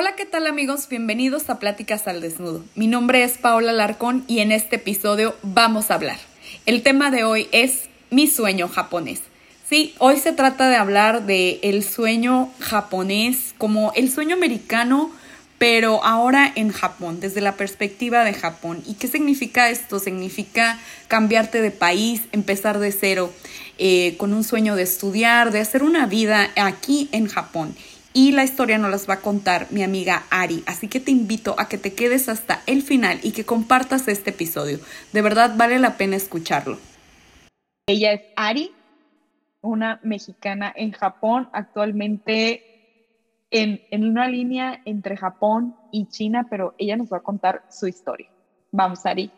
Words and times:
Hola, 0.00 0.14
¿qué 0.14 0.26
tal 0.26 0.46
amigos? 0.46 0.88
Bienvenidos 0.88 1.50
a 1.50 1.58
Pláticas 1.58 2.06
al 2.06 2.20
Desnudo. 2.20 2.64
Mi 2.76 2.86
nombre 2.86 3.24
es 3.24 3.36
Paola 3.36 3.72
Larcón 3.72 4.22
y 4.28 4.38
en 4.38 4.52
este 4.52 4.76
episodio 4.76 5.34
vamos 5.42 5.90
a 5.90 5.94
hablar. 5.94 6.18
El 6.66 6.84
tema 6.84 7.10
de 7.10 7.24
hoy 7.24 7.48
es 7.50 7.88
mi 8.08 8.28
sueño 8.28 8.68
japonés. 8.68 9.22
Sí, 9.68 9.96
hoy 9.98 10.18
se 10.18 10.30
trata 10.30 10.68
de 10.68 10.76
hablar 10.76 11.26
de 11.26 11.58
el 11.64 11.82
sueño 11.82 12.48
japonés 12.60 13.56
como 13.58 13.92
el 13.96 14.08
sueño 14.08 14.36
americano, 14.36 15.10
pero 15.58 16.04
ahora 16.04 16.52
en 16.54 16.70
Japón, 16.70 17.18
desde 17.18 17.40
la 17.40 17.56
perspectiva 17.56 18.22
de 18.22 18.34
Japón. 18.34 18.84
¿Y 18.86 18.94
qué 18.94 19.08
significa 19.08 19.68
esto? 19.68 19.98
Significa 19.98 20.78
cambiarte 21.08 21.60
de 21.60 21.72
país, 21.72 22.22
empezar 22.30 22.78
de 22.78 22.92
cero, 22.92 23.32
eh, 23.78 24.14
con 24.16 24.32
un 24.32 24.44
sueño 24.44 24.76
de 24.76 24.84
estudiar, 24.84 25.50
de 25.50 25.58
hacer 25.58 25.82
una 25.82 26.06
vida 26.06 26.50
aquí 26.54 27.08
en 27.10 27.26
Japón. 27.26 27.74
Y 28.12 28.32
la 28.32 28.44
historia 28.44 28.78
nos 28.78 28.90
las 28.90 29.08
va 29.08 29.14
a 29.14 29.20
contar 29.20 29.66
mi 29.70 29.82
amiga 29.82 30.24
Ari, 30.30 30.64
así 30.66 30.88
que 30.88 31.00
te 31.00 31.10
invito 31.10 31.54
a 31.58 31.68
que 31.68 31.78
te 31.78 31.94
quedes 31.94 32.28
hasta 32.28 32.62
el 32.66 32.82
final 32.82 33.20
y 33.22 33.32
que 33.32 33.44
compartas 33.44 34.08
este 34.08 34.30
episodio. 34.30 34.78
De 35.12 35.22
verdad 35.22 35.54
vale 35.56 35.78
la 35.78 35.96
pena 35.96 36.16
escucharlo. 36.16 36.78
Ella 37.86 38.12
es 38.12 38.22
Ari, 38.36 38.72
una 39.60 40.00
mexicana 40.02 40.72
en 40.74 40.92
Japón, 40.92 41.48
actualmente 41.52 42.68
en, 43.50 44.04
una 44.04 44.28
línea 44.28 44.80
entre 44.84 45.16
Japón 45.16 45.76
y 45.92 46.06
China, 46.08 46.46
pero 46.50 46.74
ella 46.78 46.96
nos 46.96 47.12
va 47.12 47.18
a 47.18 47.22
contar 47.22 47.64
su 47.70 47.86
historia. 47.86 48.28
Vamos, 48.70 49.04
Ari. 49.06 49.30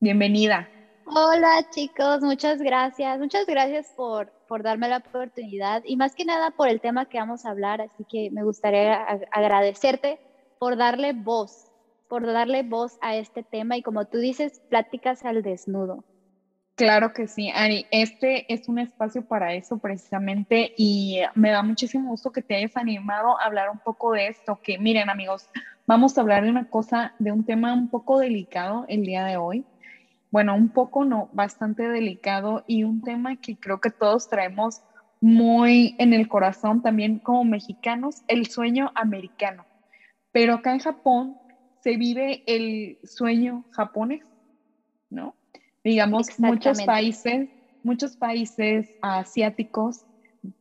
Bienvenida. 0.00 0.68
Hola 1.06 1.66
chicos, 1.70 2.20
muchas 2.20 2.60
gracias. 2.60 3.18
Muchas 3.18 3.46
gracias 3.46 3.92
por, 3.96 4.30
por 4.48 4.62
darme 4.62 4.88
la 4.88 4.98
oportunidad 4.98 5.82
y 5.84 5.96
más 5.96 6.14
que 6.14 6.24
nada 6.24 6.50
por 6.50 6.68
el 6.68 6.80
tema 6.80 7.06
que 7.06 7.18
vamos 7.18 7.44
a 7.44 7.50
hablar. 7.50 7.80
Así 7.80 8.04
que 8.04 8.30
me 8.30 8.42
gustaría 8.42 8.94
agradecerte 9.30 10.18
por 10.58 10.76
darle 10.76 11.12
voz, 11.12 11.70
por 12.08 12.26
darle 12.26 12.62
voz 12.62 12.98
a 13.00 13.14
este 13.16 13.42
tema 13.42 13.76
y 13.76 13.82
como 13.82 14.06
tú 14.06 14.18
dices, 14.18 14.60
pláticas 14.68 15.24
al 15.24 15.42
desnudo. 15.42 16.04
Claro 16.78 17.12
que 17.12 17.26
sí, 17.26 17.50
Ari. 17.52 17.86
Este 17.90 18.52
es 18.52 18.68
un 18.68 18.78
espacio 18.78 19.26
para 19.26 19.52
eso 19.52 19.78
precisamente 19.78 20.74
y 20.76 21.18
me 21.34 21.50
da 21.50 21.62
muchísimo 21.62 22.10
gusto 22.10 22.30
que 22.30 22.40
te 22.40 22.54
hayas 22.54 22.76
animado 22.76 23.38
a 23.40 23.46
hablar 23.46 23.68
un 23.68 23.80
poco 23.80 24.12
de 24.12 24.28
esto, 24.28 24.60
que 24.62 24.78
miren 24.78 25.10
amigos, 25.10 25.50
vamos 25.86 26.16
a 26.16 26.20
hablar 26.20 26.44
de 26.44 26.50
una 26.50 26.70
cosa, 26.70 27.14
de 27.18 27.32
un 27.32 27.44
tema 27.44 27.74
un 27.74 27.88
poco 27.88 28.20
delicado 28.20 28.84
el 28.88 29.02
día 29.02 29.24
de 29.24 29.36
hoy. 29.36 29.64
Bueno, 30.30 30.54
un 30.54 30.70
poco 30.70 31.04
no, 31.04 31.28
bastante 31.32 31.88
delicado 31.88 32.64
y 32.66 32.84
un 32.84 33.00
tema 33.02 33.36
que 33.36 33.56
creo 33.56 33.80
que 33.80 33.90
todos 33.90 34.28
traemos 34.28 34.82
muy 35.20 35.94
en 35.98 36.12
el 36.12 36.28
corazón 36.28 36.82
también 36.82 37.18
como 37.18 37.44
mexicanos, 37.44 38.22
el 38.28 38.46
sueño 38.46 38.92
americano. 38.94 39.66
Pero 40.32 40.54
acá 40.54 40.72
en 40.72 40.80
Japón 40.80 41.40
se 41.80 41.96
vive 41.96 42.42
el 42.46 42.98
sueño 43.02 43.66
japonés, 43.70 44.22
¿no? 45.10 45.34
Digamos, 45.82 46.26
muchos 46.38 46.82
países, 46.82 47.48
muchos 47.82 48.16
países 48.16 48.94
asiáticos 49.00 50.04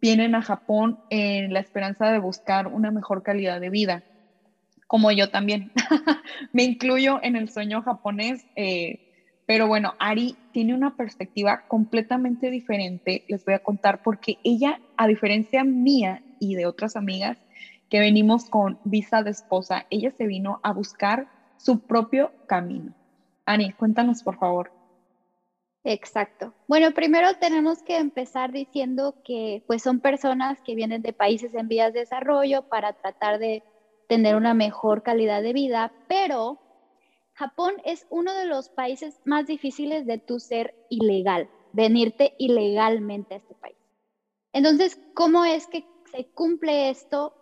vienen 0.01 0.35
a 0.35 0.41
Japón 0.41 1.03
en 1.09 1.53
la 1.53 1.59
esperanza 1.59 2.11
de 2.11 2.19
buscar 2.19 2.67
una 2.67 2.91
mejor 2.91 3.23
calidad 3.23 3.59
de 3.59 3.69
vida, 3.69 4.03
como 4.87 5.11
yo 5.11 5.29
también. 5.29 5.71
Me 6.53 6.63
incluyo 6.63 7.19
en 7.21 7.35
el 7.35 7.49
sueño 7.49 7.81
japonés, 7.81 8.45
eh, 8.55 8.99
pero 9.47 9.65
bueno, 9.65 9.93
Ari 9.97 10.35
tiene 10.51 10.75
una 10.75 10.95
perspectiva 10.95 11.63
completamente 11.67 12.51
diferente, 12.51 13.23
les 13.29 13.43
voy 13.45 13.53
a 13.53 13.59
contar, 13.59 14.01
porque 14.03 14.37
ella, 14.43 14.81
a 14.97 15.07
diferencia 15.07 15.63
mía 15.63 16.21
y 16.37 16.55
de 16.55 16.65
otras 16.65 16.97
amigas 16.97 17.37
que 17.89 18.01
venimos 18.01 18.49
con 18.49 18.77
visa 18.83 19.23
de 19.23 19.31
esposa, 19.31 19.85
ella 19.89 20.11
se 20.11 20.27
vino 20.27 20.59
a 20.63 20.73
buscar 20.73 21.27
su 21.55 21.79
propio 21.79 22.33
camino. 22.45 22.93
Ani, 23.45 23.71
cuéntanos 23.71 24.21
por 24.21 24.37
favor. 24.37 24.69
Exacto. 25.85 26.53
Bueno, 26.67 26.91
primero 26.91 27.33
tenemos 27.39 27.81
que 27.81 27.97
empezar 27.97 28.51
diciendo 28.51 29.15
que 29.23 29.63
pues 29.65 29.81
son 29.81 30.01
personas 30.01 30.59
que 30.61 30.75
vienen 30.75 31.01
de 31.01 31.13
países 31.13 31.53
en 31.53 31.69
vías 31.69 31.93
de 31.93 32.01
desarrollo 32.01 32.63
para 32.63 32.91
tratar 32.91 33.39
de 33.39 33.63
tener 34.09 34.35
una 34.35 34.53
mejor 34.53 35.03
calidad 35.03 35.41
de 35.41 35.53
vida, 35.53 35.93
pero 36.09 36.59
Japón 37.37 37.73
es 37.85 38.07
uno 38.09 38.33
de 38.33 38.45
los 38.45 38.69
países 38.69 39.21
más 39.23 39.45
difíciles 39.45 40.07
de 40.07 40.17
tu 40.17 40.39
ser 40.39 40.73
ilegal, 40.89 41.47
venirte 41.71 42.33
ilegalmente 42.39 43.35
a 43.35 43.37
este 43.37 43.53
país. 43.53 43.77
Entonces, 44.53 44.99
¿cómo 45.13 45.45
es 45.45 45.67
que 45.67 45.85
se 46.11 46.25
cumple 46.31 46.89
esto 46.89 47.35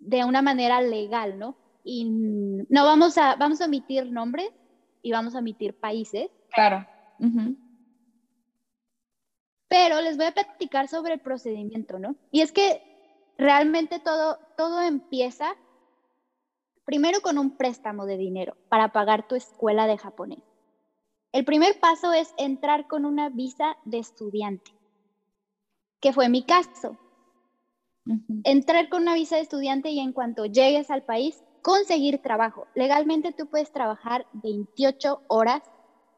de 0.00 0.24
una 0.24 0.42
manera 0.42 0.80
legal, 0.80 1.38
no? 1.38 1.56
Y 1.84 2.06
no 2.06 2.84
vamos 2.84 3.16
a, 3.18 3.36
vamos 3.36 3.60
a 3.60 3.66
omitir 3.66 4.10
nombres 4.10 4.50
y 5.00 5.12
vamos 5.12 5.36
a 5.36 5.38
omitir 5.38 5.78
países. 5.78 6.28
Claro. 6.52 6.84
Pero 9.68 10.00
les 10.00 10.16
voy 10.16 10.26
a 10.26 10.34
platicar 10.34 10.88
sobre 10.88 11.14
el 11.14 11.20
procedimiento, 11.20 12.00
¿no? 12.00 12.16
Y 12.32 12.40
es 12.40 12.50
que 12.50 12.82
realmente 13.38 14.00
todo, 14.00 14.40
todo 14.56 14.80
empieza 14.80 15.54
primero 16.86 17.20
con 17.20 17.36
un 17.36 17.56
préstamo 17.56 18.06
de 18.06 18.16
dinero 18.16 18.56
para 18.70 18.92
pagar 18.92 19.26
tu 19.26 19.34
escuela 19.34 19.86
de 19.86 19.98
japonés. 19.98 20.42
El 21.32 21.44
primer 21.44 21.78
paso 21.78 22.14
es 22.14 22.32
entrar 22.38 22.86
con 22.86 23.04
una 23.04 23.28
visa 23.28 23.76
de 23.84 23.98
estudiante, 23.98 24.70
que 26.00 26.14
fue 26.14 26.30
mi 26.30 26.42
caso. 26.42 26.96
Entrar 28.44 28.88
con 28.88 29.02
una 29.02 29.14
visa 29.14 29.34
de 29.34 29.42
estudiante 29.42 29.90
y 29.90 29.98
en 29.98 30.12
cuanto 30.12 30.46
llegues 30.46 30.90
al 30.90 31.02
país, 31.02 31.42
conseguir 31.60 32.22
trabajo. 32.22 32.68
Legalmente 32.76 33.34
tú 33.36 33.48
puedes 33.48 33.72
trabajar 33.72 34.26
28 34.32 35.24
horas 35.26 35.62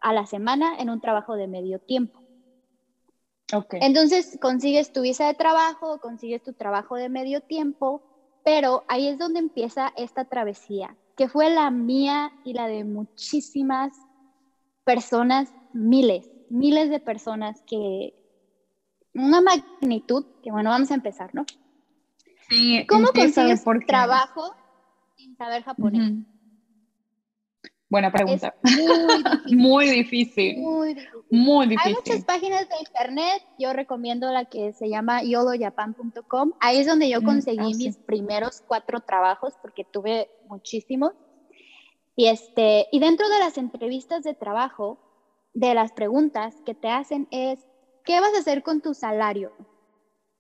a 0.00 0.12
la 0.12 0.26
semana 0.26 0.76
en 0.78 0.90
un 0.90 1.00
trabajo 1.00 1.34
de 1.34 1.48
medio 1.48 1.80
tiempo. 1.80 2.20
Okay. 3.50 3.80
Entonces 3.82 4.38
consigues 4.42 4.92
tu 4.92 5.00
visa 5.00 5.26
de 5.26 5.32
trabajo, 5.32 5.98
consigues 6.00 6.42
tu 6.42 6.52
trabajo 6.52 6.96
de 6.96 7.08
medio 7.08 7.40
tiempo, 7.40 8.02
pero 8.48 8.82
ahí 8.88 9.08
es 9.08 9.18
donde 9.18 9.40
empieza 9.40 9.92
esta 9.94 10.24
travesía, 10.24 10.96
que 11.18 11.28
fue 11.28 11.50
la 11.50 11.70
mía 11.70 12.32
y 12.44 12.54
la 12.54 12.66
de 12.66 12.82
muchísimas 12.82 13.92
personas, 14.84 15.52
miles, 15.74 16.30
miles 16.48 16.88
de 16.88 16.98
personas 16.98 17.60
que 17.66 18.14
una 19.12 19.42
magnitud, 19.42 20.24
que 20.42 20.50
bueno, 20.50 20.70
vamos 20.70 20.90
a 20.90 20.94
empezar, 20.94 21.34
¿no? 21.34 21.44
Sí, 22.48 22.86
¿Cómo 22.88 23.08
consigues 23.08 23.62
trabajo 23.86 24.54
sin 25.14 25.36
saber 25.36 25.62
japonés? 25.62 26.14
Buena 27.90 28.10
pregunta. 28.10 28.54
muy, 28.62 29.22
difícil. 29.24 29.58
muy 29.58 29.90
difícil. 29.90 30.58
Muy 30.58 30.94
difícil. 30.94 31.17
Hay 31.84 31.94
muchas 31.94 32.24
páginas 32.24 32.68
de 32.68 32.76
internet. 32.78 33.42
Yo 33.58 33.72
recomiendo 33.72 34.30
la 34.32 34.46
que 34.46 34.72
se 34.72 34.88
llama 34.88 35.22
yolojapan.com. 35.22 36.52
Ahí 36.60 36.78
es 36.78 36.86
donde 36.86 37.08
yo 37.08 37.20
mm, 37.20 37.24
conseguí 37.24 37.72
ah, 37.72 37.76
mis 37.76 37.98
primeros 37.98 38.62
cuatro 38.66 39.00
trabajos 39.00 39.54
porque 39.60 39.84
tuve 39.84 40.30
muchísimos. 40.48 41.12
Y, 42.16 42.26
este, 42.26 42.86
y 42.90 42.98
dentro 42.98 43.28
de 43.28 43.38
las 43.38 43.58
entrevistas 43.58 44.24
de 44.24 44.34
trabajo, 44.34 44.98
de 45.52 45.74
las 45.74 45.92
preguntas 45.92 46.54
que 46.64 46.74
te 46.74 46.88
hacen 46.88 47.28
es, 47.30 47.60
¿qué 48.04 48.20
vas 48.20 48.34
a 48.34 48.38
hacer 48.38 48.62
con 48.62 48.80
tu 48.80 48.94
salario? 48.94 49.52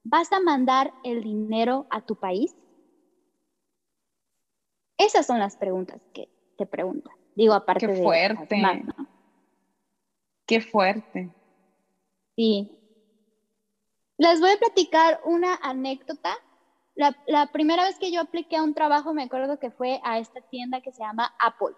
¿Vas 0.04 0.32
a 0.32 0.40
mandar 0.40 0.92
el 1.04 1.22
dinero 1.22 1.86
a 1.90 2.00
tu 2.00 2.16
país? 2.16 2.56
Esas 4.96 5.26
son 5.26 5.38
las 5.38 5.56
preguntas 5.56 6.00
que 6.12 6.28
te 6.56 6.66
preguntan. 6.66 7.14
Digo, 7.36 7.54
aparte 7.54 7.86
Qué 7.86 8.02
fuerte. 8.02 8.60
Qué 10.48 10.62
fuerte. 10.62 11.30
Sí. 12.34 12.70
Les 14.16 14.40
voy 14.40 14.50
a 14.50 14.56
platicar 14.58 15.20
una 15.24 15.54
anécdota. 15.62 16.34
La, 16.94 17.46
primera 17.52 17.84
vez 17.84 17.96
que 17.98 18.10
yo 18.10 18.22
apliqué 18.22 18.56
a 18.56 18.62
un 18.62 18.74
trabajo, 18.74 19.12
me 19.14 19.22
acuerdo 19.22 19.60
que 19.60 19.70
fue 19.70 20.00
a 20.02 20.18
esta 20.18 20.40
tienda 20.40 20.80
que 20.80 20.90
se 20.90 21.02
llama 21.02 21.32
Apple. 21.38 21.76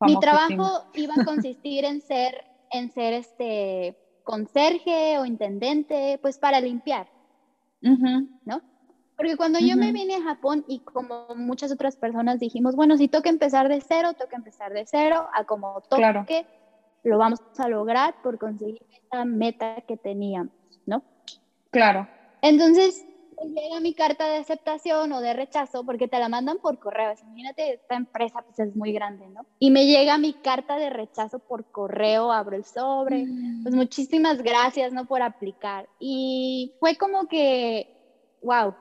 Mi 0.00 0.18
trabajo 0.18 0.84
iba 0.94 1.14
a 1.14 1.24
consistir 1.24 1.84
en 1.84 2.02
ser, 2.02 2.44
en 2.70 2.90
ser 2.90 3.14
este 3.14 3.96
conserje 4.24 5.18
o 5.18 5.24
intendente, 5.24 6.18
pues 6.20 6.38
para 6.38 6.60
limpiar, 6.60 7.08
¿no? 7.80 8.60
Porque 9.18 9.36
cuando 9.36 9.58
yo 9.58 9.76
me 9.76 9.90
vine 9.90 10.14
a 10.14 10.22
Japón 10.22 10.64
y 10.68 10.78
como 10.78 11.26
muchas 11.34 11.72
otras 11.72 11.96
personas 11.96 12.38
dijimos, 12.38 12.76
bueno, 12.76 12.96
si 12.96 13.08
toca 13.08 13.28
empezar 13.28 13.68
de 13.68 13.80
cero, 13.80 14.12
toca 14.14 14.36
empezar 14.36 14.72
de 14.72 14.86
cero, 14.86 15.26
a 15.34 15.42
como 15.42 15.80
toque, 15.90 16.46
lo 17.02 17.18
vamos 17.18 17.40
a 17.58 17.66
lograr 17.66 18.14
por 18.22 18.38
conseguir 18.38 18.80
esa 18.92 19.24
meta 19.24 19.80
que 19.88 19.96
teníamos, 19.96 20.52
¿no? 20.86 21.02
Claro. 21.72 22.06
Entonces, 22.42 23.04
llega 23.42 23.80
mi 23.80 23.92
carta 23.92 24.28
de 24.28 24.36
aceptación 24.36 25.10
o 25.10 25.20
de 25.20 25.32
rechazo, 25.32 25.84
porque 25.84 26.06
te 26.06 26.20
la 26.20 26.28
mandan 26.28 26.58
por 26.58 26.78
correo. 26.78 27.12
Imagínate, 27.20 27.72
esta 27.72 27.96
empresa 27.96 28.42
pues 28.42 28.60
es 28.60 28.76
muy 28.76 28.92
grande, 28.92 29.26
¿no? 29.30 29.46
Y 29.58 29.72
me 29.72 29.86
llega 29.86 30.16
mi 30.18 30.32
carta 30.34 30.76
de 30.76 30.90
rechazo 30.90 31.40
por 31.40 31.64
correo, 31.72 32.30
abro 32.30 32.54
el 32.54 32.64
sobre, 32.64 33.26
pues 33.64 33.74
mm. 33.74 33.76
muchísimas 33.76 34.42
gracias, 34.42 34.92
¿no? 34.92 35.06
Por 35.06 35.22
aplicar. 35.22 35.88
Y 35.98 36.74
fue 36.78 36.96
como 36.96 37.26
que, 37.26 37.96
wow, 38.42 38.74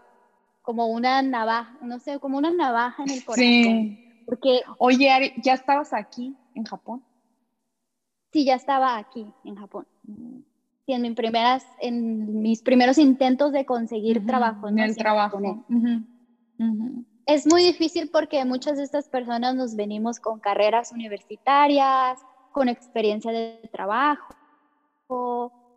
como 0.67 0.87
una 0.87 1.21
navaja, 1.21 1.77
no 1.79 1.97
sé, 1.97 2.19
como 2.19 2.37
una 2.37 2.51
navaja 2.51 3.01
en 3.01 3.09
el 3.09 3.23
corazón. 3.23 3.45
Sí. 3.45 4.23
Porque, 4.25 4.63
Oye, 4.79 5.09
Ari, 5.09 5.31
¿ya 5.41 5.53
estabas 5.53 5.93
aquí 5.93 6.35
en 6.55 6.65
Japón? 6.65 7.05
Sí, 8.33 8.43
ya 8.43 8.55
estaba 8.55 8.97
aquí 8.97 9.25
en 9.45 9.55
Japón. 9.55 9.87
Sí, 10.85 10.91
en, 10.91 11.03
mis 11.03 11.15
primeras, 11.15 11.65
en 11.79 12.41
mis 12.41 12.61
primeros 12.61 12.97
intentos 12.97 13.53
de 13.53 13.65
conseguir 13.65 14.25
trabajo. 14.25 14.67
En 14.67 14.79
el 14.79 14.97
trabajo. 14.97 15.39
Es 17.25 17.47
muy 17.47 17.63
difícil 17.63 18.09
porque 18.11 18.43
muchas 18.43 18.75
de 18.75 18.83
estas 18.83 19.07
personas 19.07 19.55
nos 19.55 19.73
venimos 19.73 20.19
con 20.19 20.41
carreras 20.41 20.91
universitarias, 20.91 22.19
con 22.51 22.67
experiencia 22.67 23.31
de 23.31 23.69
trabajo, 23.71 24.35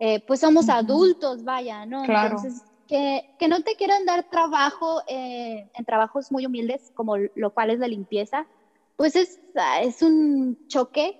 eh, 0.00 0.18
pues 0.26 0.40
somos 0.40 0.68
adultos, 0.68 1.44
vaya, 1.44 1.86
¿no? 1.86 2.02
Claro. 2.02 2.38
Entonces, 2.38 2.64
que, 2.90 3.24
que, 3.38 3.46
no 3.46 3.62
te 3.62 3.76
quieran 3.76 4.04
dar 4.04 4.24
trabajo 4.24 5.00
eh, 5.06 5.70
en 5.72 5.84
trabajos 5.84 6.32
muy 6.32 6.44
humildes, 6.44 6.90
como 6.96 7.16
lo 7.16 7.54
cual 7.54 7.70
es 7.70 7.78
la 7.78 7.86
limpieza, 7.86 8.46
pues 8.96 9.14
es, 9.14 9.40
es 9.80 10.02
un 10.02 10.58
choque 10.66 11.16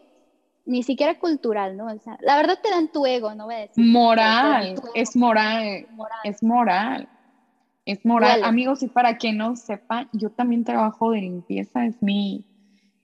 ni 0.67 0.83
siquiera 0.83 1.21
cultural, 1.21 1.77
¿no? 1.77 1.87
O 1.87 1.99
sea, 2.01 2.19
la 2.23 2.37
verdad 2.37 2.59
te 2.61 2.71
dan 2.71 2.91
tu 2.91 3.07
ego, 3.07 3.37
no 3.37 3.45
voy 3.45 3.55
a 3.55 3.59
decir. 3.59 3.85
Moral, 3.85 4.75
es 4.95 5.15
moral, 5.15 5.87
es 6.25 6.43
moral. 6.43 7.09
Es 7.85 8.05
moral. 8.05 8.43
Amigos, 8.43 8.83
y 8.83 8.89
para 8.89 9.17
quien 9.17 9.39
no 9.39 9.55
sepa, 9.55 10.09
yo 10.13 10.31
también 10.31 10.65
trabajo 10.65 11.13
de 11.13 11.21
limpieza, 11.21 11.87
es 11.87 12.03
mi, 12.03 12.45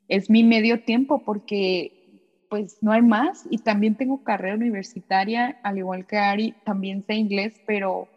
es 0.08 0.28
mi 0.28 0.42
medio 0.42 0.82
tiempo 0.82 1.22
porque 1.24 1.92
pues 2.50 2.78
no 2.82 2.90
hay 2.90 3.02
más 3.02 3.46
y 3.48 3.58
también 3.58 3.94
tengo 3.94 4.24
carrera 4.24 4.56
universitaria, 4.56 5.60
al 5.62 5.78
igual 5.78 6.04
que 6.04 6.18
Ari, 6.18 6.54
también 6.64 7.04
sé 7.04 7.14
inglés, 7.14 7.54
pero 7.64 8.08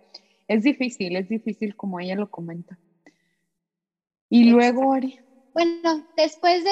es 0.50 0.64
difícil, 0.64 1.16
es 1.16 1.30
difícil 1.30 1.76
como 1.76 2.00
ella 2.00 2.16
lo 2.16 2.30
comenta. 2.30 2.78
Y 4.30 4.50
luego, 4.50 4.94
Ari. 4.94 5.20
Bueno, 5.54 6.06
después 6.18 6.64
de 6.64 6.72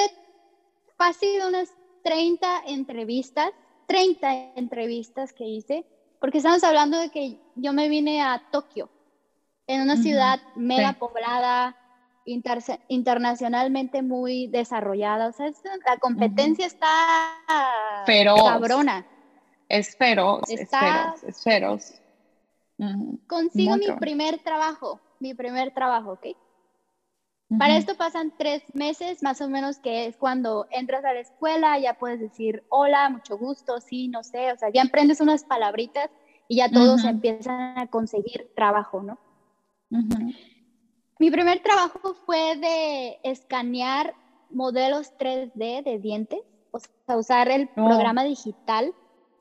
fácil 0.98 1.42
unas 1.48 1.70
30 2.04 2.64
entrevistas, 2.68 3.52
30 3.86 4.56
entrevistas 4.56 5.32
que 5.32 5.46
hice, 5.46 5.86
porque 6.20 6.40
estamos 6.40 6.64
hablando 6.64 7.00
de 7.00 7.10
que 7.10 7.40
yo 7.56 7.72
me 7.72 7.88
vine 7.88 8.22
a 8.22 8.42
Tokio, 8.52 8.90
en 9.68 9.82
una 9.82 9.96
ciudad 9.96 10.40
mega 10.56 10.94
poblada, 10.94 11.78
internacionalmente 12.26 14.02
muy 14.02 14.48
desarrollada. 14.48 15.28
O 15.28 15.34
sea, 15.34 15.52
la 15.86 15.98
competencia 15.98 16.66
está 16.66 16.88
feroz. 18.08 18.42
cabrona. 18.42 19.06
Es 19.70 19.96
feroz, 19.96 20.50
es 20.50 20.68
feroz, 20.68 21.24
es 21.24 21.44
feroz. 21.44 22.02
Consigo 23.28 23.76
mi 23.78 23.88
primer 24.00 24.40
trabajo, 24.40 25.02
mi 25.20 25.34
primer 25.34 25.74
trabajo, 25.74 26.14
¿ok? 26.14 26.28
Para 27.58 27.78
esto 27.78 27.96
pasan 27.96 28.34
tres 28.38 28.62
meses, 28.74 29.24
más 29.24 29.40
o 29.40 29.48
menos, 29.48 29.80
que 29.80 30.06
es 30.08 30.18
cuando 30.18 30.68
entras 30.70 31.06
a 31.06 31.14
la 31.14 31.22
escuela, 31.22 31.80
ya 31.80 31.98
puedes 31.98 32.20
decir 32.20 32.66
hola, 32.70 33.10
mucho 33.10 33.38
gusto, 33.38 33.80
sí, 33.80 34.10
no 34.10 34.22
sé, 34.24 34.52
o 34.52 34.58
sea, 34.58 34.70
ya 34.70 34.82
emprendes 34.82 35.22
unas 35.22 35.46
palabritas 35.46 36.10
y 36.50 36.58
ya 36.58 36.70
todos 36.70 37.06
empiezan 37.06 37.78
a 37.80 37.88
conseguir 37.88 38.52
trabajo, 38.54 39.02
¿no? 39.02 39.18
Mi 41.20 41.32
primer 41.32 41.64
trabajo 41.64 42.16
fue 42.26 42.58
de 42.58 43.20
escanear 43.24 44.14
modelos 44.50 45.14
3D 45.18 45.84
de 45.84 46.00
dientes, 46.00 46.42
o 46.72 46.80
sea, 46.80 47.18
usar 47.18 47.50
el 47.50 47.70
oh. 47.78 47.86
programa 47.86 48.26
digital 48.26 48.94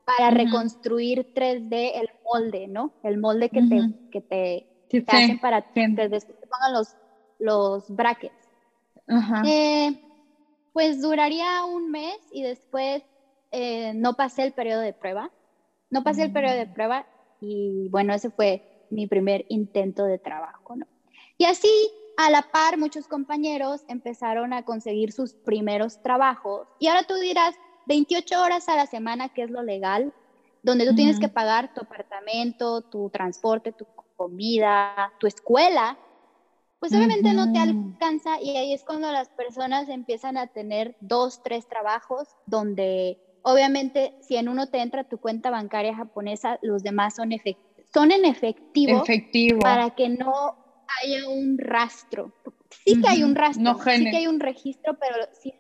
para 0.07 0.31
reconstruir 0.31 1.35
3D 1.35 1.93
el 1.95 2.09
molde, 2.25 2.69
¿no? 2.69 2.95
El 3.03 3.19
molde 3.19 3.51
que 3.51 3.63
te, 3.63 4.11
que 4.11 4.21
te, 4.23 5.05
hacen 5.09 5.39
para 5.41 5.61
que 5.73 5.89
después 6.09 6.39
te 6.41 6.47
pongan 6.47 6.73
los 6.73 6.97
los 7.39 7.89
brackets. 7.95 8.35
Eh, 9.45 10.01
pues 10.73 11.01
duraría 11.01 11.65
un 11.65 11.91
mes 11.91 12.19
y 12.33 12.43
después 12.43 13.03
eh, 13.53 13.93
no 13.95 14.15
pasé 14.15 14.45
el 14.45 14.53
periodo 14.53 14.81
de 14.81 14.93
prueba. 14.93 15.31
No 15.91 16.03
pasé 16.03 16.25
el 16.25 16.33
periodo 16.33 16.57
de 16.57 16.67
mm. 16.67 16.73
prueba 16.73 17.07
y 17.41 17.89
bueno, 17.91 18.15
ese 18.15 18.31
fue 18.31 18.87
mi 18.91 19.07
primer 19.07 19.47
intento 19.49 20.05
de 20.05 20.19
trabajo, 20.19 20.77
¿no? 20.77 20.87
Y 21.39 21.45
así, 21.45 21.69
a 22.17 22.31
la 22.31 22.43
par, 22.43 22.79
muchos 22.79 23.07
compañeros 23.07 23.85
empezaron 23.89 24.53
a 24.53 24.65
conseguir 24.65 25.13
sus 25.13 25.35
primeros 25.35 26.03
trabajos. 26.03 26.67
Y 26.79 26.89
ahora 26.89 27.05
tú 27.05 27.15
dirás, 27.15 27.55
28 27.87 28.43
horas 28.43 28.69
a 28.69 28.77
la 28.77 28.87
semana, 28.87 29.31
que 29.31 29.43
es 29.43 29.51
lo 29.51 29.63
legal, 29.63 30.13
donde 30.63 30.87
tú 30.87 30.95
tienes 30.95 31.21
que 31.21 31.29
pagar 31.29 31.73
tu 31.73 31.83
apartamento, 31.83 32.83
tu 32.83 33.09
transporte, 33.11 33.73
tu 33.73 33.87
comida, 34.17 35.13
tu 35.21 35.27
escuela, 35.27 35.97
pues 36.79 36.93
obviamente 36.93 37.33
no 37.33 37.53
te 37.53 37.59
alcanza 37.59 38.41
y 38.41 38.57
ahí 38.57 38.73
es 38.73 38.85
cuando 38.85 39.11
las 39.11 39.29
personas 39.31 39.89
empiezan 39.89 40.37
a 40.37 40.49
tener 40.49 40.97
dos, 41.01 41.43
tres 41.43 41.67
trabajos 41.69 42.29
donde 42.47 43.19
obviamente 43.43 44.15
si 44.21 44.37
en 44.37 44.49
uno 44.49 44.69
te 44.69 44.81
entra 44.81 45.05
tu 45.05 45.19
cuenta 45.19 45.51
bancaria 45.51 45.95
japonesa, 45.95 46.59
los 46.63 46.83
demás 46.83 47.15
son, 47.15 47.31
son 47.95 48.13
en 48.13 48.25
efectivo, 48.25 49.03
efectivo, 49.03 49.61
para 49.61 49.91
que 49.91 50.09
no 50.09 50.57
haya 51.03 51.29
un 51.29 51.59
rastro. 51.59 52.33
Sí 52.85 53.01
que 53.01 53.09
hay 53.09 53.23
un 53.23 53.35
rastro, 53.35 53.75
sí 53.75 54.11
que 54.11 54.17
hay 54.17 54.27
un 54.27 54.41
registro, 54.41 54.99
pero 54.99 55.29
sí 55.33 55.55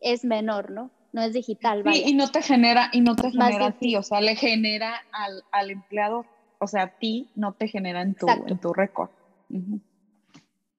es 0.00 0.24
menor, 0.24 0.70
¿no? 0.70 0.90
No 1.12 1.22
es 1.22 1.34
digital. 1.34 1.84
Sí, 1.92 2.04
y 2.06 2.14
no 2.14 2.30
te 2.30 2.42
genera, 2.42 2.88
y 2.92 3.02
no 3.02 3.14
te 3.14 3.30
genera 3.30 3.66
a 3.66 3.72
ti, 3.72 3.96
o 3.96 4.02
sea, 4.02 4.20
le 4.20 4.34
genera 4.34 5.02
al, 5.12 5.44
al, 5.50 5.70
empleador, 5.70 6.24
o 6.58 6.66
sea, 6.66 6.82
a 6.84 6.98
ti 6.98 7.30
no 7.34 7.52
te 7.52 7.68
genera 7.68 8.00
en 8.00 8.14
tu, 8.14 8.26
en 8.28 8.58
tu 8.58 8.72
récord. 8.72 9.10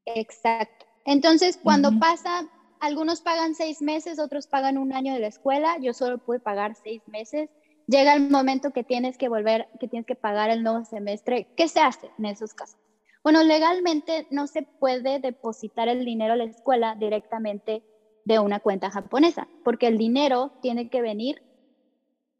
Exacto. 0.06 0.86
Entonces, 1.06 1.60
cuando 1.62 2.00
pasa, 2.00 2.48
algunos 2.80 3.22
pagan 3.22 3.56
seis 3.56 3.82
meses, 3.82 4.20
otros 4.20 4.48
pagan 4.48 4.78
un 4.78 4.94
año 4.94 5.14
de 5.14 5.20
la 5.20 5.28
escuela, 5.28 5.78
yo 5.80 5.94
solo 5.94 6.18
pude 6.18 6.40
pagar 6.40 6.76
seis 6.76 7.02
meses. 7.08 7.50
Llega 7.88 8.14
el 8.14 8.30
momento 8.30 8.72
que 8.72 8.84
tienes 8.84 9.18
que 9.18 9.30
volver, 9.30 9.68
que 9.80 9.88
tienes 9.88 10.08
que 10.08 10.16
pagar 10.16 10.50
el 10.50 10.64
nuevo 10.64 10.84
semestre. 10.86 11.48
¿Qué 11.56 11.68
se 11.68 11.82
hace 11.82 12.10
en 12.18 12.26
esos 12.26 12.54
casos? 12.54 12.80
Bueno, 13.24 13.44
legalmente 13.44 14.28
no 14.32 14.48
se 14.48 14.64
puede 14.64 15.20
depositar 15.20 15.88
el 15.88 16.04
dinero 16.04 16.34
a 16.34 16.38
la 16.38 16.44
escuela 16.44 16.96
directamente 16.96 17.84
de 18.26 18.40
una 18.40 18.60
cuenta 18.60 18.90
japonesa, 18.90 19.48
porque 19.64 19.88
el 19.88 19.98
dinero 19.98 20.52
tiene 20.62 20.90
que 20.90 21.02
venir 21.02 21.42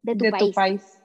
de 0.02 0.16
tu 0.16 0.30
país. 0.30 0.54
país. 0.54 1.00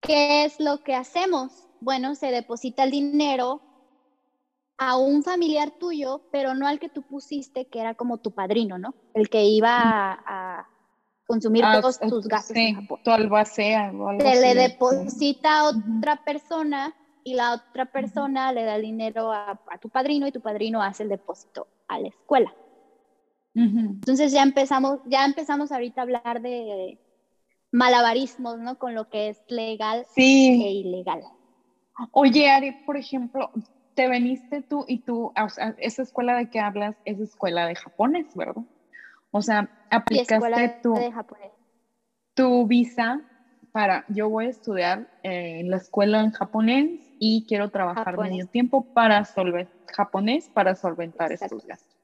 ¿Qué 0.00 0.44
es 0.44 0.60
lo 0.60 0.82
que 0.82 0.94
hacemos? 0.94 1.66
Bueno, 1.80 2.14
se 2.14 2.30
deposita 2.30 2.84
el 2.84 2.90
dinero 2.90 3.62
a 4.76 4.96
un 4.96 5.24
familiar 5.24 5.72
tuyo, 5.78 6.22
pero 6.30 6.54
no 6.54 6.66
al 6.66 6.78
que 6.78 6.88
tú 6.88 7.02
pusiste, 7.02 7.66
que 7.66 7.80
era 7.80 7.94
como 7.94 8.18
tu 8.18 8.30
padrino, 8.30 8.78
¿no? 8.78 8.94
El 9.14 9.28
que 9.28 9.44
iba 9.44 9.70
a, 9.72 10.68
consumir 11.26 11.64
ah, 11.64 11.80
todos 11.80 11.98
tus 11.98 12.26
gastos 12.26 12.56
en 12.56 12.76
Japón. 12.76 13.00
Tu 13.04 13.10
albacea 13.10 13.88
algo 13.88 14.10
Se 14.18 14.40
le 14.40 14.54
deposita 14.54 15.58
a 15.58 15.68
otra 15.68 16.24
persona 16.24 16.94
y 17.22 17.34
la 17.34 17.52
otra 17.52 17.86
persona 17.86 18.52
le 18.52 18.64
da 18.64 18.76
el 18.76 18.82
dinero 18.82 19.32
a, 19.32 19.60
tu 19.80 19.90
padrino 19.90 20.26
y 20.26 20.32
tu 20.32 20.40
padrino 20.40 20.80
hace 20.80 21.02
el 21.02 21.10
depósito 21.10 21.66
a 21.88 21.98
la 21.98 22.08
escuela. 22.08 22.54
Entonces 23.54 24.30
ya 24.30 24.42
empezamos, 24.44 25.00
ya 25.06 25.24
empezamos 25.24 25.72
ahorita 25.72 26.00
a 26.00 26.04
hablar 26.04 26.40
de 26.40 26.98
malabarismos, 27.72 28.58
¿no? 28.60 28.78
Con 28.78 28.94
lo 28.94 29.08
que 29.08 29.30
es 29.30 29.42
legal 29.48 30.06
e 30.16 30.70
ilegal. 30.70 31.22
Oye, 32.12 32.50
Ari, 32.50 32.72
por 32.86 32.96
ejemplo, 32.96 33.50
te 33.94 34.06
veniste 34.06 34.62
tú 34.62 34.84
y 34.86 34.98
tú, 34.98 35.32
o 35.36 35.48
sea, 35.48 35.74
esa 35.78 36.02
escuela 36.02 36.36
de 36.36 36.48
que 36.50 36.60
hablas 36.60 36.94
es 37.04 37.18
escuela 37.18 37.66
de 37.66 37.74
japonés, 37.74 38.36
¿verdad? 38.36 38.62
O 39.32 39.42
sea, 39.42 39.68
aplicaste 39.90 40.78
tu, 40.80 40.94
tu 42.34 42.66
visa 42.66 43.20
para, 43.72 44.04
yo 44.08 44.28
voy 44.28 44.46
a 44.46 44.50
estudiar 44.50 45.10
en 45.24 45.70
la 45.70 45.78
escuela 45.78 46.20
en 46.20 46.30
japonés 46.30 47.07
y 47.18 47.44
quiero 47.46 47.70
trabajar 47.70 48.16
medio 48.18 48.46
tiempo 48.46 48.88
para 48.92 49.24
solventar, 49.24 49.74
japonés 49.86 50.48
para 50.50 50.74
solventar 50.74 51.32
estos 51.32 51.64
gastos. 51.66 51.96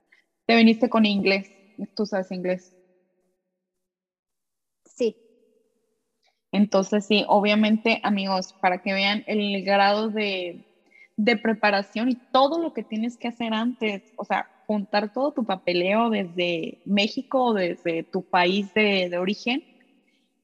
Te 0.47 0.57
viniste 0.57 0.89
con 0.89 1.07
inglés, 1.07 1.57
tú 1.95 2.07
sabes 2.07 2.31
inglés. 2.31 2.75
Sí. 4.85 5.17
Entonces, 6.53 7.07
sí, 7.07 7.25
obviamente, 7.27 8.01
amigos, 8.03 8.55
para 8.61 8.79
que 8.79 8.93
vean 8.93 9.25
el 9.27 9.65
grado 9.65 10.11
de 10.11 10.65
de 11.17 11.37
preparación 11.37 12.09
y 12.11 12.17
todo 12.31 12.61
lo 12.61 12.73
que 12.73 12.83
tienes 12.83 13.17
que 13.17 13.29
hacer 13.29 13.55
antes, 13.55 14.13
o 14.17 14.25
sea, 14.25 14.51
juntar 14.67 15.13
todo 15.13 15.33
tu 15.33 15.45
papeleo 15.45 16.11
desde 16.11 16.81
México, 16.85 17.55
desde 17.55 18.05
tu 18.05 18.25
país 18.25 18.73
de, 18.73 19.09
de 19.11 19.19
origen, 19.19 19.65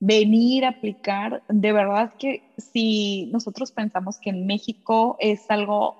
venir 0.00 0.64
a 0.64 0.70
aplicar, 0.70 1.42
de 1.48 1.72
verdad 1.72 2.14
que 2.18 2.42
si 2.56 3.28
nosotros 3.32 3.70
pensamos 3.70 4.18
que 4.18 4.30
en 4.30 4.46
México 4.46 5.16
es 5.20 5.50
algo 5.50 5.96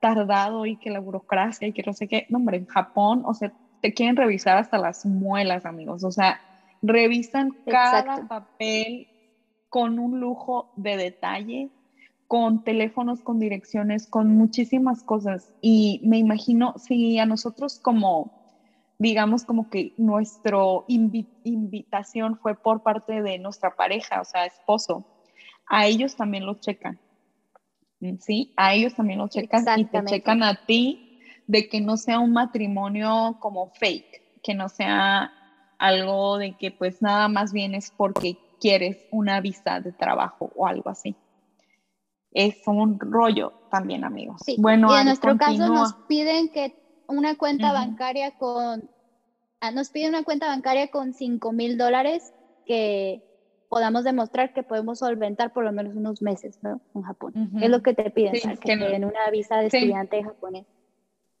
tardado 0.00 0.66
y 0.66 0.76
que 0.76 0.90
la 0.90 1.00
burocracia 1.00 1.68
y 1.68 1.72
que 1.72 1.82
no 1.82 1.92
sé 1.92 2.08
qué, 2.08 2.26
no 2.30 2.38
hombre, 2.38 2.56
en 2.56 2.66
Japón, 2.66 3.22
o 3.26 3.34
sea, 3.34 3.52
te 3.82 3.92
quieren 3.92 4.16
revisar 4.16 4.56
hasta 4.56 4.78
las 4.78 5.04
muelas, 5.04 5.66
amigos, 5.66 6.04
o 6.04 6.12
sea, 6.12 6.40
revisan 6.80 7.50
cada 7.66 8.26
papel 8.26 9.08
con 9.68 9.98
un 9.98 10.20
lujo 10.20 10.72
de 10.76 10.96
detalle, 10.96 11.70
con 12.26 12.62
teléfonos, 12.62 13.20
con 13.20 13.38
direcciones, 13.38 14.06
con 14.06 14.28
muchísimas 14.28 15.02
cosas. 15.02 15.52
Y 15.60 16.00
me 16.04 16.18
imagino 16.18 16.74
si 16.78 17.18
a 17.18 17.26
nosotros 17.26 17.78
como, 17.80 18.39
digamos, 19.00 19.44
como 19.44 19.70
que 19.70 19.94
nuestra 19.96 20.58
invitación 20.86 22.38
fue 22.38 22.54
por 22.54 22.82
parte 22.82 23.22
de 23.22 23.38
nuestra 23.38 23.74
pareja, 23.74 24.20
o 24.20 24.24
sea, 24.26 24.44
esposo, 24.44 25.06
a 25.66 25.86
ellos 25.86 26.16
también 26.16 26.44
lo 26.44 26.60
checan. 26.60 27.00
¿Sí? 28.20 28.52
A 28.56 28.74
ellos 28.74 28.94
también 28.94 29.18
lo 29.18 29.28
checan 29.28 29.64
y 29.78 29.86
te 29.86 30.04
checan 30.04 30.42
a 30.42 30.66
ti 30.66 31.18
de 31.46 31.68
que 31.68 31.80
no 31.80 31.96
sea 31.96 32.18
un 32.18 32.32
matrimonio 32.32 33.38
como 33.40 33.70
fake, 33.70 34.42
que 34.42 34.54
no 34.54 34.68
sea 34.68 35.32
algo 35.78 36.36
de 36.36 36.56
que 36.58 36.70
pues 36.70 37.00
nada 37.00 37.28
más 37.28 37.54
vienes 37.54 37.92
porque 37.96 38.36
quieres 38.60 39.06
una 39.10 39.40
visa 39.40 39.80
de 39.80 39.92
trabajo 39.92 40.52
o 40.54 40.66
algo 40.66 40.90
así 40.90 41.16
es 42.32 42.56
un 42.66 42.98
rollo 43.00 43.52
también, 43.70 44.04
amigos. 44.04 44.40
Sí. 44.44 44.56
Bueno, 44.58 44.94
y 44.94 45.00
en 45.00 45.06
nuestro 45.06 45.36
caso 45.36 45.68
nos 45.68 45.94
piden 46.06 46.50
que 46.50 46.79
una 47.10 47.36
cuenta 47.36 47.72
bancaria 47.72 48.32
con, 48.32 48.90
ah, 49.60 49.70
nos 49.70 49.90
piden 49.90 50.10
una 50.10 50.24
cuenta 50.24 50.46
bancaria 50.46 50.88
con 50.88 51.12
5 51.12 51.52
mil 51.52 51.76
dólares 51.76 52.32
que 52.66 53.22
podamos 53.68 54.04
demostrar 54.04 54.52
que 54.52 54.62
podemos 54.62 54.98
solventar 54.98 55.52
por 55.52 55.64
lo 55.64 55.72
menos 55.72 55.94
unos 55.94 56.22
meses, 56.22 56.58
¿no? 56.62 56.80
En 56.94 57.02
Japón. 57.02 57.50
Es 57.60 57.70
lo 57.70 57.82
que 57.82 57.94
te 57.94 58.10
piden, 58.10 58.32
que, 58.32 58.72
en 58.72 59.04
una 59.04 59.30
visa 59.30 59.58
de 59.58 59.66
estudiante 59.66 60.22
japonés. 60.22 60.66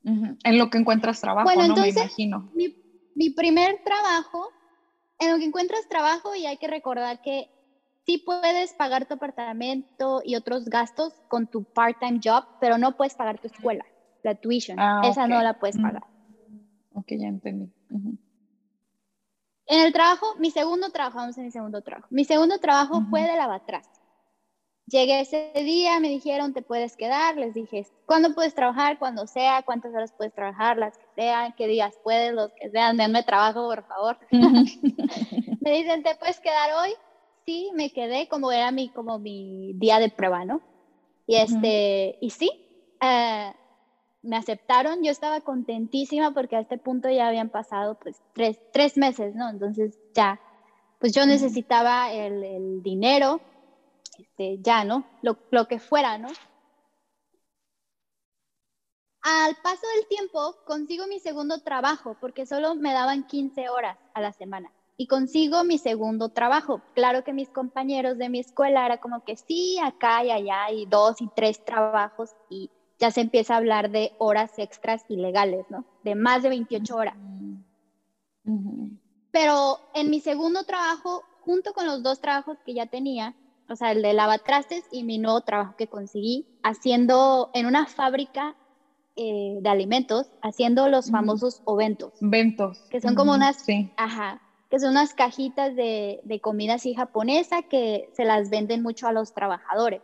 En 0.04 0.58
lo 0.58 0.70
que 0.70 0.78
encuentras 0.78 1.20
trabajo, 1.20 1.44
bueno, 1.44 1.64
entonces, 1.64 1.94
Me 1.94 2.00
imagino. 2.02 2.50
Mi, 2.54 2.74
mi 3.14 3.30
primer 3.30 3.82
trabajo, 3.84 4.48
en 5.18 5.32
lo 5.32 5.38
que 5.38 5.44
encuentras 5.44 5.88
trabajo, 5.88 6.34
y 6.34 6.46
hay 6.46 6.56
que 6.56 6.68
recordar 6.68 7.20
que 7.20 7.50
sí 8.06 8.18
puedes 8.18 8.72
pagar 8.74 9.06
tu 9.06 9.14
apartamento 9.14 10.22
y 10.24 10.36
otros 10.36 10.66
gastos 10.66 11.12
con 11.28 11.46
tu 11.46 11.64
part-time 11.64 12.20
job, 12.22 12.44
pero 12.60 12.78
no 12.78 12.96
puedes 12.96 13.14
pagar 13.14 13.40
tu 13.40 13.48
escuela, 13.48 13.84
la 14.22 14.34
tuition. 14.34 14.78
Ah, 14.78 15.02
Esa 15.04 15.26
no 15.26 15.42
la 15.42 15.58
puedes 15.58 15.76
pagar. 15.76 16.02
Ok, 16.92 17.06
ya 17.10 17.28
entendí. 17.28 17.72
En 19.66 19.80
el 19.80 19.92
trabajo, 19.92 20.34
mi 20.38 20.50
segundo 20.50 20.90
trabajo, 20.90 21.18
vamos 21.18 21.38
a 21.38 21.42
mi 21.42 21.50
segundo 21.50 21.80
trabajo. 21.82 22.08
Mi 22.10 22.24
segundo 22.24 22.58
trabajo 22.58 23.02
fue 23.08 23.22
de 23.22 23.36
lavatrastes. 23.36 24.00
Llegué 24.86 25.20
ese 25.20 25.52
día, 25.54 26.00
me 26.00 26.08
dijeron, 26.08 26.52
te 26.52 26.62
puedes 26.62 26.96
quedar. 26.96 27.36
Les 27.36 27.54
dije, 27.54 27.86
¿cuándo 28.06 28.34
puedes 28.34 28.54
trabajar? 28.54 28.98
Cuando 28.98 29.28
sea, 29.28 29.62
cuántas 29.62 29.94
horas 29.94 30.12
puedes 30.16 30.34
trabajar, 30.34 30.76
las 30.78 30.98
que 30.98 31.06
sean, 31.14 31.54
qué 31.56 31.68
días 31.68 31.94
puedes, 32.02 32.32
los 32.32 32.50
que 32.54 32.70
sean, 32.70 32.96
denme 32.96 33.22
trabajo, 33.22 33.68
por 33.68 33.86
favor. 33.86 34.18
me 35.60 35.70
dicen, 35.70 36.02
¿te 36.02 36.16
puedes 36.16 36.40
quedar 36.40 36.70
hoy? 36.82 36.90
sí, 37.50 37.70
me 37.74 37.90
quedé 37.90 38.28
como 38.28 38.52
era 38.52 38.70
mi, 38.70 38.90
como 38.90 39.18
mi 39.18 39.72
día 39.74 39.98
de 39.98 40.08
prueba, 40.08 40.44
¿no? 40.44 40.60
Y, 41.26 41.36
este, 41.36 42.16
y 42.20 42.30
sí, 42.30 42.50
eh, 43.00 43.52
me 44.22 44.36
aceptaron, 44.36 45.02
yo 45.02 45.10
estaba 45.10 45.40
contentísima 45.40 46.32
porque 46.32 46.56
a 46.56 46.60
este 46.60 46.78
punto 46.78 47.08
ya 47.08 47.28
habían 47.28 47.48
pasado 47.48 47.98
pues 47.98 48.20
tres, 48.34 48.58
tres 48.72 48.96
meses, 48.96 49.34
¿no? 49.34 49.48
Entonces 49.48 49.98
ya, 50.14 50.40
pues 50.98 51.12
yo 51.12 51.24
necesitaba 51.26 52.12
el, 52.12 52.44
el 52.44 52.82
dinero, 52.82 53.40
este, 54.18 54.58
ya, 54.60 54.84
¿no? 54.84 55.06
Lo, 55.22 55.38
lo, 55.50 55.66
que 55.66 55.78
fuera, 55.78 56.18
¿no? 56.18 56.28
Al 59.22 59.56
paso 59.62 59.86
del 59.96 60.06
tiempo 60.08 60.56
consigo 60.66 61.06
mi 61.06 61.20
segundo 61.20 61.60
trabajo 61.62 62.16
porque 62.20 62.46
solo 62.46 62.74
me 62.74 62.92
daban 62.92 63.26
15 63.26 63.68
horas 63.68 63.98
a 64.14 64.20
la 64.20 64.32
semana 64.32 64.70
y 65.00 65.06
consigo 65.06 65.64
mi 65.64 65.78
segundo 65.78 66.28
trabajo. 66.28 66.82
Claro 66.94 67.24
que 67.24 67.32
mis 67.32 67.48
compañeros 67.48 68.18
de 68.18 68.28
mi 68.28 68.40
escuela 68.40 68.84
era 68.84 68.98
como 68.98 69.24
que 69.24 69.36
sí, 69.36 69.78
acá 69.82 70.22
y 70.24 70.30
allá, 70.30 70.70
y 70.70 70.84
dos 70.84 71.22
y 71.22 71.28
tres 71.34 71.64
trabajos, 71.64 72.34
y 72.50 72.70
ya 73.00 73.10
se 73.10 73.22
empieza 73.22 73.54
a 73.54 73.56
hablar 73.56 73.90
de 73.90 74.12
horas 74.18 74.58
extras 74.58 75.04
ilegales, 75.08 75.64
¿no? 75.70 75.86
De 76.04 76.14
más 76.14 76.42
de 76.42 76.50
28 76.50 76.94
horas. 76.94 77.14
Pero 79.32 79.78
en 79.94 80.10
mi 80.10 80.20
segundo 80.20 80.64
trabajo, 80.64 81.22
junto 81.40 81.72
con 81.72 81.86
los 81.86 82.02
dos 82.02 82.20
trabajos 82.20 82.58
que 82.64 82.74
ya 82.74 82.86
tenía, 82.86 83.34
o 83.68 83.76
sea, 83.76 83.92
el 83.92 84.02
de 84.02 84.12
lavatrastes 84.12 84.84
y 84.90 85.04
mi 85.04 85.18
nuevo 85.18 85.40
trabajo 85.40 85.74
que 85.76 85.86
conseguí, 85.86 86.46
haciendo 86.62 87.50
en 87.54 87.66
una 87.66 87.86
fábrica 87.86 88.56
eh, 89.16 89.58
de 89.60 89.68
alimentos, 89.68 90.26
haciendo 90.42 90.88
los 90.88 91.10
famosos 91.10 91.62
oventos. 91.64 92.12
Ventos. 92.20 92.86
Que 92.90 93.00
son 93.00 93.14
como 93.14 93.32
unas, 93.32 93.56
sí. 93.56 93.92
ajá, 93.96 94.42
que 94.68 94.78
son 94.78 94.90
unas 94.90 95.14
cajitas 95.14 95.74
de, 95.74 96.20
de 96.24 96.40
comida 96.40 96.74
así 96.74 96.94
japonesa 96.94 97.62
que 97.62 98.10
se 98.12 98.24
las 98.24 98.50
venden 98.50 98.82
mucho 98.82 99.06
a 99.06 99.12
los 99.12 99.32
trabajadores. 99.32 100.02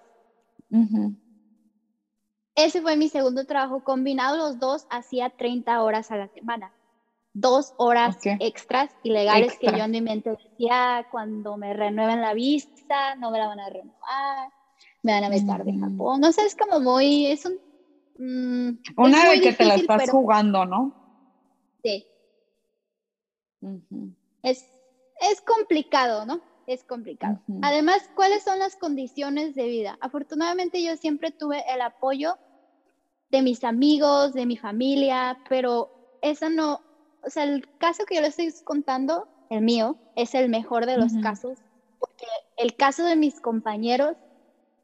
Ese 2.57 2.83
fue 2.83 2.97
mi 2.97 3.09
segundo 3.09 3.45
trabajo. 3.45 3.85
Combinado 3.85 4.37
los 4.37 4.59
dos, 4.59 4.87
hacía 4.91 5.31
30 5.31 5.83
horas 5.83 6.11
a 6.11 6.17
la 6.17 6.29
semana. 6.29 6.73
Dos 7.33 7.75
horas 7.77 8.17
extras 8.41 8.91
ilegales 9.03 9.59
que 9.59 9.67
yo 9.67 9.85
en 9.85 9.91
mi 9.91 10.01
mente 10.01 10.31
decía, 10.31 11.07
cuando 11.11 11.59
me 11.59 11.75
renueven 11.75 12.23
la 12.23 12.33
vista, 12.33 13.15
no 13.17 13.31
me 13.31 13.39
la 13.39 13.49
van 13.49 13.61
a 13.61 13.69
renovar, 13.69 14.49
me 15.03 15.13
van 15.13 15.25
a 15.25 15.29
meter 15.29 15.65
de 15.65 15.73
mm. 15.73 15.81
Japón. 15.81 16.21
No 16.21 16.33
sé, 16.33 16.47
es 16.47 16.57
como 16.57 16.81
muy, 16.81 17.27
es 17.27 17.45
un... 17.45 17.59
Mm, 18.19 18.79
Una 18.97 19.29
vez 19.29 19.43
que 19.43 19.53
te 19.53 19.67
la 19.67 19.75
estás 19.75 20.09
jugando, 20.09 20.65
¿no? 20.65 20.95
Sí 21.83 22.07
es, 24.43 24.65
es 25.21 25.41
complicado, 25.41 26.27
¿no? 26.27 26.41
Es 26.67 26.83
complicado. 26.83 27.41
Además, 27.63 28.11
¿cuáles 28.15 28.43
son 28.43 28.59
las 28.59 28.77
condiciones 28.77 29.55
de 29.55 29.69
vida? 29.69 29.99
Afortunadamente 30.01 30.83
yo 30.83 30.97
siempre 30.97 31.31
tuve 31.31 31.63
el 31.73 31.81
apoyo 31.81 32.39
de 33.31 33.43
mis 33.43 33.65
amigos, 33.65 34.33
de 34.33 34.47
mi 34.47 34.57
familia, 34.57 35.39
pero 35.49 36.19
eso 36.23 36.49
no, 36.49 36.81
o 37.25 37.31
sea, 37.31 37.45
el 37.45 37.67
caso 37.79 38.05
que 38.07 38.17
yo 38.17 38.21
les 38.21 38.39
estoy 38.39 38.65
contando, 38.65 39.29
el 39.51 39.63
mío, 39.63 39.97
es 40.17 40.35
el 40.35 40.49
mejor 40.49 40.87
de 40.87 40.97
los 40.97 41.13
casos, 41.23 41.59
porque 41.99 42.27
el 42.57 42.75
caso 42.77 43.05
de 43.05 43.17
mis 43.17 43.41
compañeros 43.41 44.17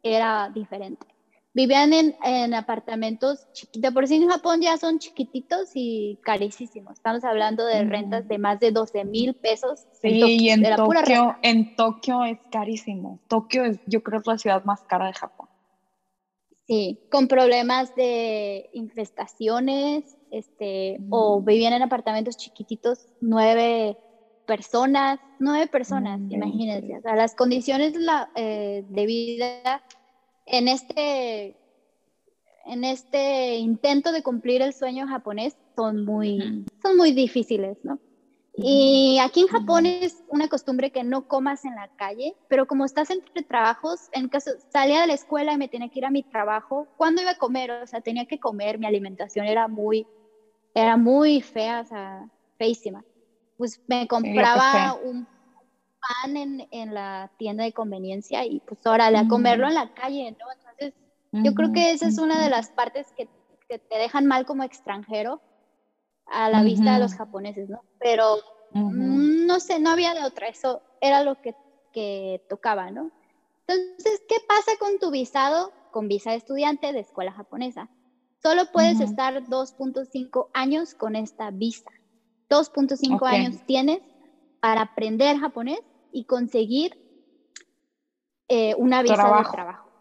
era 0.02 0.50
diferente 0.54 1.06
vivían 1.54 1.92
en, 1.92 2.16
en, 2.24 2.54
apartamentos 2.54 3.46
chiquitos. 3.52 3.92
Por 3.92 4.06
si 4.06 4.16
en 4.16 4.28
Japón 4.28 4.60
ya 4.60 4.76
son 4.76 4.98
chiquititos 4.98 5.70
y 5.74 6.18
carísimos. 6.22 6.94
Estamos 6.94 7.24
hablando 7.24 7.64
de 7.66 7.84
rentas 7.84 8.26
de 8.28 8.38
más 8.38 8.58
de 8.60 8.70
12 8.70 9.04
mil 9.04 9.34
pesos. 9.34 9.86
Sí, 10.00 10.08
y 10.08 10.50
en 10.50 10.62
Tokio, 10.76 11.36
en 11.42 11.76
Tokio 11.76 12.24
es 12.24 12.38
carísimo. 12.50 13.20
Tokio 13.28 13.64
es, 13.64 13.78
yo 13.86 14.02
creo, 14.02 14.20
es 14.20 14.26
la 14.26 14.38
ciudad 14.38 14.64
más 14.64 14.82
cara 14.82 15.06
de 15.06 15.12
Japón. 15.12 15.48
Sí, 16.72 16.98
con 17.10 17.28
problemas 17.28 17.94
de 17.96 18.70
infestaciones, 18.72 20.16
este, 20.30 20.96
o 21.10 21.42
vivían 21.42 21.74
en 21.74 21.82
apartamentos 21.82 22.38
chiquititos, 22.38 23.08
nueve 23.20 23.98
personas, 24.46 25.20
nueve 25.38 25.66
personas, 25.66 26.18
imagínense. 26.30 26.96
O 26.96 27.02
sea, 27.02 27.14
las 27.14 27.34
condiciones 27.34 27.94
la, 27.94 28.30
eh, 28.36 28.86
de 28.88 29.04
vida 29.04 29.84
en 30.46 30.68
este, 30.68 31.58
en 32.64 32.84
este 32.84 33.56
intento 33.56 34.10
de 34.10 34.22
cumplir 34.22 34.62
el 34.62 34.72
sueño 34.72 35.06
japonés 35.06 35.54
son 35.76 36.06
muy, 36.06 36.64
son 36.80 36.96
muy 36.96 37.12
difíciles, 37.12 37.76
¿no? 37.82 37.98
Y 38.54 39.18
aquí 39.20 39.40
en 39.40 39.46
Japón 39.46 39.86
es 39.86 40.22
una 40.28 40.48
costumbre 40.48 40.90
que 40.90 41.04
no 41.04 41.26
comas 41.26 41.64
en 41.64 41.74
la 41.74 41.88
calle, 41.96 42.36
pero 42.48 42.66
como 42.66 42.84
estás 42.84 43.08
entre 43.10 43.42
trabajos, 43.42 44.10
en 44.12 44.28
caso 44.28 44.50
salía 44.70 45.00
de 45.00 45.06
la 45.06 45.14
escuela 45.14 45.54
y 45.54 45.58
me 45.58 45.68
tenía 45.68 45.88
que 45.88 46.00
ir 46.00 46.04
a 46.04 46.10
mi 46.10 46.22
trabajo, 46.22 46.86
¿cuándo 46.98 47.22
iba 47.22 47.30
a 47.30 47.38
comer? 47.38 47.70
O 47.70 47.86
sea, 47.86 48.02
tenía 48.02 48.26
que 48.26 48.38
comer, 48.38 48.78
mi 48.78 48.86
alimentación 48.86 49.46
era 49.46 49.68
muy, 49.68 50.06
era 50.74 50.98
muy 50.98 51.40
fea, 51.40 51.80
o 51.80 51.84
sea, 51.86 52.28
feísima. 52.58 53.02
Pues 53.56 53.80
me 53.86 54.06
compraba 54.06 54.98
un 55.02 55.26
pan 56.22 56.36
en, 56.36 56.68
en, 56.72 56.92
la 56.92 57.30
tienda 57.38 57.64
de 57.64 57.72
conveniencia 57.72 58.44
y 58.44 58.60
pues 58.60 58.86
ahora 58.86 59.06
a 59.06 59.28
comerlo 59.28 59.66
en 59.66 59.74
la 59.74 59.94
calle, 59.94 60.36
¿no? 60.38 60.46
Entonces, 60.52 60.94
yo 61.32 61.54
creo 61.54 61.72
que 61.72 61.92
esa 61.92 62.06
es 62.06 62.18
una 62.18 62.42
de 62.42 62.50
las 62.50 62.68
partes 62.70 63.06
que, 63.16 63.30
que 63.66 63.78
te 63.78 63.96
dejan 63.96 64.26
mal 64.26 64.44
como 64.44 64.62
extranjero 64.62 65.40
a 66.32 66.50
la 66.50 66.62
vista 66.62 66.94
de 66.94 67.00
los 67.00 67.14
japoneses, 67.14 67.68
¿no? 67.68 67.82
Pero 67.98 68.36
no 68.72 69.60
sé, 69.60 69.78
no 69.78 69.90
había 69.90 70.14
de 70.14 70.24
otra, 70.24 70.48
eso 70.48 70.82
era 71.00 71.22
lo 71.22 71.40
que, 71.40 71.54
que 71.92 72.42
tocaba, 72.48 72.90
¿no? 72.90 73.10
Entonces, 73.66 74.22
¿qué 74.28 74.36
pasa 74.48 74.72
con 74.80 74.98
tu 74.98 75.10
visado? 75.10 75.72
con 75.92 76.08
visa 76.08 76.32
de 76.32 76.38
estudiante 76.38 76.92
de 76.92 76.98
escuela 76.98 77.30
japonesa. 77.30 77.88
Solo 78.42 78.64
puedes 78.72 78.98
estar 78.98 79.44
2.5 79.44 80.48
años 80.52 80.94
con 80.94 81.14
esta 81.14 81.52
visa. 81.52 81.90
2.5 82.50 83.24
años 83.24 83.64
tienes 83.66 84.00
para 84.58 84.82
aprender 84.82 85.38
japonés 85.38 85.80
y 86.10 86.24
conseguir 86.24 86.98
eh, 88.48 88.74
una 88.76 89.02
visa 89.02 89.14
de 89.14 89.44
trabajo. 89.52 89.91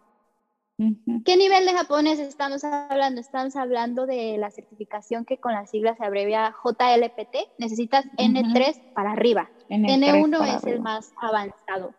¿Qué 1.25 1.37
nivel 1.37 1.65
de 1.65 1.73
japonés 1.73 2.17
estamos 2.17 2.63
hablando? 2.63 3.21
Estamos 3.21 3.55
hablando 3.55 4.07
de 4.07 4.37
la 4.39 4.49
certificación 4.49 5.25
que 5.25 5.37
con 5.37 5.53
las 5.53 5.69
siglas 5.69 5.97
se 5.97 6.05
abrevia 6.05 6.55
JLPT. 6.63 7.59
Necesitas 7.59 8.05
N3 8.17 8.93
para 8.93 9.11
arriba. 9.11 9.49
N, 9.69 10.23
1 10.23 10.43
es 10.45 10.63
el 10.63 10.81
más 10.81 11.13
avanzado. 11.21 11.93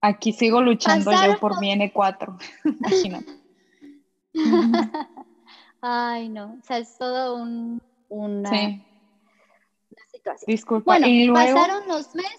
Aquí 0.00 0.32
sigo 0.32 0.60
luchando 0.60 1.10
yo 1.10 1.40
por 1.40 1.58
mi 1.58 1.72
N4. 1.72 2.38
Imagínate. 2.64 3.32
Ay, 5.80 6.28
no. 6.28 6.56
O 6.60 6.64
sea, 6.64 6.78
es 6.78 6.96
todo 6.96 7.34
un, 7.34 7.82
una, 8.08 8.50
situación. 10.06 10.46
Disculpa. 10.46 10.98
Bueno, 10.98 11.34
pasaron 11.34 11.88
los 11.88 12.14
meses, 12.14 12.38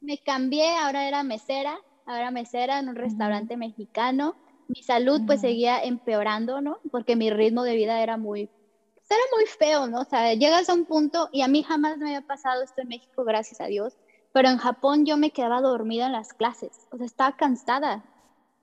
me 0.00 0.18
cambié, 0.18 0.76
ahora 0.76 1.08
era 1.08 1.24
mesera 1.24 1.76
ahora 2.06 2.30
mesera 2.30 2.78
en 2.78 2.88
un 2.88 2.96
restaurante 2.96 3.56
mexicano. 3.56 4.36
Mi 4.68 4.82
salud 4.82 5.20
pues 5.26 5.40
seguía 5.40 5.82
empeorando, 5.82 6.60
¿no? 6.60 6.78
Porque 6.90 7.16
mi 7.16 7.30
ritmo 7.30 7.62
de 7.62 7.74
vida 7.74 8.02
era 8.02 8.16
muy, 8.16 8.48
pues, 8.94 9.10
era 9.10 9.22
muy 9.36 9.46
feo, 9.46 9.86
¿no? 9.86 10.00
O 10.00 10.04
sea, 10.04 10.32
llegas 10.34 10.68
a 10.68 10.74
un 10.74 10.84
punto 10.84 11.28
y 11.32 11.42
a 11.42 11.48
mí 11.48 11.62
jamás 11.62 11.98
me 11.98 12.06
había 12.06 12.22
pasado 12.22 12.62
esto 12.62 12.82
en 12.82 12.88
México, 12.88 13.24
gracias 13.24 13.60
a 13.60 13.66
Dios, 13.66 13.96
pero 14.32 14.48
en 14.48 14.56
Japón 14.56 15.04
yo 15.04 15.16
me 15.16 15.30
quedaba 15.30 15.60
dormida 15.60 16.06
en 16.06 16.12
las 16.12 16.32
clases, 16.32 16.86
o 16.90 16.96
sea, 16.96 17.06
estaba 17.06 17.36
cansada. 17.36 18.04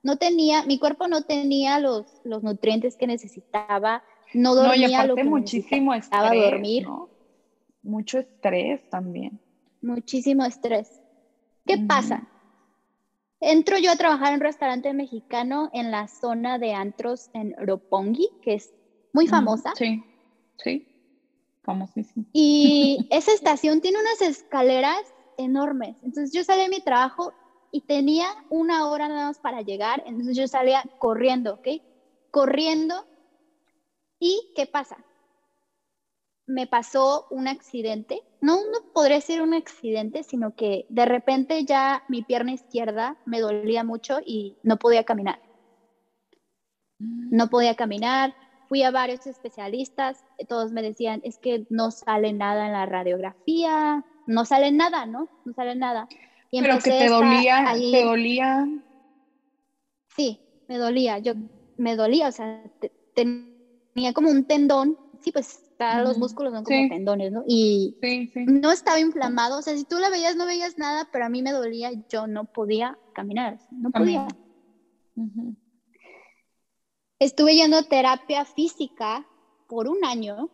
No 0.02 0.16
tenía, 0.16 0.64
mi 0.64 0.78
cuerpo 0.78 1.08
no 1.08 1.22
tenía 1.22 1.78
los, 1.78 2.06
los 2.24 2.42
nutrientes 2.42 2.96
que 2.96 3.06
necesitaba, 3.06 4.02
no 4.32 4.54
dormía 4.54 4.86
no, 4.86 4.92
y 4.92 4.94
aparte 4.94 5.24
muchísimo 5.24 5.92
necesitaba 5.92 6.28
estrés, 6.28 6.50
dormir. 6.50 6.86
Mucho 7.82 8.18
estrés 8.18 8.88
también. 8.88 9.40
Muchísimo 9.82 10.44
estrés. 10.44 11.00
¿Qué 11.66 11.78
pasa? 11.86 12.26
Entro 13.40 13.78
yo 13.78 13.90
a 13.90 13.96
trabajar 13.96 14.28
en 14.28 14.34
un 14.34 14.40
restaurante 14.40 14.92
mexicano 14.92 15.70
en 15.72 15.90
la 15.90 16.08
zona 16.08 16.58
de 16.58 16.74
antros 16.74 17.30
en 17.32 17.54
Roppongi, 17.56 18.28
que 18.42 18.54
es 18.54 18.74
muy 19.12 19.26
famosa. 19.26 19.72
Sí, 19.76 20.04
sí, 20.58 20.86
famosísima. 21.62 22.26
Y 22.32 22.98
esa 23.10 23.32
estación 23.32 23.80
tiene 23.80 23.98
unas 23.98 24.20
escaleras 24.20 25.00
enormes. 25.38 25.96
Entonces 26.02 26.32
yo 26.32 26.44
salí 26.44 26.62
de 26.62 26.68
mi 26.68 26.82
trabajo 26.82 27.32
y 27.70 27.82
tenía 27.82 28.26
una 28.50 28.88
hora 28.88 29.08
nada 29.08 29.28
más 29.28 29.38
para 29.38 29.62
llegar. 29.62 30.02
Entonces 30.04 30.36
yo 30.36 30.46
salía 30.46 30.82
corriendo, 30.98 31.54
¿ok? 31.54 31.68
Corriendo. 32.30 32.94
¿Y 34.18 34.50
qué 34.54 34.66
pasa? 34.66 35.06
Me 36.50 36.66
pasó 36.66 37.26
un 37.30 37.46
accidente, 37.46 38.20
no, 38.40 38.56
no 38.56 38.78
podría 38.92 39.20
ser 39.20 39.40
un 39.40 39.54
accidente, 39.54 40.24
sino 40.24 40.52
que 40.52 40.84
de 40.88 41.04
repente 41.04 41.64
ya 41.64 42.02
mi 42.08 42.22
pierna 42.22 42.52
izquierda 42.52 43.16
me 43.24 43.40
dolía 43.40 43.84
mucho 43.84 44.18
y 44.24 44.56
no 44.62 44.76
podía 44.76 45.04
caminar. 45.04 45.38
No 46.98 47.48
podía 47.48 47.76
caminar, 47.76 48.34
fui 48.68 48.82
a 48.82 48.90
varios 48.90 49.26
especialistas, 49.26 50.24
todos 50.48 50.72
me 50.72 50.82
decían, 50.82 51.20
es 51.22 51.38
que 51.38 51.64
no 51.70 51.92
sale 51.92 52.32
nada 52.32 52.66
en 52.66 52.72
la 52.72 52.84
radiografía, 52.84 54.04
no 54.26 54.44
sale 54.44 54.72
nada, 54.72 55.06
¿no? 55.06 55.30
No 55.44 55.52
sale 55.54 55.76
nada. 55.76 56.08
Y 56.50 56.60
Pero 56.60 56.78
que 56.78 56.90
te 56.90 57.08
dolía, 57.08 57.74
te 57.92 58.04
dolía. 58.04 58.66
Sí, 60.16 60.40
me 60.66 60.78
dolía, 60.78 61.18
yo 61.20 61.34
me 61.76 61.94
dolía, 61.96 62.28
o 62.28 62.32
sea, 62.32 62.62
tenía 63.14 64.12
como 64.12 64.30
un 64.30 64.44
tendón, 64.44 64.98
sí, 65.22 65.30
pues 65.30 65.69
los 66.02 66.18
músculos 66.18 66.52
son 66.52 66.64
como 66.64 66.88
tendones, 66.88 67.32
¿no? 67.32 67.44
Y 67.46 67.96
no 68.46 68.70
estaba 68.70 69.00
inflamado, 69.00 69.58
o 69.58 69.62
sea, 69.62 69.76
si 69.76 69.84
tú 69.84 69.98
la 69.98 70.10
veías 70.10 70.36
no 70.36 70.46
veías 70.46 70.78
nada, 70.78 71.08
pero 71.10 71.24
a 71.24 71.28
mí 71.28 71.42
me 71.42 71.52
dolía, 71.52 71.90
yo 72.08 72.26
no 72.26 72.44
podía 72.44 72.98
caminar, 73.14 73.58
no 73.70 73.90
podía. 73.90 74.28
Estuve 77.18 77.54
yendo 77.54 77.78
a 77.78 77.82
terapia 77.82 78.44
física 78.44 79.26
por 79.68 79.88
un 79.88 80.04
año 80.04 80.50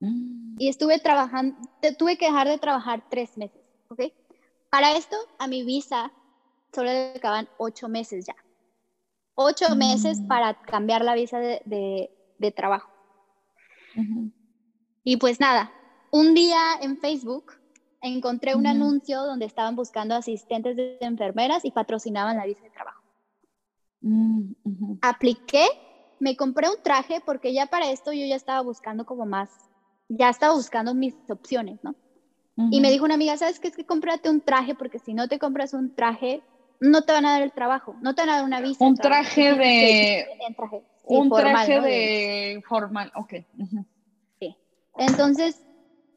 mm. 0.00 0.56
y 0.58 0.68
estuve 0.68 0.98
trabajando, 1.00 1.56
tuve 1.98 2.16
que 2.16 2.26
dejar 2.26 2.48
de 2.48 2.58
trabajar 2.58 3.04
tres 3.10 3.36
meses, 3.36 3.60
¿ok? 3.88 4.02
Para 4.70 4.96
esto, 4.96 5.16
a 5.38 5.48
mi 5.48 5.64
visa 5.64 6.12
solo 6.72 6.90
le 6.90 7.12
acaban 7.16 7.48
ocho 7.58 7.88
meses 7.88 8.26
ya. 8.26 8.36
Ocho 9.34 9.74
meses 9.76 10.20
mm. 10.20 10.26
para 10.26 10.54
cambiar 10.62 11.04
la 11.04 11.14
visa 11.14 11.38
de, 11.38 12.10
de, 12.38 12.52
trabajo. 12.52 12.90
Y 15.08 15.16
pues 15.16 15.40
nada, 15.40 15.72
un 16.10 16.34
día 16.34 16.58
en 16.82 16.98
Facebook 16.98 17.54
encontré 18.02 18.54
un 18.54 18.66
anuncio 18.66 19.22
donde 19.22 19.46
estaban 19.46 19.74
buscando 19.74 20.14
asistentes 20.14 20.76
de 20.76 20.98
enfermeras 21.00 21.64
y 21.64 21.70
patrocinaban 21.70 22.36
la 22.36 22.44
visa 22.44 22.60
de 22.60 22.68
trabajo. 22.68 23.02
Mm, 24.02 24.52
Apliqué, 25.00 25.64
me 26.20 26.36
compré 26.36 26.68
un 26.68 26.82
traje 26.82 27.22
porque 27.24 27.54
ya 27.54 27.64
para 27.64 27.90
esto 27.90 28.12
yo 28.12 28.26
ya 28.26 28.36
estaba 28.36 28.60
buscando 28.60 29.06
como 29.06 29.24
más, 29.24 29.48
ya 30.10 30.28
estaba 30.28 30.52
buscando 30.52 30.92
mis 30.92 31.14
opciones, 31.30 31.82
¿no? 31.82 31.94
Y 32.70 32.82
me 32.82 32.90
dijo 32.90 33.06
una 33.06 33.14
amiga, 33.14 33.34
¿sabes 33.38 33.60
qué? 33.60 33.68
Es 33.68 33.76
que 33.76 33.86
cómprate 33.86 34.28
un 34.28 34.42
traje 34.42 34.74
porque 34.74 34.98
si 34.98 35.14
no 35.14 35.26
te 35.26 35.38
compras 35.38 35.72
un 35.72 35.94
traje, 35.94 36.42
no 36.80 37.00
te 37.00 37.14
van 37.14 37.24
a 37.24 37.30
dar 37.30 37.42
el 37.42 37.52
trabajo, 37.52 37.96
no 38.02 38.14
te 38.14 38.20
van 38.20 38.28
a 38.28 38.34
dar 38.34 38.44
una 38.44 38.60
visa. 38.60 38.84
Un 38.84 38.94
traje 38.94 39.54
de... 39.54 40.26
un 41.06 41.30
traje 41.30 41.80
de 41.80 42.62
formal, 42.68 43.10
ok. 43.14 43.32
Entonces, 44.98 45.64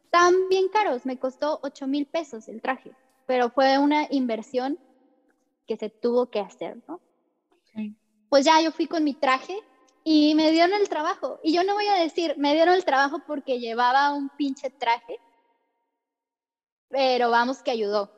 estaban 0.06 0.50
bien 0.50 0.68
caros, 0.70 1.06
me 1.06 1.18
costó 1.18 1.60
8 1.64 1.88
mil 1.88 2.06
pesos 2.08 2.48
el 2.48 2.62
traje, 2.62 2.92
pero 3.28 3.50
fue 3.50 3.78
una 3.78 4.08
inversión 4.10 4.78
que 5.68 5.78
se 5.78 5.90
tuvo 5.90 6.30
que 6.30 6.40
hacer, 6.40 6.78
¿no? 6.88 7.00
Pues 8.30 8.46
ya 8.46 8.62
yo 8.62 8.72
fui 8.72 8.88
con 8.88 9.04
mi 9.04 9.14
traje 9.14 9.58
y 10.04 10.36
me 10.36 10.52
dieron 10.52 10.74
el 10.80 10.90
trabajo. 10.90 11.40
Y 11.44 11.54
yo 11.54 11.64
no 11.64 11.74
voy 11.74 11.88
a 11.88 11.96
decir, 11.96 12.36
me 12.38 12.54
dieron 12.54 12.76
el 12.76 12.86
trabajo 12.86 13.20
porque 13.28 13.60
llevaba 13.60 14.14
un 14.14 14.30
pinche 14.30 14.70
traje, 14.70 15.18
pero 16.90 17.30
vamos 17.30 17.62
que 17.62 17.72
ayudó. 17.72 18.12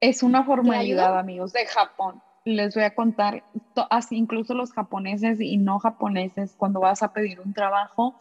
Es 0.00 0.22
una 0.22 0.44
formalidad, 0.44 1.18
amigos, 1.18 1.52
de 1.52 1.66
Japón. 1.66 2.22
Les 2.44 2.74
voy 2.74 2.84
a 2.84 2.94
contar, 2.94 3.44
así 3.90 4.16
incluso 4.16 4.54
los 4.54 4.72
japoneses 4.72 5.40
y 5.40 5.58
no 5.58 5.78
japoneses, 5.78 6.54
cuando 6.56 6.80
vas 6.80 7.02
a 7.02 7.12
pedir 7.12 7.40
un 7.40 7.52
trabajo, 7.52 8.16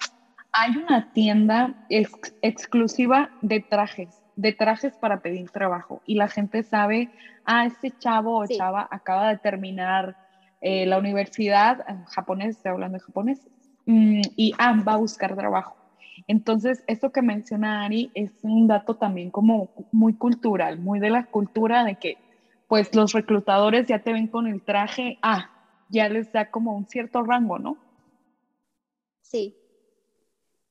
hay 0.52 0.78
una 0.78 1.12
tienda 1.14 1.76
exclusiva 1.90 3.30
de 3.42 3.60
trajes, 3.60 4.22
de 4.36 4.54
trajes 4.54 4.96
para 4.98 5.22
pedir 5.22 5.50
trabajo. 5.52 6.02
Y 6.06 6.16
la 6.16 6.28
gente 6.28 6.64
sabe, 6.64 7.10
ah, 7.46 7.66
este 7.66 7.92
chavo 7.98 8.40
o 8.40 8.48
chava 8.48 8.88
acaba 8.90 9.30
de 9.30 9.38
terminar 9.38 10.18
eh, 10.62 10.86
la 10.86 10.98
universidad, 10.98 11.86
japonés, 12.08 12.58
estoy 12.58 12.72
hablando 12.72 12.98
de 12.98 13.04
japonés, 13.04 13.48
mm, 13.86 14.22
y 14.36 14.54
ah, 14.58 14.76
va 14.86 14.94
a 14.94 14.98
buscar 14.98 15.36
trabajo. 15.36 15.76
Entonces, 16.28 16.84
esto 16.88 17.12
que 17.12 17.22
menciona 17.22 17.86
Ari 17.86 18.12
es 18.14 18.32
un 18.44 18.68
dato 18.68 18.96
también 18.96 19.32
como 19.32 19.70
muy 19.92 20.14
cultural, 20.14 20.80
muy 20.80 21.00
de 21.00 21.10
la 21.10 21.26
cultura 21.26 21.84
de 21.84 21.96
que 21.96 22.18
pues 22.68 22.94
los 22.94 23.14
reclutadores 23.14 23.88
ya 23.88 24.00
te 24.00 24.14
ven 24.14 24.28
con 24.28 24.46
el 24.46 24.62
traje, 24.62 25.18
ah, 25.22 25.50
ya 25.90 26.08
les 26.08 26.32
da 26.32 26.52
como 26.52 26.76
un 26.76 26.86
cierto 26.86 27.24
rango, 27.24 27.58
¿no? 27.58 27.78
Sí, 29.22 29.56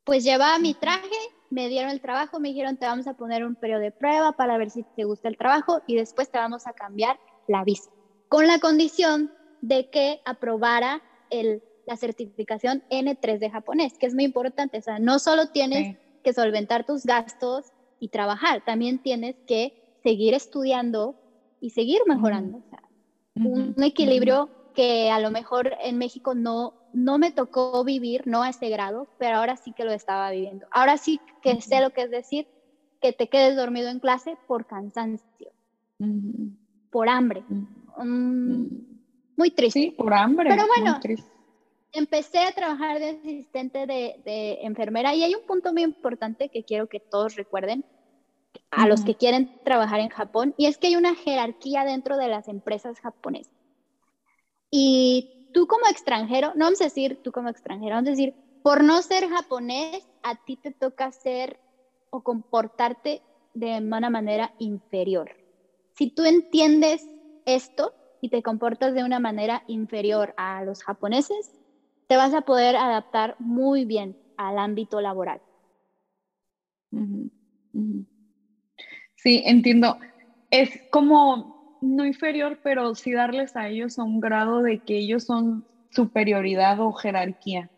pues 0.08 0.24
llevaba 0.24 0.58
mi 0.58 0.72
traje, 0.72 1.18
me 1.50 1.68
dieron 1.68 1.90
el 1.90 2.00
trabajo, 2.00 2.40
me 2.40 2.48
dijeron 2.48 2.78
te 2.78 2.86
vamos 2.86 3.06
a 3.06 3.12
poner 3.12 3.44
un 3.44 3.54
periodo 3.54 3.80
de 3.80 3.90
prueba 3.90 4.32
para 4.32 4.56
ver 4.56 4.70
si 4.70 4.82
te 4.96 5.04
gusta 5.04 5.28
el 5.28 5.36
trabajo 5.36 5.82
y 5.86 5.96
después 5.96 6.30
te 6.30 6.38
vamos 6.38 6.66
a 6.66 6.72
cambiar 6.72 7.20
la 7.46 7.62
visa, 7.62 7.90
con 8.30 8.46
la 8.46 8.58
condición 8.58 9.30
de 9.60 9.90
que 9.90 10.22
aprobara 10.24 11.02
el, 11.28 11.62
la 11.86 11.98
certificación 11.98 12.82
N3 12.88 13.38
de 13.38 13.50
japonés, 13.50 13.98
que 13.98 14.06
es 14.06 14.14
muy 14.14 14.24
importante, 14.24 14.78
o 14.78 14.82
sea, 14.82 14.98
no 14.98 15.18
solo 15.18 15.50
tienes 15.50 15.98
que 16.24 16.32
solventar 16.32 16.86
tus 16.86 17.04
gastos 17.04 17.66
y 18.00 18.08
trabajar, 18.08 18.64
también 18.64 19.02
tienes 19.02 19.36
que 19.46 19.98
seguir 20.02 20.32
estudiando 20.32 21.16
y 21.60 21.68
seguir 21.68 22.00
mejorando, 22.06 22.58
o 22.58 22.70
sea, 22.70 22.82
un 23.34 23.74
equilibrio 23.82 24.48
que 24.74 25.10
a 25.10 25.20
lo 25.20 25.30
mejor 25.30 25.74
en 25.82 25.98
México 25.98 26.34
no, 26.34 26.77
no 26.92 27.18
me 27.18 27.30
tocó 27.30 27.84
vivir, 27.84 28.26
no 28.26 28.42
a 28.42 28.50
ese 28.50 28.68
grado, 28.68 29.08
pero 29.18 29.36
ahora 29.36 29.56
sí 29.56 29.72
que 29.72 29.84
lo 29.84 29.92
estaba 29.92 30.30
viviendo. 30.30 30.66
Ahora 30.70 30.96
sí 30.96 31.20
que 31.42 31.60
sé 31.60 31.80
lo 31.80 31.90
que 31.90 32.02
es 32.02 32.10
decir 32.10 32.46
que 33.00 33.12
te 33.12 33.28
quedes 33.28 33.56
dormido 33.56 33.88
en 33.88 34.00
clase 34.00 34.36
por 34.46 34.66
cansancio, 34.66 35.52
por 36.90 37.08
hambre. 37.08 37.42
Mm, 37.98 38.66
muy 39.36 39.50
triste. 39.50 39.80
Sí, 39.80 39.90
por 39.90 40.12
hambre. 40.14 40.50
Pero 40.50 40.66
bueno, 40.66 40.98
empecé 41.92 42.40
a 42.40 42.52
trabajar 42.52 42.98
de 42.98 43.10
asistente 43.10 43.86
de, 43.86 44.58
enfermera 44.62 45.14
y 45.14 45.22
hay 45.22 45.34
un 45.34 45.46
punto 45.46 45.72
muy 45.72 45.82
importante 45.82 46.48
que 46.48 46.64
quiero 46.64 46.88
que 46.88 47.00
todos 47.00 47.36
recuerden 47.36 47.84
a 48.70 48.86
los 48.86 49.02
que 49.02 49.14
quieren 49.14 49.60
trabajar 49.64 50.00
en 50.00 50.08
Japón 50.08 50.54
y 50.56 50.66
es 50.66 50.78
que 50.78 50.88
hay 50.88 50.96
una 50.96 51.14
jerarquía 51.14 51.84
dentro 51.84 52.16
de 52.16 52.28
las 52.28 52.48
empresas 52.48 53.00
japonesas. 53.00 53.54
Y 54.70 55.37
tú 55.58 55.66
como 55.66 55.88
extranjero, 55.88 56.52
no 56.54 56.66
vamos 56.66 56.80
a 56.80 56.84
decir 56.84 57.18
tú 57.20 57.32
como 57.32 57.48
extranjero, 57.48 57.96
vamos 57.96 58.06
a 58.06 58.12
decir, 58.12 58.36
por 58.62 58.84
no 58.84 59.02
ser 59.02 59.28
japonés, 59.28 60.08
a 60.22 60.36
ti 60.36 60.56
te 60.56 60.72
toca 60.72 61.10
ser 61.10 61.58
o 62.10 62.22
comportarte 62.22 63.24
de 63.54 63.78
una 63.78 64.08
manera 64.08 64.54
inferior. 64.58 65.34
Si 65.96 66.12
tú 66.12 66.24
entiendes 66.26 67.10
esto 67.44 67.92
y 68.20 68.28
te 68.28 68.40
comportas 68.40 68.94
de 68.94 69.02
una 69.02 69.18
manera 69.18 69.64
inferior 69.66 70.32
a 70.36 70.62
los 70.62 70.80
japoneses, 70.84 71.50
te 72.06 72.16
vas 72.16 72.34
a 72.34 72.42
poder 72.42 72.76
adaptar 72.76 73.34
muy 73.40 73.84
bien 73.84 74.16
al 74.36 74.60
ámbito 74.60 75.00
laboral. 75.00 75.40
Sí, 79.16 79.42
entiendo. 79.44 79.98
Es 80.50 80.70
como 80.92 81.57
no 81.80 82.04
inferior, 82.06 82.58
pero 82.62 82.94
sí 82.94 83.12
darles 83.12 83.56
a 83.56 83.68
ellos 83.68 83.98
a 83.98 84.04
un 84.04 84.20
grado 84.20 84.62
de 84.62 84.80
que 84.80 84.98
ellos 84.98 85.24
son 85.24 85.64
superioridad 85.90 86.80
o 86.80 86.92
jerarquía. 86.92 87.70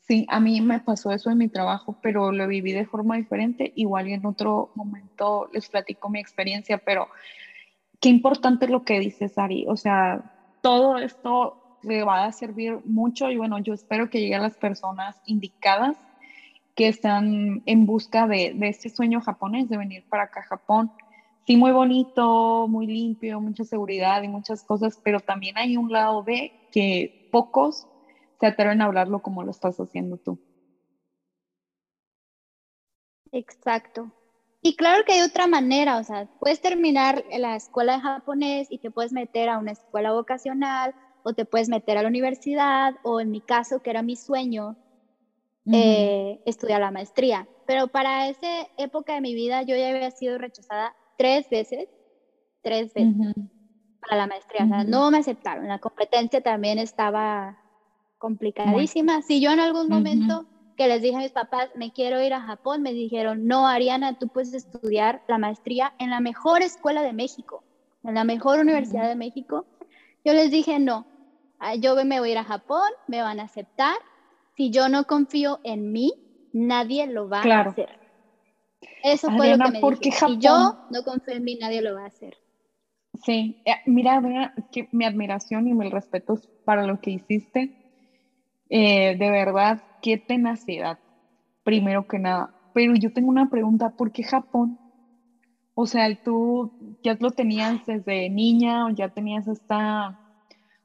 Sí, 0.00 0.24
a 0.28 0.40
mí 0.40 0.60
me 0.62 0.80
pasó 0.80 1.10
eso 1.10 1.30
en 1.30 1.38
mi 1.38 1.48
trabajo, 1.48 1.98
pero 2.00 2.32
lo 2.32 2.46
viví 2.46 2.72
de 2.72 2.86
forma 2.86 3.16
diferente. 3.16 3.72
Igual 3.74 4.08
y 4.08 4.14
en 4.14 4.24
otro 4.24 4.70
momento 4.74 5.50
les 5.52 5.68
platico 5.68 6.08
mi 6.08 6.18
experiencia, 6.18 6.78
pero 6.78 7.08
qué 8.00 8.08
importante 8.08 8.68
lo 8.68 8.84
que 8.84 9.00
dices, 9.00 9.36
Ari. 9.36 9.66
O 9.68 9.76
sea, 9.76 10.22
todo 10.62 10.96
esto 10.96 11.78
le 11.82 12.04
va 12.04 12.24
a 12.24 12.32
servir 12.32 12.78
mucho 12.84 13.30
y 13.30 13.36
bueno, 13.36 13.58
yo 13.58 13.74
espero 13.74 14.08
que 14.08 14.20
llegue 14.20 14.34
a 14.34 14.40
las 14.40 14.56
personas 14.56 15.20
indicadas 15.26 15.96
que 16.74 16.88
están 16.88 17.62
en 17.66 17.86
busca 17.86 18.26
de, 18.26 18.54
de 18.54 18.68
este 18.68 18.88
sueño 18.88 19.20
japonés, 19.20 19.68
de 19.68 19.76
venir 19.76 20.04
para 20.08 20.24
acá 20.24 20.40
a 20.40 20.44
Japón. 20.44 20.90
Sí, 21.48 21.56
muy 21.56 21.72
bonito, 21.72 22.66
muy 22.68 22.86
limpio, 22.86 23.40
mucha 23.40 23.64
seguridad 23.64 24.22
y 24.22 24.28
muchas 24.28 24.62
cosas, 24.64 25.00
pero 25.02 25.18
también 25.18 25.56
hay 25.56 25.78
un 25.78 25.90
lado 25.90 26.22
de 26.22 26.52
que 26.70 27.14
pocos 27.30 27.86
se 28.38 28.46
atreven 28.48 28.82
a 28.82 28.84
hablarlo 28.84 29.20
como 29.20 29.42
lo 29.42 29.50
estás 29.50 29.78
haciendo 29.78 30.18
tú. 30.18 30.38
Exacto. 33.32 34.12
Y 34.60 34.76
claro 34.76 35.04
que 35.06 35.14
hay 35.14 35.22
otra 35.22 35.46
manera, 35.46 35.96
o 35.96 36.04
sea, 36.04 36.26
puedes 36.38 36.60
terminar 36.60 37.24
la 37.30 37.56
escuela 37.56 37.94
de 37.94 38.00
japonés 38.00 38.66
y 38.70 38.78
te 38.78 38.90
puedes 38.90 39.14
meter 39.14 39.48
a 39.48 39.56
una 39.56 39.72
escuela 39.72 40.12
vocacional 40.12 40.94
o 41.22 41.32
te 41.32 41.46
puedes 41.46 41.70
meter 41.70 41.96
a 41.96 42.02
la 42.02 42.08
universidad 42.08 42.92
o 43.00 43.22
en 43.22 43.30
mi 43.30 43.40
caso, 43.40 43.80
que 43.80 43.88
era 43.88 44.02
mi 44.02 44.16
sueño, 44.16 44.76
eh, 45.72 46.40
estudiar 46.44 46.80
la 46.80 46.90
maestría. 46.90 47.48
Pero 47.64 47.88
para 47.88 48.28
esa 48.28 48.66
época 48.76 49.14
de 49.14 49.22
mi 49.22 49.32
vida 49.34 49.62
yo 49.62 49.76
ya 49.76 49.88
había 49.88 50.10
sido 50.10 50.36
rechazada 50.36 50.94
tres 51.18 51.50
veces, 51.50 51.88
tres 52.62 52.94
veces 52.94 53.34
para 54.00 54.16
la 54.16 54.26
maestría. 54.26 54.64
O 54.64 54.68
sea, 54.68 54.84
no 54.84 55.10
me 55.10 55.18
aceptaron. 55.18 55.68
La 55.68 55.78
competencia 55.78 56.40
también 56.40 56.78
estaba 56.78 57.58
complicadísima. 58.16 59.20
Si 59.22 59.40
yo 59.40 59.50
en 59.50 59.60
algún 59.60 59.88
momento 59.88 60.46
que 60.76 60.88
les 60.88 61.02
dije 61.02 61.16
a 61.16 61.20
mis 61.20 61.32
papás, 61.32 61.68
me 61.74 61.92
quiero 61.92 62.22
ir 62.22 62.32
a 62.32 62.40
Japón, 62.40 62.82
me 62.82 62.92
dijeron, 62.92 63.46
no, 63.46 63.66
Ariana, 63.66 64.14
tú 64.14 64.28
puedes 64.28 64.54
estudiar 64.54 65.22
la 65.26 65.36
maestría 65.36 65.92
en 65.98 66.10
la 66.10 66.20
mejor 66.20 66.62
escuela 66.62 67.02
de 67.02 67.12
México, 67.12 67.64
en 68.04 68.14
la 68.14 68.24
mejor 68.24 68.60
universidad 68.60 69.08
de 69.08 69.16
México. 69.16 69.66
Yo 70.24 70.32
les 70.34 70.52
dije, 70.52 70.78
no, 70.78 71.06
ah, 71.58 71.74
yo 71.74 71.96
me 72.04 72.20
voy 72.20 72.28
a 72.30 72.32
ir 72.32 72.38
a 72.38 72.44
Japón, 72.44 72.88
me 73.08 73.22
van 73.22 73.40
a 73.40 73.44
aceptar. 73.44 73.96
Si 74.56 74.70
yo 74.70 74.88
no 74.88 75.04
confío 75.04 75.58
en 75.64 75.90
mí, 75.90 76.12
nadie 76.52 77.08
lo 77.08 77.28
va 77.28 77.42
a 77.42 77.60
hacer. 77.62 77.97
Eso 79.02 79.30
fue 79.30 79.56
lo 79.56 79.58
que 79.58 79.70
me. 79.70 79.80
Si 80.10 80.38
yo 80.38 80.74
no 80.88 81.02
confío 81.02 81.34
en 81.34 81.44
mí, 81.44 81.56
nadie 81.56 81.82
lo 81.82 81.94
va 81.94 82.04
a 82.04 82.06
hacer. 82.06 82.36
Sí, 83.24 83.56
eh, 83.64 83.76
mira, 83.86 84.20
mira 84.20 84.54
que 84.70 84.88
mi 84.92 85.04
admiración 85.04 85.66
y 85.66 85.74
mi 85.74 85.88
respeto 85.90 86.38
para 86.64 86.86
lo 86.86 87.00
que 87.00 87.10
hiciste. 87.10 87.72
Eh, 88.70 89.16
de 89.16 89.30
verdad, 89.30 89.80
qué 90.00 90.18
tenacidad, 90.18 90.98
primero 91.64 92.06
que 92.06 92.18
nada. 92.18 92.54
Pero 92.72 92.94
yo 92.94 93.12
tengo 93.12 93.28
una 93.28 93.48
pregunta, 93.48 93.90
¿por 93.90 94.12
qué 94.12 94.22
Japón? 94.22 94.78
O 95.74 95.86
sea, 95.86 96.14
tú 96.16 96.72
ya 97.02 97.16
lo 97.18 97.30
tenías 97.30 97.84
desde 97.86 98.28
niña 98.30 98.86
o 98.86 98.90
ya 98.90 99.08
tenías 99.08 99.46
esta 99.48 100.16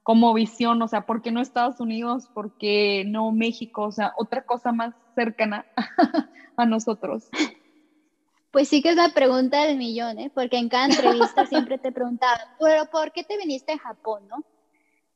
como 0.04 0.34
visión, 0.34 0.82
o 0.82 0.88
sea, 0.88 1.02
¿por 1.02 1.21
qué 1.21 1.32
no 1.32 1.41
Estados 1.41 1.80
Unidos? 1.80 2.30
¿Por 2.34 2.52
qué 2.58 3.06
no 3.08 3.32
México? 3.32 3.84
O 3.84 3.91
sea, 3.91 4.12
otra 4.17 4.41
cosa 4.41 4.71
más 4.71 4.93
cercana 5.15 5.65
a 6.58 6.65
nosotros. 6.65 7.30
Pues 8.53 8.69
sí 8.69 8.81
que 8.81 8.91
es 8.91 8.95
la 8.95 9.09
pregunta 9.09 9.65
del 9.65 9.77
millón, 9.77 10.17
¿eh? 10.19 10.31
porque 10.33 10.57
en 10.57 10.69
cada 10.69 10.85
entrevista 10.85 11.45
siempre 11.47 11.77
te 11.77 11.91
preguntaban, 11.91 12.39
pero 12.57 12.85
¿por 12.89 13.11
qué 13.11 13.25
te 13.25 13.35
viniste 13.35 13.73
a 13.73 13.79
Japón, 13.79 14.25
no? 14.29 14.45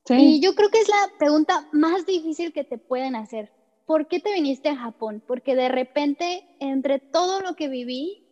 Sí. 0.04 0.15
Y 0.15 0.41
yo 0.41 0.56
creo 0.56 0.69
que 0.69 0.82
es 0.82 0.89
la 0.89 1.17
pregunta 1.17 1.69
más 1.71 2.06
difícil 2.06 2.52
que 2.52 2.65
te 2.65 2.78
pueden 2.78 3.15
hacer. 3.15 3.54
¿por 3.88 4.08
qué 4.08 4.19
te 4.19 4.34
viniste 4.34 4.69
a 4.69 4.76
Japón? 4.76 5.23
Porque 5.26 5.56
de 5.56 5.69
repente, 5.69 6.45
entre 6.60 7.00
todo 7.00 7.41
lo 7.41 7.56
que 7.56 7.69
viví, 7.69 8.28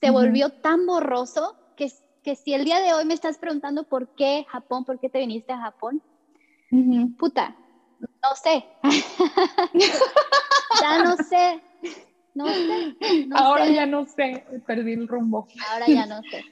se 0.00 0.10
volvió 0.10 0.50
tan 0.50 0.86
borroso 0.86 1.56
que, 1.76 1.90
que 2.22 2.36
si 2.36 2.54
el 2.54 2.64
día 2.64 2.80
de 2.80 2.94
hoy 2.94 3.04
me 3.04 3.14
estás 3.14 3.36
preguntando 3.36 3.82
por 3.84 4.14
qué 4.14 4.46
Japón, 4.48 4.84
por 4.84 5.00
qué 5.00 5.10
te 5.10 5.18
viniste 5.18 5.52
a 5.52 5.58
Japón, 5.58 6.02
puta, 7.18 7.56
no 8.00 8.36
sé. 8.40 8.64
ya 10.80 11.02
no 11.02 11.16
sé. 11.16 11.60
No 12.36 12.46
sé. 12.46 12.96
Ahora 13.34 13.66
ya 13.66 13.86
no 13.86 14.04
sé, 14.04 14.44
perdí 14.66 14.92
el 14.92 15.08
rumbo. 15.08 15.48
Ahora 15.70 15.86
ya 15.86 16.04
no 16.04 16.20
sé. 16.22 16.44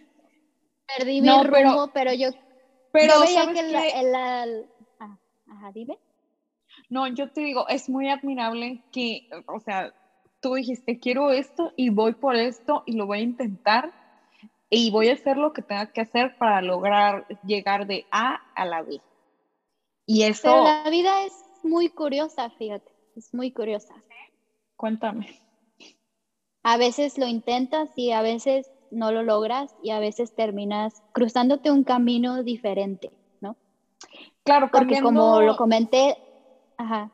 Perdí 0.96 1.20
mi 1.20 1.28
rumbo, 1.28 1.90
pero, 1.92 2.12
yo, 2.14 2.30
pero 2.90 3.20
veía 3.20 3.52
que, 3.52 3.60
el, 3.60 4.14
ah, 4.14 5.18
ajá, 5.46 5.72
dime. 5.74 5.98
No, 6.88 7.06
yo 7.06 7.30
te 7.30 7.42
digo, 7.42 7.68
es 7.68 7.88
muy 7.90 8.08
admirable 8.08 8.82
que, 8.92 9.28
o 9.46 9.60
sea, 9.60 9.92
tú 10.40 10.54
dijiste, 10.54 10.98
quiero 10.98 11.30
esto 11.30 11.72
y 11.76 11.90
voy 11.90 12.14
por 12.14 12.34
esto 12.34 12.82
y 12.86 12.96
lo 12.96 13.06
voy 13.06 13.18
a 13.18 13.22
intentar 13.22 13.92
y 14.70 14.90
voy 14.90 15.08
a 15.08 15.14
hacer 15.14 15.36
lo 15.36 15.52
que 15.52 15.62
tenga 15.62 15.92
que 15.92 16.00
hacer 16.00 16.36
para 16.38 16.62
lograr 16.62 17.26
llegar 17.44 17.86
de 17.86 18.06
A 18.10 18.40
a 18.54 18.64
la 18.64 18.82
B. 18.82 19.00
Y 20.06 20.22
eso... 20.22 20.50
Pero 20.50 20.64
la 20.64 20.90
vida 20.90 21.24
es 21.24 21.32
muy 21.62 21.90
curiosa, 21.90 22.48
fíjate, 22.50 22.90
es 23.16 23.34
muy 23.34 23.52
curiosa. 23.52 23.94
Cuéntame. 24.76 25.43
A 26.64 26.76
veces 26.76 27.16
lo 27.18 27.26
intentas 27.26 27.90
y 27.96 28.10
a 28.10 28.22
veces 28.22 28.70
no 28.90 29.12
lo 29.12 29.22
logras 29.22 29.74
y 29.82 29.90
a 29.90 30.00
veces 30.00 30.34
terminas 30.34 31.02
cruzándote 31.12 31.70
un 31.70 31.84
camino 31.84 32.42
diferente, 32.42 33.12
¿no? 33.40 33.56
Claro, 34.42 34.70
porque 34.72 35.00
como 35.00 35.40
lo 35.40 35.56
comenté, 35.56 36.16
Ajá. 36.76 37.10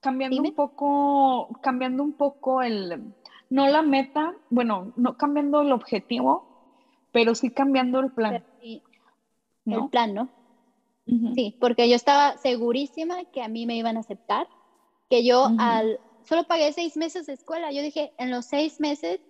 Cambiando 0.00 0.42
un 0.42 0.54
poco, 0.54 1.48
cambiando 1.60 2.02
un 2.02 2.12
poco 2.12 2.62
el, 2.62 3.14
no 3.50 3.68
la 3.68 3.82
meta, 3.82 4.34
bueno, 4.50 4.92
no 4.96 5.16
cambiando 5.16 5.60
el 5.60 5.72
objetivo, 5.72 6.44
pero 7.12 7.34
sí 7.34 7.50
cambiando 7.50 8.00
el 8.00 8.10
plan. 8.10 8.44
El 9.64 9.88
plan, 9.90 10.14
¿no? 10.14 10.28
Sí, 11.34 11.56
porque 11.60 11.88
yo 11.88 11.94
estaba 11.94 12.36
segurísima 12.38 13.24
que 13.26 13.42
a 13.42 13.48
mí 13.48 13.66
me 13.66 13.76
iban 13.76 13.96
a 13.96 14.00
aceptar, 14.00 14.48
que 15.10 15.24
yo 15.24 15.50
al, 15.58 16.00
solo 16.24 16.44
pagué 16.44 16.72
seis 16.72 16.96
meses 16.96 17.26
de 17.26 17.34
escuela, 17.34 17.72
yo 17.72 17.82
dije, 17.82 18.12
en 18.18 18.30
los 18.30 18.46
seis 18.46 18.80
meses 18.80 19.20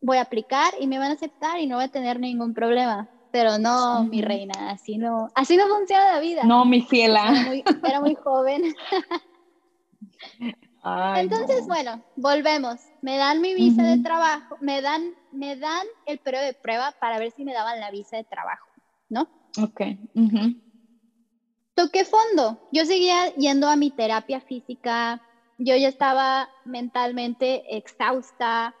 voy 0.00 0.18
a 0.18 0.22
aplicar 0.22 0.74
y 0.78 0.86
me 0.86 0.98
van 0.98 1.10
a 1.10 1.14
aceptar 1.14 1.58
y 1.60 1.66
no 1.66 1.76
voy 1.76 1.84
a 1.84 1.88
tener 1.88 2.20
ningún 2.20 2.54
problema. 2.54 3.08
Pero 3.32 3.58
no, 3.58 4.04
mi 4.04 4.22
reina, 4.22 4.70
así 4.70 4.96
no, 4.96 5.28
así 5.34 5.56
no 5.56 5.66
funciona 5.66 6.12
la 6.12 6.20
vida. 6.20 6.44
No, 6.44 6.64
mi 6.64 6.80
fiela. 6.80 7.34
Era 7.82 8.00
muy, 8.00 8.14
joven. 8.14 8.62
Entonces, 11.16 11.66
bueno, 11.66 12.02
volvemos. 12.14 12.80
Me 13.02 13.18
dan 13.18 13.40
mi 13.40 13.52
visa 13.54 13.82
de 13.82 13.98
trabajo, 13.98 14.56
me 14.60 14.80
dan, 14.80 15.12
me 15.32 15.56
dan 15.56 15.86
el 16.06 16.18
periodo 16.18 16.44
de 16.44 16.54
prueba 16.54 16.94
para 17.00 17.18
ver 17.18 17.32
si 17.32 17.44
me 17.44 17.52
daban 17.52 17.80
la 17.80 17.90
visa 17.90 18.16
de 18.16 18.24
trabajo, 18.24 18.68
¿no? 19.08 19.28
Ok. 19.60 19.82
Toqué 21.74 22.04
fondo. 22.04 22.58
Yo 22.72 22.86
seguía 22.86 23.34
yendo 23.34 23.68
a 23.68 23.76
mi 23.76 23.90
terapia 23.90 24.40
física. 24.40 25.20
Yo 25.58 25.76
ya 25.76 25.88
estaba 25.88 26.48
mentalmente 26.64 27.76
exhausta. 27.76 28.76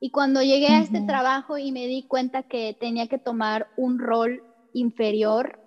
Y 0.00 0.10
cuando 0.10 0.42
llegué 0.42 0.68
a 0.68 0.80
este 0.80 1.00
trabajo 1.00 1.56
y 1.56 1.72
me 1.72 1.86
di 1.86 2.04
cuenta 2.06 2.42
que 2.42 2.76
tenía 2.78 3.06
que 3.06 3.18
tomar 3.18 3.68
un 3.74 3.98
rol 3.98 4.42
inferior, 4.72 5.58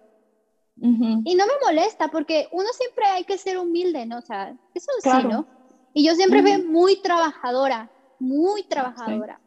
y 0.80 1.36
no 1.36 1.46
me 1.48 1.54
molesta 1.66 2.08
porque 2.10 2.48
uno 2.52 2.68
siempre 2.72 3.06
hay 3.08 3.24
que 3.24 3.40
ser 3.40 3.58
humilde, 3.58 4.06
¿no? 4.06 4.20
O 4.20 4.22
sea, 4.22 4.56
eso 4.76 4.92
sí, 5.02 5.10
¿no? 5.28 5.48
Y 5.92 6.06
yo 6.06 6.14
siempre 6.14 6.44
fui 6.44 6.62
muy 6.64 7.02
trabajadora, 7.02 7.92
muy 8.20 8.64
trabajadora. 8.68 9.42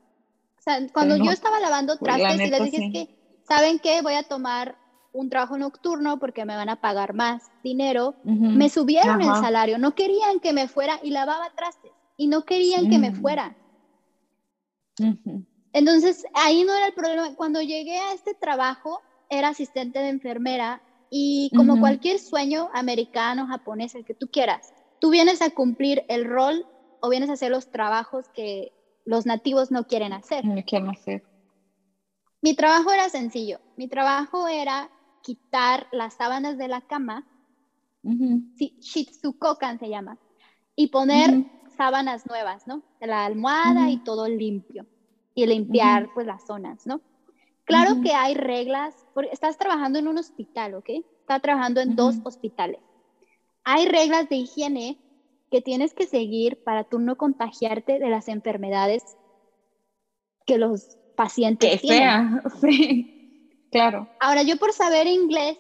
O 0.59 0.63
sea, 0.63 0.81
cuando 0.93 1.17
yo 1.17 1.31
estaba 1.31 1.61
lavando 1.61 1.97
pues, 1.99 2.17
trastes 2.17 2.49
y 2.49 2.51
les 2.51 2.65
dije, 2.65 2.87
es 2.87 2.93
que, 2.93 3.15
¿saben 3.47 3.79
qué? 3.79 4.03
Voy 4.03 4.15
a 4.15 4.25
tomar 4.25 4.77
un 5.13 5.29
trabajo 5.31 5.59
nocturno 5.59 6.19
porque 6.19 6.45
me 6.45 6.57
van 6.57 6.69
a 6.69 6.77
pagar 6.77 7.15
más 7.15 7.53
dinero. 7.63 8.17
Me 8.55 8.69
subieron 8.69 9.23
el 9.23 9.37
salario, 9.37 9.79
no 9.79 9.95
querían 9.95 10.41
que 10.41 10.53
me 10.53 10.69
fuera 10.69 10.99
y 11.03 11.11
lavaba 11.11 11.51
trastes 11.57 11.93
y 12.17 12.29
no 12.29 12.45
querían 12.45 12.89
que 12.89 12.99
me 12.99 13.13
fuera. 13.13 13.59
Entonces, 15.73 16.25
ahí 16.35 16.65
no 16.65 16.75
era 16.75 16.87
el 16.87 16.95
problema. 16.95 17.35
Cuando 17.35 17.63
llegué 17.63 17.97
a 17.99 18.13
este 18.13 18.35
trabajo, 18.35 19.01
era 19.29 19.49
asistente 19.49 20.01
de 20.01 20.09
enfermera 20.09 20.83
Y 21.11 21.51
como 21.57 21.79
cualquier 21.79 22.21
sueño 22.21 22.69
americano, 22.73 23.47
japonés, 23.47 23.95
el 23.97 24.05
que 24.05 24.15
tú 24.15 24.29
quieras, 24.29 24.75
tú 25.01 25.11
vienes 25.11 25.43
a 25.43 25.51
cumplir 25.51 26.05
el 26.09 26.25
rol 26.25 26.67
o 27.01 27.09
vienes 27.09 27.31
a 27.31 27.33
hacer 27.35 27.51
los 27.51 27.69
trabajos 27.69 28.29
que 28.33 28.73
los 29.05 29.27
nativos 29.27 29.71
no 29.73 29.85
quieren 29.87 30.13
hacer. 30.13 30.45
No 30.45 30.63
quieren 30.65 30.89
hacer. 30.89 31.23
Mi 32.43 32.55
trabajo 32.55 32.93
era 32.93 33.09
sencillo. 33.09 33.61
Mi 33.77 33.89
trabajo 33.89 34.47
era 34.49 34.93
quitar 35.23 35.87
las 35.93 36.15
sábanas 36.15 36.59
de 36.59 36.69
la 36.69 36.81
cama, 36.81 37.27
shitsukokan 38.03 39.79
se 39.79 39.89
llama, 39.89 40.19
y 40.77 40.89
poner 40.89 41.45
sábanas 41.77 42.27
nuevas, 42.27 42.67
¿no? 42.67 42.83
La 43.01 43.25
almohada 43.25 43.91
y 43.91 43.99
todo 43.99 44.29
limpio. 44.29 44.87
Y 45.35 45.47
limpiar, 45.47 46.11
pues, 46.13 46.27
las 46.27 46.47
zonas, 46.47 46.87
¿no? 46.87 47.01
Claro 47.65 48.01
que 48.03 48.13
hay 48.13 48.35
reglas, 48.35 48.95
porque 49.15 49.31
estás 49.33 49.57
trabajando 49.57 49.99
en 49.99 50.09
un 50.09 50.19
hospital, 50.19 50.75
¿ok? 50.75 50.89
Estás 51.21 51.41
trabajando 51.41 51.81
en 51.81 51.95
dos 51.95 52.17
hospitales. 52.25 52.81
Hay 53.65 53.87
reglas 53.87 54.29
de 54.29 54.37
higiene 54.37 54.99
que 55.51 55.61
tienes 55.61 55.95
que 55.95 56.07
seguir 56.07 56.63
para 56.65 56.85
tú 56.85 56.99
no 56.99 57.17
contagiarte 57.17 57.99
de 57.99 58.11
las 58.11 58.29
enfermedades 58.29 59.03
que 60.47 60.59
los 60.59 60.99
pacientes 61.17 61.71
que 61.71 61.79
tienen. 61.79 62.43
sí, 62.61 63.20
claro. 63.71 64.09
Ahora, 64.21 64.43
yo 64.43 64.57
por 64.57 64.73
saber 64.73 65.07
inglés, 65.07 65.59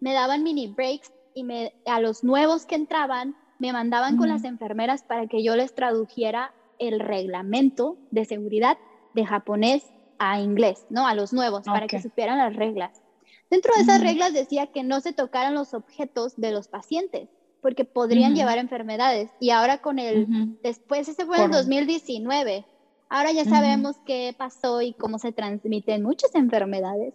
me 0.00 0.12
daban 0.12 0.42
mini 0.42 0.68
breaks 0.68 1.12
y 1.34 1.44
me, 1.44 1.72
a 1.86 2.00
los 2.00 2.24
nuevos 2.24 2.66
que 2.66 2.74
entraban, 2.74 3.36
me 3.58 3.72
mandaban 3.72 4.16
con 4.16 4.28
las 4.28 4.44
enfermeras 4.44 5.02
para 5.02 5.26
que 5.26 5.42
yo 5.42 5.54
les 5.54 5.74
tradujera 5.74 6.54
el 6.78 6.98
reglamento 6.98 7.98
de 8.10 8.24
seguridad 8.24 8.78
de 9.14 9.26
japonés 9.26 9.84
a 10.18 10.40
inglés, 10.40 10.86
¿no? 10.90 11.06
A 11.06 11.14
los 11.14 11.32
nuevos, 11.32 11.64
para 11.64 11.86
que 11.86 12.00
supieran 12.00 12.38
las 12.38 12.56
reglas. 12.56 13.02
Dentro 13.50 13.72
de 13.74 13.82
esas 13.82 14.00
reglas 14.00 14.32
decía 14.32 14.68
que 14.68 14.82
no 14.82 15.00
se 15.00 15.12
tocaran 15.12 15.54
los 15.54 15.74
objetos 15.74 16.36
de 16.36 16.52
los 16.52 16.68
pacientes, 16.68 17.28
porque 17.60 17.84
podrían 17.84 18.34
llevar 18.34 18.58
enfermedades. 18.58 19.30
Y 19.40 19.50
ahora 19.50 19.78
con 19.78 19.98
el, 19.98 20.58
después, 20.62 21.08
ese 21.08 21.26
fue 21.26 21.38
en 21.38 21.44
el 21.44 21.50
2019, 21.50 22.64
ahora 23.08 23.32
ya 23.32 23.44
sabemos 23.44 23.96
qué 24.06 24.34
pasó 24.36 24.82
y 24.82 24.94
cómo 24.94 25.18
se 25.18 25.32
transmiten 25.32 26.02
muchas 26.02 26.34
enfermedades. 26.34 27.12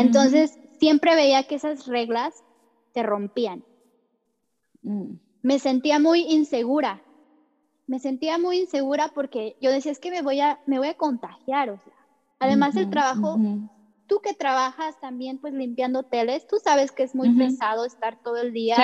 Entonces, 0.00 0.58
siempre 0.78 1.14
veía 1.14 1.44
que 1.44 1.56
esas 1.56 1.86
reglas 1.86 2.44
se 2.94 3.02
rompían. 3.02 3.64
Mm. 4.82 5.14
Me 5.42 5.58
sentía 5.58 5.98
muy 5.98 6.20
insegura. 6.22 7.02
Me 7.86 7.98
sentía 7.98 8.38
muy 8.38 8.60
insegura 8.60 9.12
porque 9.14 9.56
yo 9.60 9.70
decía, 9.70 9.92
es 9.92 9.98
que 9.98 10.10
me 10.10 10.22
voy 10.22 10.40
a, 10.40 10.60
me 10.66 10.78
voy 10.78 10.88
a 10.88 10.94
contagiar, 10.94 11.70
o 11.70 11.78
sea. 11.78 11.92
Además, 12.38 12.76
el 12.76 12.90
trabajo, 12.90 13.38
tú 14.06 14.20
que 14.20 14.34
trabajas 14.34 15.00
también 15.00 15.38
pues 15.38 15.54
limpiando 15.54 16.00
hoteles, 16.00 16.46
tú 16.46 16.56
sabes 16.62 16.92
que 16.92 17.02
es 17.02 17.14
muy 17.14 17.30
pesado 17.34 17.86
estar 17.86 18.20
todo 18.22 18.36
el 18.36 18.52
día 18.52 18.76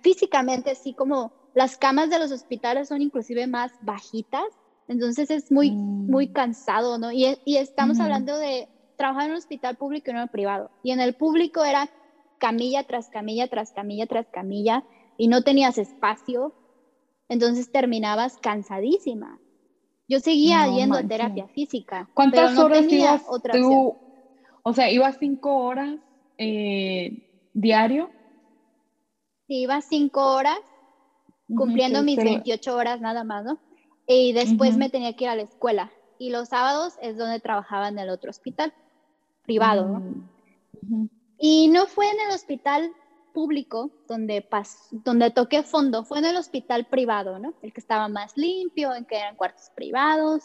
físicamente, 0.00 0.70
así 0.70 0.94
como 0.94 1.32
las 1.54 1.76
camas 1.76 2.10
de 2.10 2.18
los 2.18 2.32
hospitales 2.32 2.88
son 2.88 3.02
inclusive 3.02 3.46
más 3.46 3.72
bajitas, 3.82 4.44
entonces 4.88 5.30
es 5.30 5.50
muy, 5.50 5.72
mm. 5.72 6.10
muy 6.10 6.28
cansado, 6.28 6.98
¿no? 6.98 7.12
Y, 7.12 7.36
y 7.44 7.56
estamos 7.56 7.98
hablando 8.00 8.38
de 8.38 8.68
trabajar 8.96 9.24
en 9.24 9.32
un 9.32 9.36
hospital 9.36 9.76
público 9.76 10.10
y 10.10 10.14
no 10.14 10.20
en 10.20 10.24
el 10.24 10.30
privado. 10.30 10.70
Y 10.82 10.92
en 10.92 11.00
el 11.00 11.14
público 11.14 11.64
era 11.64 11.88
camilla 12.38 12.84
tras 12.84 13.08
camilla, 13.08 13.48
tras 13.48 13.72
camilla, 13.72 14.06
tras 14.06 14.28
camilla, 14.30 14.84
y 15.16 15.28
no 15.28 15.42
tenías 15.42 15.78
espacio, 15.78 16.54
entonces 17.28 17.70
terminabas 17.70 18.36
cansadísima. 18.36 19.40
Yo 20.08 20.20
seguía 20.20 20.68
yendo 20.68 20.96
a 20.96 21.02
terapia 21.02 21.48
física. 21.48 22.08
¿Cuántas 22.14 22.56
horas 22.58 22.86
ibas 22.88 23.24
tú? 23.52 23.96
O 24.62 24.72
sea, 24.72 24.90
¿ibas 24.90 25.16
cinco 25.18 25.64
horas 25.64 25.96
eh, 26.38 27.22
diario? 27.52 28.10
Sí, 29.46 29.60
iba 29.62 29.80
cinco 29.80 30.34
horas, 30.34 30.58
cumpliendo 31.46 32.02
mis 32.02 32.16
28 32.16 32.76
horas 32.76 33.00
nada 33.00 33.24
más, 33.24 33.44
¿no? 33.44 33.60
Y 34.06 34.32
después 34.32 34.76
me 34.76 34.90
tenía 34.90 35.12
que 35.14 35.24
ir 35.24 35.30
a 35.30 35.36
la 35.36 35.42
escuela. 35.42 35.92
Y 36.18 36.30
los 36.30 36.48
sábados 36.48 36.94
es 37.00 37.16
donde 37.16 37.40
trabajaba 37.40 37.88
en 37.88 37.98
el 37.98 38.08
otro 38.08 38.30
hospital, 38.30 38.72
privado, 39.46 39.88
¿no? 39.88 40.00
Mm, 40.82 41.08
y 41.38 41.68
no 41.68 41.86
fue 41.86 42.10
en 42.10 42.20
el 42.28 42.34
hospital 42.34 42.92
público 43.32 43.90
donde, 44.08 44.46
donde 44.90 45.30
toqué 45.30 45.62
fondo, 45.62 46.04
fue 46.04 46.18
en 46.18 46.24
el 46.26 46.36
hospital 46.36 46.86
privado, 46.86 47.38
¿no? 47.38 47.54
El 47.62 47.72
que 47.72 47.80
estaba 47.80 48.08
más 48.08 48.36
limpio, 48.36 48.94
en 48.94 49.04
que 49.04 49.16
eran 49.16 49.36
cuartos 49.36 49.70
privados. 49.74 50.42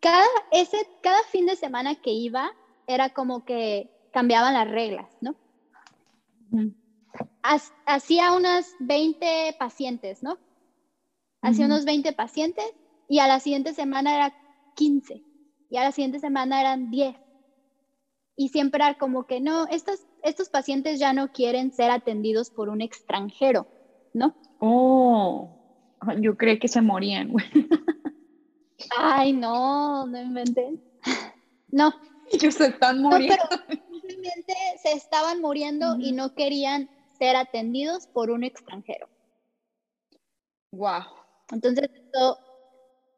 Cada, 0.00 0.26
ese, 0.50 0.78
cada 1.02 1.22
fin 1.30 1.46
de 1.46 1.56
semana 1.56 1.94
que 1.94 2.10
iba 2.10 2.50
era 2.86 3.10
como 3.10 3.44
que 3.44 3.90
cambiaban 4.12 4.54
las 4.54 4.68
reglas, 4.68 5.06
¿no? 5.20 5.36
hacía 7.86 8.32
unas 8.32 8.74
20 8.80 9.56
pacientes, 9.58 10.22
¿no? 10.22 10.38
Hacía 11.42 11.66
unos 11.66 11.84
20 11.84 12.12
pacientes 12.12 12.66
y 13.08 13.20
a 13.20 13.26
la 13.26 13.40
siguiente 13.40 13.72
semana 13.72 14.14
era 14.14 14.34
15 14.76 15.22
y 15.70 15.76
a 15.76 15.84
la 15.84 15.92
siguiente 15.92 16.18
semana 16.18 16.60
eran 16.60 16.90
10. 16.90 17.16
Y 18.40 18.48
siempre 18.48 18.82
era 18.82 18.96
como 18.96 19.26
que 19.26 19.38
no, 19.38 19.66
estos, 19.66 20.00
estos 20.22 20.48
pacientes 20.48 20.98
ya 20.98 21.12
no 21.12 21.30
quieren 21.30 21.72
ser 21.72 21.90
atendidos 21.90 22.48
por 22.48 22.70
un 22.70 22.80
extranjero, 22.80 23.66
¿no? 24.14 24.34
Oh, 24.60 25.94
yo 26.22 26.38
creí 26.38 26.58
que 26.58 26.66
se 26.66 26.80
morían, 26.80 27.34
Ay, 28.96 29.34
no, 29.34 30.06
no 30.06 30.22
inventé. 30.22 30.80
No. 31.70 31.92
Ellos 32.32 32.54
se 32.54 32.68
están 32.68 33.02
muriendo. 33.02 33.44
simplemente 33.90 34.54
se 34.82 34.92
estaban 34.92 35.42
muriendo 35.42 35.96
y 35.98 36.12
no 36.12 36.34
querían 36.34 36.88
ser 37.18 37.36
atendidos 37.36 38.06
por 38.06 38.30
un 38.30 38.42
extranjero. 38.42 39.06
Wow. 40.72 41.02
Entonces, 41.52 41.90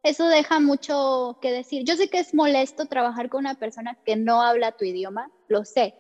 eso, 0.02 0.26
deja 0.28 0.60
mucho 0.60 1.38
que 1.40 1.52
decir. 1.52 1.84
Yo 1.84 1.96
sé 1.96 2.08
que 2.08 2.18
es 2.18 2.34
molesto 2.34 2.86
trabajar 2.86 3.28
con 3.28 3.40
una 3.40 3.54
persona 3.54 3.98
que 4.04 4.16
no 4.16 4.42
habla 4.42 4.72
tu 4.72 4.84
idioma, 4.84 5.30
lo 5.48 5.64
sé, 5.64 5.94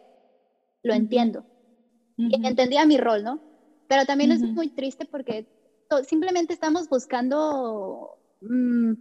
lo 0.82 0.94
entiendo. 0.94 1.46
Y 2.16 2.46
entendía 2.46 2.84
mi 2.84 2.98
rol, 2.98 3.24
¿no? 3.24 3.40
Pero 3.88 4.04
también 4.04 4.32
es 4.32 4.40
muy 4.42 4.68
triste 4.68 5.06
porque 5.06 5.46
simplemente 6.06 6.52
estamos 6.52 6.88
buscando... 6.88 8.10
Mm, 8.40 8.92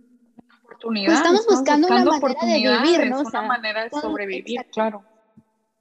oportunidades. 0.65 1.19
estamos, 1.19 1.45
buscando, 1.45 1.87
una 1.87 2.05
manera 2.05 2.45
de 2.45 2.57
vivir, 2.57 3.09
¿no? 3.09 3.21
una 3.21 3.41
manera 3.41 3.83
de 3.83 3.89
sobrevivir, 3.89 4.65
claro. 4.71 5.03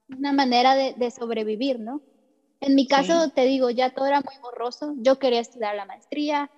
Una 0.09 0.33
manera 0.33 0.75
de 0.75 1.11
sobrevivir, 1.11 1.79
¿no? 1.79 2.03
En 2.61 2.75
mi 2.75 2.87
caso, 2.87 3.31
te 3.31 3.47
digo, 3.47 3.71
ya 3.71 3.91
todo 3.91 4.07
era 4.07 4.21
muy 4.21 4.35
borroso. 4.43 4.95
Yo 4.99 5.19
quería 5.19 5.41
estudiar 5.41 5.75
la 5.75 5.87
maestría. 5.87 6.51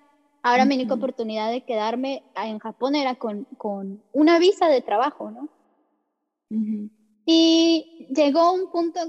Ahora 0.43 0.65
mi 0.65 0.75
única 0.75 0.95
oportunidad 0.95 1.49
de 1.49 1.61
quedarme 1.61 2.21
en 2.35 2.59
Japón 2.59 2.95
era 2.95 3.15
con, 3.15 3.45
con 3.57 4.03
una 4.11 4.39
visa 4.39 4.67
de 4.67 4.81
trabajo, 4.81 5.31
¿no? 5.31 5.49
Y 7.25 8.07
llegó 8.13 8.51
un 8.51 8.69
punto, 8.69 8.99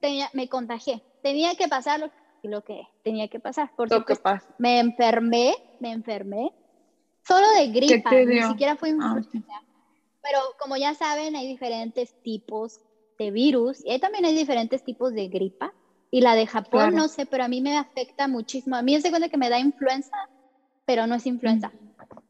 tenía, 0.00 0.28
me 0.32 0.48
contagié. 0.48 1.02
Tenía 1.22 1.54
que 1.54 1.68
pasar 1.68 2.00
lo, 2.00 2.10
lo 2.42 2.64
que 2.64 2.82
tenía 3.04 3.28
que 3.28 3.38
pasar. 3.38 3.70
Por 3.76 3.90
lo 3.90 4.04
que 4.04 4.16
pasa. 4.16 4.44
Me 4.58 4.80
enfermé, 4.80 5.54
me 5.78 5.92
enfermé. 5.92 6.52
Solo 7.26 7.48
de 7.56 7.68
gripa, 7.68 8.10
ni 8.10 8.42
siquiera 8.42 8.76
fue 8.76 8.88
ah, 8.88 8.92
influenza. 8.92 9.62
Pero 10.20 10.38
como 10.58 10.76
ya 10.76 10.94
saben, 10.94 11.36
hay 11.36 11.46
diferentes 11.46 12.12
tipos 12.22 12.80
de 13.18 13.30
virus 13.30 13.82
y 13.84 13.98
también 14.00 14.24
hay 14.24 14.34
diferentes 14.34 14.82
tipos 14.82 15.12
de 15.14 15.28
gripa. 15.28 15.72
Y 16.10 16.20
la 16.20 16.34
de 16.34 16.46
Japón, 16.46 16.94
no 16.94 17.08
sé, 17.08 17.24
pero 17.24 17.44
a 17.44 17.48
mí 17.48 17.62
me 17.62 17.78
afecta 17.78 18.28
muchísimo. 18.28 18.76
A 18.76 18.82
mí 18.82 18.94
es 18.94 19.02
de 19.02 19.08
cuenta 19.08 19.30
que 19.30 19.38
me 19.38 19.48
da 19.48 19.58
influenza, 19.58 20.14
pero 20.84 21.06
no 21.06 21.14
es 21.14 21.26
influenza. 21.26 21.72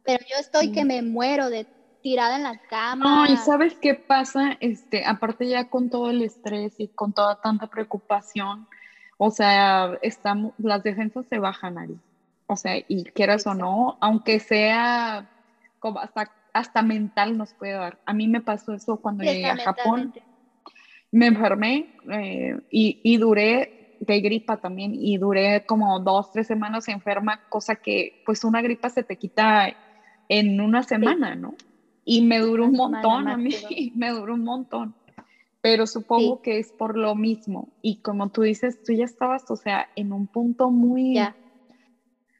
Pero 0.04 0.24
yo 0.28 0.36
estoy 0.40 0.72
que 0.72 0.84
me 0.84 1.02
muero 1.02 1.50
de 1.50 1.66
tirada 2.02 2.36
en 2.36 2.42
la 2.42 2.58
cama. 2.58 3.26
No, 3.26 3.32
y 3.32 3.36
sabes 3.36 3.74
qué 3.80 3.94
pasa, 3.94 4.56
este, 4.60 5.04
aparte 5.04 5.48
ya 5.48 5.68
con 5.70 5.88
todo 5.88 6.10
el 6.10 6.22
estrés 6.22 6.74
y 6.78 6.88
con 6.88 7.12
toda 7.12 7.40
tanta 7.40 7.68
preocupación, 7.68 8.66
o 9.18 9.30
sea, 9.30 9.98
estamos, 10.02 10.52
las 10.58 10.82
defensas 10.82 11.26
se 11.30 11.38
bajan 11.38 11.78
ahí. 11.78 11.96
O 12.48 12.56
sea, 12.56 12.76
y 12.76 13.04
quieras 13.04 13.46
o 13.46 13.54
no, 13.54 13.96
aunque 14.00 14.40
sea 14.40 15.30
como 15.78 16.00
hasta, 16.00 16.30
hasta 16.52 16.82
mental 16.82 17.38
nos 17.38 17.54
puede 17.54 17.72
dar. 17.72 17.98
A 18.04 18.12
mí 18.12 18.26
me 18.26 18.40
pasó 18.40 18.74
eso 18.74 18.96
cuando 18.96 19.24
llegué 19.24 19.46
a 19.46 19.56
Japón 19.56 20.12
me 21.12 21.26
enfermé 21.26 21.94
eh, 22.10 22.58
y, 22.70 23.00
y, 23.02 23.18
duré 23.18 23.82
de 24.02 24.20
gripa 24.20 24.56
también 24.56 24.94
y 24.94 25.16
duré 25.16 25.64
como 25.64 26.00
dos, 26.00 26.30
tres 26.32 26.48
semanas 26.48 26.88
enferma, 26.88 27.40
cosa 27.48 27.76
que 27.76 28.20
pues 28.26 28.42
una 28.42 28.60
gripa 28.60 28.90
se 28.90 29.04
te 29.04 29.16
quita 29.16 29.72
en 30.28 30.60
una 30.60 30.82
semana, 30.82 31.36
¿no? 31.36 31.54
Y 32.04 32.22
me 32.22 32.40
duró 32.40 32.64
un 32.64 32.72
montón 32.72 33.28
a 33.28 33.36
mí, 33.36 33.50
me 33.94 34.10
duró 34.10 34.34
un 34.34 34.42
montón. 34.42 34.96
Pero 35.60 35.86
supongo 35.86 36.42
que 36.42 36.58
es 36.58 36.72
por 36.72 36.96
lo 36.96 37.14
mismo. 37.14 37.72
Y 37.80 37.98
como 37.98 38.30
tú 38.30 38.42
dices, 38.42 38.82
tú 38.82 38.92
ya 38.92 39.04
estabas, 39.04 39.48
o 39.48 39.56
sea, 39.56 39.88
en 39.94 40.12
un 40.12 40.26
punto 40.26 40.72
muy 40.72 41.20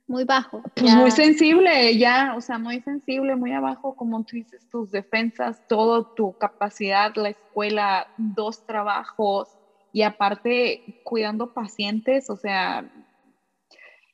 muy 0.09 0.25
bajo. 0.25 0.63
Pues 0.75 0.93
muy 0.97 1.13
sensible, 1.13 1.97
ya, 1.97 2.35
o 2.37 2.41
sea, 2.41 2.59
muy 2.59 2.81
sensible, 2.81 3.37
muy 3.37 3.53
abajo, 3.53 3.95
como 3.95 4.25
tú 4.25 4.35
dices, 4.35 4.67
tus 4.69 4.91
defensas, 4.91 5.63
todo 5.69 6.07
tu 6.17 6.33
capacidad, 6.33 7.15
la 7.15 7.29
escuela, 7.29 8.09
dos 8.17 8.67
trabajos 8.67 9.62
y 9.93 10.03
aparte 10.03 11.01
cuidando 11.05 11.53
pacientes, 11.53 12.31
o 12.31 12.37
sea, 12.37 12.91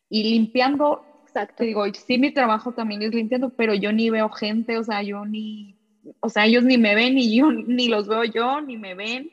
y 0.09 0.25
limpiando. 0.25 1.05
Exacto. 1.25 1.63
digo, 1.63 1.85
sí, 1.93 2.19
mi 2.19 2.33
trabajo 2.33 2.73
también 2.73 3.03
es 3.03 3.15
limpiando, 3.15 3.51
pero 3.51 3.75
yo 3.75 3.93
ni 3.93 4.11
veo 4.11 4.29
gente, 4.31 4.79
o 4.79 4.85
sea, 4.85 5.03
yo 5.03 5.25
ni, 5.25 5.77
o 6.21 6.29
sea, 6.29 6.47
ellos 6.47 6.65
ni 6.65 6.79
me 6.79 6.95
ven, 6.95 7.15
ni 7.15 7.37
yo, 7.37 7.53
ni 7.53 7.89
los 7.89 8.09
veo 8.09 8.25
yo, 8.25 8.61
ni 8.61 8.77
me 8.77 8.95
ven, 8.95 9.31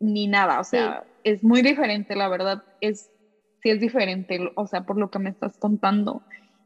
ni 0.00 0.26
nada, 0.26 0.60
o 0.60 0.64
sea, 0.64 1.04
es 1.24 1.42
muy 1.42 1.62
diferente, 1.62 2.16
la 2.16 2.28
verdad, 2.28 2.64
es, 2.80 3.10
sí 3.62 3.70
es 3.70 3.80
diferente, 3.80 4.50
o 4.56 4.66
sea, 4.66 4.84
por 4.84 4.98
lo 4.98 5.10
que 5.10 5.18
me 5.18 5.30
estás 5.30 5.56
contando, 5.58 6.22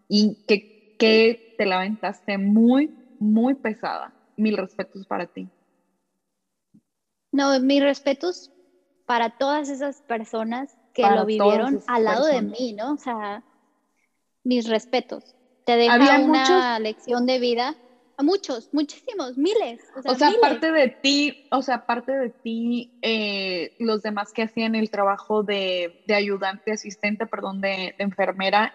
y 0.08 0.44
que, 0.46 0.96
que 0.98 1.54
te 1.58 1.66
la 1.66 1.76
aventaste 1.76 2.38
muy, 2.38 2.90
muy 3.18 3.54
pesada. 3.54 4.12
Mil 4.36 4.56
respetos 4.56 5.06
para 5.06 5.26
ti. 5.26 5.48
No, 7.30 7.58
mis 7.60 7.82
respetos 7.82 8.50
para 9.06 9.30
todas 9.30 9.68
esas 9.68 10.02
personas 10.02 10.76
que 10.94 11.02
lo 11.02 11.24
vivieron 11.24 11.82
al 11.86 12.04
lado 12.04 12.26
de 12.26 12.42
mí, 12.42 12.72
¿no? 12.72 12.92
O 12.92 12.96
sea, 12.98 13.42
mis 14.44 14.68
respetos. 14.68 15.34
Te 15.64 15.76
deja 15.76 16.18
una 16.20 16.78
lección 16.78 17.26
de 17.26 17.38
vida 17.38 17.76
a 18.16 18.22
muchos, 18.22 18.68
muchísimos, 18.72 19.38
miles. 19.38 19.80
O 20.04 20.14
sea, 20.14 20.28
aparte 20.28 20.72
de 20.72 20.88
ti, 20.88 21.46
o 21.50 21.62
sea, 21.62 21.76
aparte 21.76 22.12
de 22.12 22.30
ti, 22.30 22.98
eh, 23.00 23.74
los 23.78 24.02
demás 24.02 24.32
que 24.32 24.42
hacían 24.42 24.74
el 24.74 24.90
trabajo 24.90 25.42
de, 25.42 26.02
ayudante, 26.14 26.72
asistente, 26.72 27.26
perdón, 27.26 27.60
de, 27.60 27.94
de 27.96 28.04
enfermera, 28.04 28.74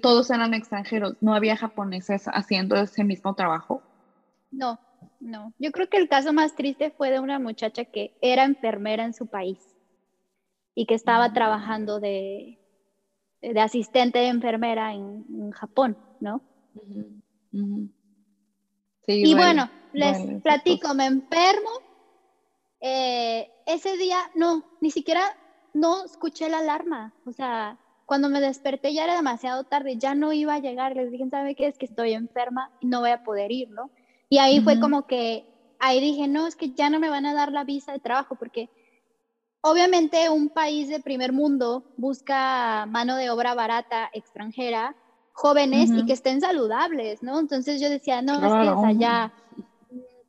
todos 0.00 0.30
eran 0.30 0.54
extranjeros, 0.54 1.14
no 1.20 1.34
había 1.34 1.56
japoneses 1.56 2.24
haciendo 2.26 2.76
ese 2.76 3.04
mismo 3.04 3.34
trabajo. 3.34 3.82
No, 4.50 4.80
no. 5.20 5.52
Yo 5.58 5.72
creo 5.72 5.88
que 5.88 5.96
el 5.96 6.08
caso 6.08 6.32
más 6.32 6.54
triste 6.54 6.90
fue 6.90 7.10
de 7.10 7.20
una 7.20 7.38
muchacha 7.38 7.84
que 7.84 8.16
era 8.20 8.44
enfermera 8.44 9.04
en 9.04 9.14
su 9.14 9.26
país 9.26 9.58
y 10.74 10.86
que 10.86 10.94
estaba 10.94 11.32
trabajando 11.32 12.00
de, 12.00 12.58
de 13.40 13.60
asistente 13.60 14.18
de 14.18 14.28
enfermera 14.28 14.92
en, 14.92 15.50
Japón, 15.52 15.96
¿no? 16.20 16.42
y 19.06 19.34
bueno, 19.34 19.70
les 19.92 20.42
platico, 20.42 20.94
me 20.94 21.06
enfermo. 21.06 21.70
Eh, 22.80 23.50
ese 23.66 23.96
día, 23.96 24.18
no, 24.34 24.64
ni 24.80 24.90
siquiera 24.90 25.22
no 25.74 26.04
escuché 26.04 26.48
la 26.48 26.58
alarma. 26.58 27.14
O 27.24 27.32
sea, 27.32 27.78
cuando 28.06 28.28
me 28.28 28.40
desperté 28.40 28.94
ya 28.94 29.04
era 29.04 29.16
demasiado 29.16 29.64
tarde, 29.64 29.96
ya 29.96 30.14
no 30.14 30.32
iba 30.32 30.54
a 30.54 30.60
llegar. 30.60 30.94
Les 30.94 31.10
dije, 31.10 31.28
¿sabe 31.30 31.54
qué? 31.54 31.66
Es 31.66 31.78
que 31.78 31.86
estoy 31.86 32.12
enferma 32.12 32.70
y 32.80 32.86
no 32.86 33.00
voy 33.00 33.10
a 33.10 33.24
poder 33.24 33.50
ir, 33.50 33.70
¿no? 33.70 33.90
Y 34.28 34.38
ahí 34.38 34.60
fue 34.60 34.78
como 34.78 35.06
que, 35.06 35.46
ahí 35.78 36.00
dije, 36.00 36.28
no, 36.28 36.46
es 36.46 36.56
que 36.56 36.72
ya 36.72 36.90
no 36.90 37.00
me 37.00 37.08
van 37.08 37.26
a 37.26 37.34
dar 37.34 37.52
la 37.52 37.64
visa 37.64 37.92
de 37.92 38.00
trabajo 38.00 38.36
porque 38.36 38.68
obviamente 39.60 40.28
un 40.28 40.50
país 40.50 40.88
de 40.88 41.00
primer 41.00 41.32
mundo 41.32 41.84
busca 41.96 42.86
mano 42.86 43.16
de 43.16 43.30
obra 43.30 43.54
barata 43.54 44.10
extranjera, 44.12 44.96
jóvenes 45.32 45.90
y 45.90 46.04
que 46.04 46.12
estén 46.12 46.40
saludables, 46.40 47.22
¿no? 47.22 47.38
Entonces 47.38 47.80
yo 47.80 47.88
decía, 47.88 48.22
no, 48.22 48.34
es 48.34 48.40
que 48.40 48.70
o 48.70 48.80
sea, 48.80 48.92
ya 48.92 49.32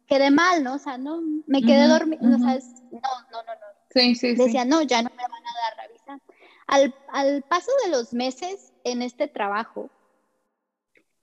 quedé 0.08 0.32
mal, 0.32 0.64
¿no? 0.64 0.76
O 0.76 0.80
sea, 0.80 0.98
no, 0.98 1.22
me 1.48 1.62
quedé 1.62 1.88
dormida, 1.88 2.22
no, 2.22 2.38
no, 2.38 2.38
no, 2.40 2.52
no. 2.52 3.70
Sí, 3.90 4.14
sí, 4.14 4.36
Decía, 4.36 4.66
no, 4.66 4.84
ya 4.84 5.02
no 5.02 5.10
me 5.10 5.24
van 5.24 5.32
a 5.32 5.68
dar 5.68 5.78
la 5.78 5.88
visa. 5.92 6.20
Al, 6.68 6.96
al 7.12 7.42
paso 7.42 7.72
de 7.84 7.92
los 7.92 8.14
meses 8.14 8.72
en 8.84 9.02
este 9.02 9.28
trabajo, 9.28 9.90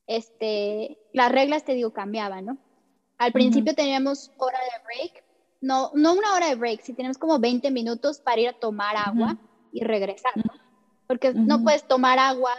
este, 0.09 0.99
las 1.13 1.31
reglas, 1.31 1.65
te 1.65 1.75
digo, 1.75 1.93
cambiaban, 1.93 2.45
¿no? 2.45 2.59
Al 3.19 3.33
principio 3.33 3.75
teníamos 3.75 4.31
hora 4.37 4.59
de 4.59 4.85
break, 4.85 5.25
no, 5.61 5.91
no 5.95 6.13
una 6.15 6.35
hora 6.35 6.49
de 6.49 6.55
break, 6.55 6.83
si 6.83 6.93
tenemos 6.93 7.19
como 7.19 7.39
20 7.39 7.71
minutos 7.71 8.21
para 8.21 8.41
ir 8.41 8.49
a 8.49 8.53
tomar 8.53 8.97
agua 8.97 9.39
y 9.73 9.83
regresar, 9.83 10.33
¿no? 10.37 10.53
Porque 11.07 11.33
no 11.33 11.63
puedes 11.63 11.87
tomar 11.87 12.19
agua 12.19 12.53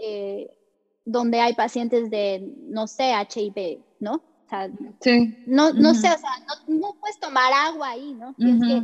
eh, 0.00 0.56
donde 1.04 1.40
hay 1.40 1.54
pacientes 1.54 2.10
de, 2.10 2.52
no 2.68 2.86
sé, 2.86 3.12
HIV, 3.12 3.80
¿no? 4.00 4.14
O 4.14 4.48
sea, 4.48 4.70
sí. 5.00 5.42
no, 5.46 5.72
no 5.72 5.94
sé, 5.94 6.08
o 6.08 6.18
sea, 6.18 6.30
no, 6.68 6.94
puedes 7.00 7.18
tomar 7.18 7.52
agua 7.52 7.90
ahí, 7.90 8.12
¿no? 8.14 8.34
Tienes 8.34 8.60
que 8.60 8.74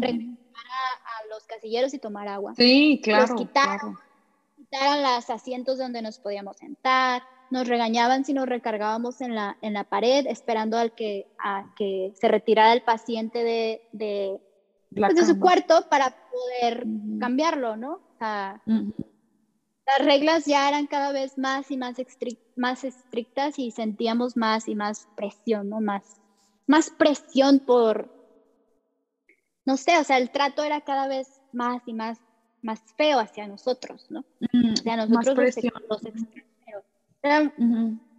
regresar 0.00 0.36
a, 0.56 1.28
los 1.28 1.44
casilleros 1.46 1.94
y 1.94 1.98
tomar 1.98 2.26
agua. 2.28 2.54
Sí, 2.56 3.00
claro. 3.02 3.34
Los 3.34 3.40
quitaron, 3.40 3.98
quitaron 4.56 5.02
los 5.02 5.30
asientos 5.30 5.78
donde 5.78 6.00
nos 6.00 6.18
podíamos 6.18 6.56
sentar, 6.56 7.22
nos 7.50 7.66
regañaban 7.68 8.24
si 8.24 8.32
nos 8.32 8.48
recargábamos 8.48 9.20
en 9.20 9.34
la, 9.34 9.56
en 9.60 9.74
la 9.74 9.84
pared, 9.84 10.26
esperando 10.26 10.78
al 10.78 10.94
que, 10.94 11.26
a 11.38 11.72
que 11.76 12.12
se 12.14 12.28
retirara 12.28 12.72
el 12.72 12.82
paciente 12.82 13.42
de, 13.44 13.82
de, 13.92 14.40
pues, 14.94 15.26
su 15.26 15.38
cuarto 15.38 15.88
para 15.88 16.16
poder 16.30 16.86
cambiarlo, 17.18 17.76
¿no? 17.76 18.00
Las 18.20 20.06
reglas 20.06 20.46
ya 20.46 20.68
eran 20.68 20.86
cada 20.86 21.10
vez 21.10 21.36
más 21.38 21.70
y 21.70 21.76
más, 21.76 21.96
más 22.56 22.84
estrictas 22.84 23.58
y 23.58 23.72
sentíamos 23.72 24.36
más 24.36 24.68
y 24.68 24.74
más 24.74 25.08
presión, 25.16 25.68
¿no? 25.68 25.80
Más, 25.80 26.20
más 26.66 26.90
presión 26.90 27.58
por, 27.58 28.08
no 29.64 29.76
sé, 29.76 29.98
o 29.98 30.04
sea, 30.04 30.18
el 30.18 30.30
trato 30.30 30.62
era 30.62 30.82
cada 30.82 31.08
vez 31.08 31.40
más 31.52 31.82
y 31.86 31.94
más, 31.94 32.18
más 32.62 32.80
feo 32.96 33.18
hacia 33.18 33.48
nosotros, 33.48 34.06
¿no? 34.10 34.24
nosotros 34.84 35.56
los, 35.88 36.00
era 37.22 37.52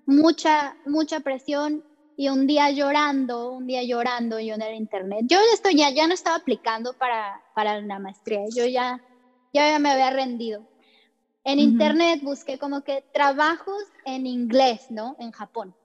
mucha, 0.05 0.75
mucha 0.85 1.19
presión 1.21 1.83
y 2.17 2.29
un 2.29 2.45
día 2.45 2.69
llorando, 2.71 3.51
un 3.51 3.67
día 3.67 3.83
llorando 3.83 4.39
yo 4.39 4.53
en 4.53 4.61
el 4.61 4.75
internet. 4.75 5.21
Yo 5.23 5.39
esto 5.53 5.69
ya, 5.69 5.89
ya 5.89 6.07
no 6.07 6.13
estaba 6.13 6.35
aplicando 6.35 6.93
para, 6.93 7.41
para 7.55 7.81
la 7.81 7.99
maestría, 7.99 8.41
yo 8.55 8.65
ya, 8.65 9.01
ya 9.53 9.79
me 9.79 9.91
había 9.91 10.11
rendido. 10.11 10.67
En 11.43 11.57
internet 11.57 12.21
busqué 12.21 12.59
como 12.59 12.83
que 12.83 13.03
trabajos 13.13 13.83
en 14.05 14.27
inglés, 14.27 14.91
¿no? 14.91 15.15
En 15.19 15.31
Japón. 15.31 15.75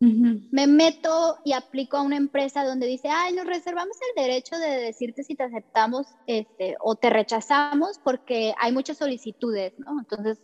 Me 0.00 0.66
meto 0.66 1.38
y 1.44 1.52
aplico 1.52 1.96
a 1.96 2.02
una 2.02 2.16
empresa 2.16 2.64
donde 2.64 2.88
dice, 2.88 3.08
ay, 3.08 3.34
nos 3.34 3.46
reservamos 3.46 3.96
el 4.08 4.20
derecho 4.20 4.58
de 4.58 4.68
decirte 4.68 5.22
si 5.22 5.36
te 5.36 5.44
aceptamos 5.44 6.08
este, 6.26 6.74
o 6.80 6.96
te 6.96 7.08
rechazamos 7.08 8.00
porque 8.02 8.52
hay 8.58 8.72
muchas 8.72 8.98
solicitudes, 8.98 9.78
¿no? 9.78 10.00
Entonces 10.00 10.40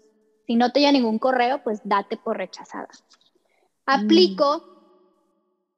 si 0.49 0.57
no 0.57 0.73
te 0.73 0.81
llega 0.81 0.93
ningún 0.93 1.19
correo, 1.19 1.61
pues 1.63 1.81
date 1.85 2.17
por 2.17 2.39
rechazada. 2.39 2.89
Aplico, 3.85 4.67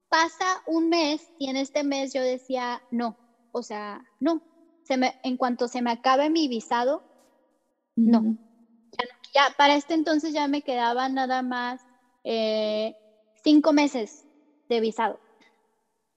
pasa 0.09 0.62
un 0.64 0.88
mes 0.88 1.33
y 1.37 1.50
en 1.50 1.56
este 1.56 1.83
mes 1.83 2.12
yo 2.12 2.22
decía, 2.22 2.80
no, 2.88 3.18
o 3.50 3.64
sea, 3.64 4.00
no. 4.20 4.44
Se 4.85 4.96
me, 4.96 5.18
en 5.24 5.37
cuanto 5.37 5.66
se 5.66 5.83
me 5.83 5.90
acabe 5.90 6.30
mi 6.30 6.46
visado, 6.46 7.02
no. 7.96 8.37
Ya, 9.35 9.52
para 9.56 9.74
este 9.74 9.94
entonces 9.94 10.33
ya 10.33 10.46
me 10.46 10.62
quedaban 10.62 11.14
nada 11.14 11.42
más 11.42 11.85
eh, 12.22 12.94
cinco 13.42 13.72
meses 13.72 14.24
de 14.68 14.78
visado. 14.78 15.20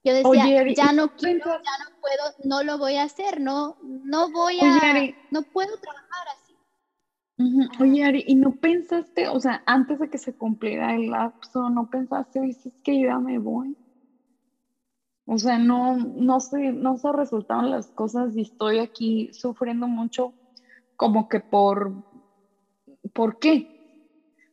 Yo 0.04 0.14
decía, 0.14 0.64
ya 0.76 0.92
no 0.92 1.10
quiero, 1.10 1.46
ya 1.46 1.84
no 1.84 2.00
puedo, 2.00 2.36
no 2.44 2.64
lo 2.64 2.78
voy 2.78 2.98
a 2.98 3.04
hacer, 3.04 3.42
no, 3.42 3.78
no 3.82 4.30
voy 4.30 4.60
a, 4.62 4.94
no 5.32 5.42
puedo 5.42 5.76
trabajar. 5.80 6.23
Oye, 7.80 8.04
Ari, 8.04 8.24
¿y 8.28 8.36
no 8.36 8.52
pensaste, 8.56 9.28
o 9.28 9.40
sea, 9.40 9.64
antes 9.66 10.00
de 10.00 10.10
que 10.10 10.18
se 10.18 10.34
cumpliera 10.34 10.96
el 10.96 11.10
lapso, 11.10 11.70
no 11.70 11.88
pensaste, 11.88 12.42
dices 12.42 12.74
que 12.84 13.00
yo 13.00 13.08
ya 13.08 13.20
me 13.20 13.40
voy? 13.40 13.78
O 15.26 15.38
sea, 15.38 15.58
no, 15.58 15.98
no 15.98 16.40
sé, 16.40 16.72
no 16.74 16.98
se 16.98 17.12
resultaron 17.12 17.72
las 17.72 17.92
cosas 17.92 18.36
y 18.36 18.42
estoy 18.42 18.80
aquí 18.80 19.30
sufriendo 19.34 19.88
mucho, 19.88 20.34
como 20.96 21.28
que 21.28 21.40
por, 21.40 21.94
¿por 23.14 23.38
qué? 23.40 23.70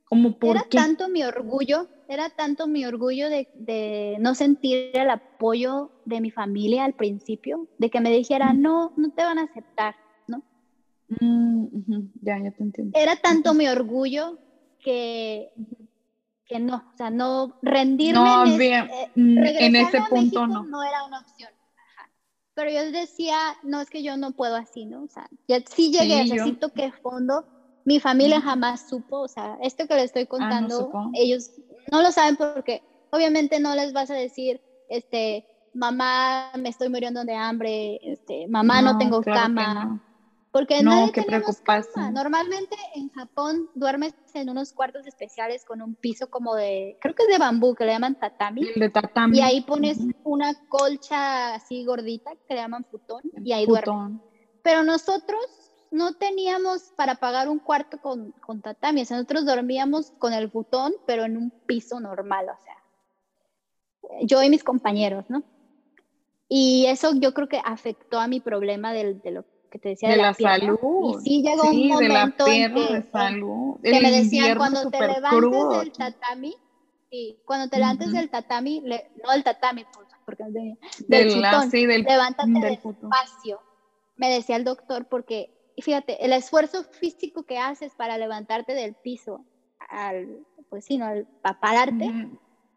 Como 0.04 0.38
por 0.38 0.56
era 0.56 0.66
tanto 0.68 1.08
mi 1.08 1.22
orgullo, 1.22 1.88
era 2.08 2.30
tanto 2.30 2.66
mi 2.66 2.84
orgullo 2.84 3.28
de, 3.28 3.48
de, 3.52 4.16
no 4.20 4.34
sentir 4.34 4.90
el 4.94 5.10
apoyo 5.10 5.92
de 6.04 6.20
mi 6.20 6.30
familia 6.30 6.84
al 6.84 6.94
principio, 6.94 7.68
de 7.78 7.90
que 7.90 8.00
me 8.00 8.10
dijera, 8.10 8.52
no, 8.52 8.92
no 8.96 9.10
te 9.10 9.22
van 9.22 9.38
a 9.38 9.44
aceptar 9.44 9.94
Mm, 11.18 11.66
ya, 12.22 12.38
ya 12.38 12.50
te 12.52 12.62
entiendo. 12.62 12.98
Era 12.98 13.16
tanto 13.16 13.52
mi 13.52 13.66
orgullo 13.68 14.38
que, 14.78 15.52
que 16.46 16.60
no, 16.60 16.76
o 16.76 16.96
sea, 16.96 17.10
no 17.10 17.58
rendirme 17.62 18.44
en, 18.44 18.60
eh, 18.62 19.10
mm, 19.16 19.38
en 19.38 19.76
ese 19.76 20.00
punto 20.08 20.46
no. 20.46 20.64
no 20.64 20.82
era 20.82 21.04
una 21.04 21.20
opción. 21.20 21.50
Pero 22.54 22.70
yo 22.70 22.92
decía, 22.92 23.36
no, 23.62 23.80
es 23.80 23.90
que 23.90 24.02
yo 24.02 24.16
no 24.16 24.32
puedo 24.32 24.54
así, 24.54 24.84
¿no? 24.84 25.04
O 25.04 25.08
sea, 25.08 25.28
ya 25.48 25.60
sí 25.60 25.90
llegué, 25.90 26.24
sí, 26.24 26.30
necesito 26.30 26.70
que 26.72 26.92
fondo. 26.92 27.44
Mi 27.84 27.98
familia 27.98 28.40
jamás 28.40 28.88
supo, 28.88 29.20
o 29.20 29.28
sea, 29.28 29.56
esto 29.62 29.86
que 29.88 29.94
les 29.94 30.04
estoy 30.04 30.22
ah, 30.22 30.28
contando, 30.28 30.92
ellos 31.14 31.50
no 31.90 32.02
lo 32.02 32.12
saben 32.12 32.36
porque 32.36 32.82
obviamente 33.10 33.58
no 33.58 33.74
les 33.74 33.92
vas 33.92 34.10
a 34.10 34.14
decir, 34.14 34.60
este, 34.88 35.46
mamá, 35.72 36.52
me 36.58 36.68
estoy 36.68 36.90
muriendo 36.90 37.24
de 37.24 37.34
hambre, 37.34 37.98
este, 38.02 38.46
mamá, 38.48 38.82
no, 38.82 38.98
tengo 38.98 39.22
cama 39.22 40.00
Porque 40.52 40.82
No, 40.82 40.90
nadie 40.90 41.12
qué 41.12 41.24
cama. 41.24 41.44
Normalmente 42.12 42.76
en 42.94 43.10
Japón 43.10 43.68
duermes 43.72 44.14
en 44.34 44.50
unos 44.50 44.72
cuartos 44.72 45.06
especiales 45.06 45.64
con 45.64 45.80
un 45.80 45.94
piso 45.94 46.28
como 46.28 46.54
de, 46.54 46.96
creo 47.00 47.14
que 47.14 47.22
es 47.24 47.28
de 47.28 47.38
bambú, 47.38 47.74
que 47.74 47.84
le 47.84 47.92
llaman 47.92 48.16
tatami. 48.16 48.62
De 48.74 48.90
tatami. 48.90 49.38
Y 49.38 49.40
ahí 49.42 49.60
pones 49.62 49.98
una 50.22 50.54
colcha 50.68 51.54
así 51.54 51.84
gordita 51.84 52.32
que 52.46 52.54
le 52.54 52.60
llaman 52.60 52.84
futón 52.84 53.22
y 53.44 53.52
ahí 53.52 53.66
duermes. 53.66 54.20
Pero 54.62 54.82
nosotros 54.82 55.40
no 55.90 56.14
teníamos 56.14 56.92
para 56.96 57.14
pagar 57.16 57.48
un 57.48 57.58
cuarto 57.58 57.98
con, 57.98 58.32
con 58.40 58.60
tatami. 58.60 59.02
O 59.02 59.04
sea, 59.04 59.16
nosotros 59.16 59.46
dormíamos 59.46 60.12
con 60.18 60.32
el 60.32 60.50
futón, 60.50 60.92
pero 61.04 61.24
en 61.24 61.36
un 61.36 61.52
piso 61.66 62.00
normal, 62.00 62.48
o 62.48 62.58
sea. 62.62 62.76
Yo 64.22 64.42
y 64.42 64.50
mis 64.50 64.64
compañeros, 64.64 65.24
¿no? 65.28 65.44
Y 66.48 66.86
eso 66.86 67.12
yo 67.14 67.32
creo 67.32 67.48
que 67.48 67.60
afectó 67.64 68.18
a 68.18 68.26
mi 68.26 68.40
problema 68.40 68.92
del- 68.92 69.20
de, 69.20 69.30
lo 69.30 69.44
que 69.70 69.78
te 69.78 69.90
decía 69.90 70.10
de, 70.10 70.16
De 70.16 70.22
la, 70.22 70.34
salud. 70.34 71.20
Y 71.20 71.24
sí 71.24 71.42
llegó 71.42 71.70
Sí, 71.70 71.90
un 71.92 71.98
de 72.00 72.08
la 72.08 72.26
momento 72.26 72.46
en 72.46 72.74
que, 72.74 72.80
de 72.94 73.02
salud. 73.10 73.80
que 73.82 73.90
El 73.90 74.02
me 74.02 74.10
decían 74.10 74.58
cuando 74.58 74.90
te 74.90 75.00
levantes 75.00 75.30
crudo 75.30 75.78
del 75.78 75.92
tatami, 75.92 76.54
sí, 77.10 77.38
cuando 77.46 77.68
te 77.68 77.76
levantes 77.76 78.08
Ujú. 78.08 78.16
del 78.16 78.30
tatami, 78.30 78.80
le- 78.82 79.10
no 79.24 79.32
del 79.32 79.44
tatami, 79.44 79.86
porque 80.24 80.44
no 80.44 80.52
tenía, 80.52 80.76
del 81.08 81.24
Del, 81.24 81.30
futón, 81.32 81.54
así, 81.54 81.86
del, 81.86 82.02
levántate 82.02 82.50
del 82.52 82.60
del 82.62 82.78
futón. 82.78 83.10
espacio, 83.12 83.60
me 84.16 84.30
decía 84.30 84.56
el 84.56 84.64
doctor, 84.64 85.06
porque 85.08 85.50
fíjate, 85.78 86.24
el 86.24 86.32
esfuerzo 86.32 86.84
físico 86.84 87.44
que 87.44 87.58
haces 87.58 87.94
para 87.94 88.18
levantarte 88.18 88.74
del 88.74 88.94
piso, 88.94 89.44
al, 89.88 90.44
pues 90.68 90.84
sí, 90.84 90.98
¿no? 90.98 91.06
Al, 91.06 91.26
para 91.42 91.58
pararte. 91.58 92.12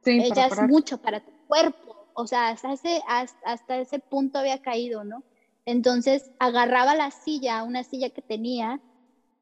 Sí, 0.03 0.11
eh, 0.19 0.29
para 0.29 0.47
ya 0.47 0.47
es 0.47 0.61
mucho 0.69 0.97
para 0.99 1.19
tu 1.19 1.31
cuerpo. 1.47 1.95
O 2.15 2.27
sea, 2.27 2.49
hasta 2.49 2.73
ese, 2.73 3.01
hasta, 3.07 3.37
hasta 3.51 3.77
ese 3.77 3.99
punto 3.99 4.37
había 4.39 4.61
caído, 4.61 5.03
¿no? 5.03 5.23
Entonces 5.65 6.31
agarraba 6.39 6.95
la 6.95 7.11
silla, 7.11 7.63
una 7.63 7.83
silla 7.83 8.09
que 8.09 8.21
tenía, 8.21 8.81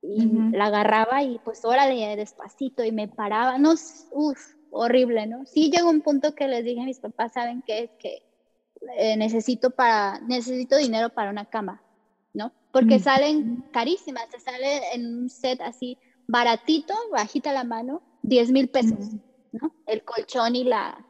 y 0.03 0.25
la 0.51 0.65
agarraba 0.65 1.21
y 1.23 1.39
pues 1.39 1.63
órale, 1.63 2.15
despacito, 2.15 2.83
y 2.83 2.91
me 2.91 3.07
paraba. 3.07 3.57
No, 3.57 3.73
uff, 4.11 4.55
horrible, 4.71 5.27
¿no? 5.27 5.45
Sí 5.45 5.69
llegó 5.71 5.89
un 5.89 6.01
punto 6.01 6.33
que 6.33 6.47
les 6.47 6.63
dije 6.63 6.81
a 6.81 6.85
mis 6.85 6.99
papás, 6.99 7.33
¿saben 7.33 7.63
qué? 7.65 7.83
Es 7.83 7.91
que 7.99 8.23
eh, 8.97 9.15
necesito, 9.17 9.71
para, 9.71 10.19
necesito 10.21 10.77
dinero 10.77 11.09
para 11.09 11.29
una 11.29 11.45
cama, 11.45 11.81
¿no? 12.33 12.51
Porque 12.71 12.99
salen 12.99 13.65
carísimas, 13.71 14.29
te 14.29 14.39
sale 14.39 14.93
en 14.93 15.05
un 15.05 15.29
set 15.29 15.59
así 15.61 15.97
baratito, 16.27 16.93
bajita 17.11 17.51
la 17.51 17.63
mano, 17.63 18.01
10 18.23 18.51
mil 18.51 18.69
pesos. 18.69 18.97
¿no? 19.51 19.73
El 19.85 20.03
colchón 20.03 20.55
y 20.55 20.63
la 20.63 21.05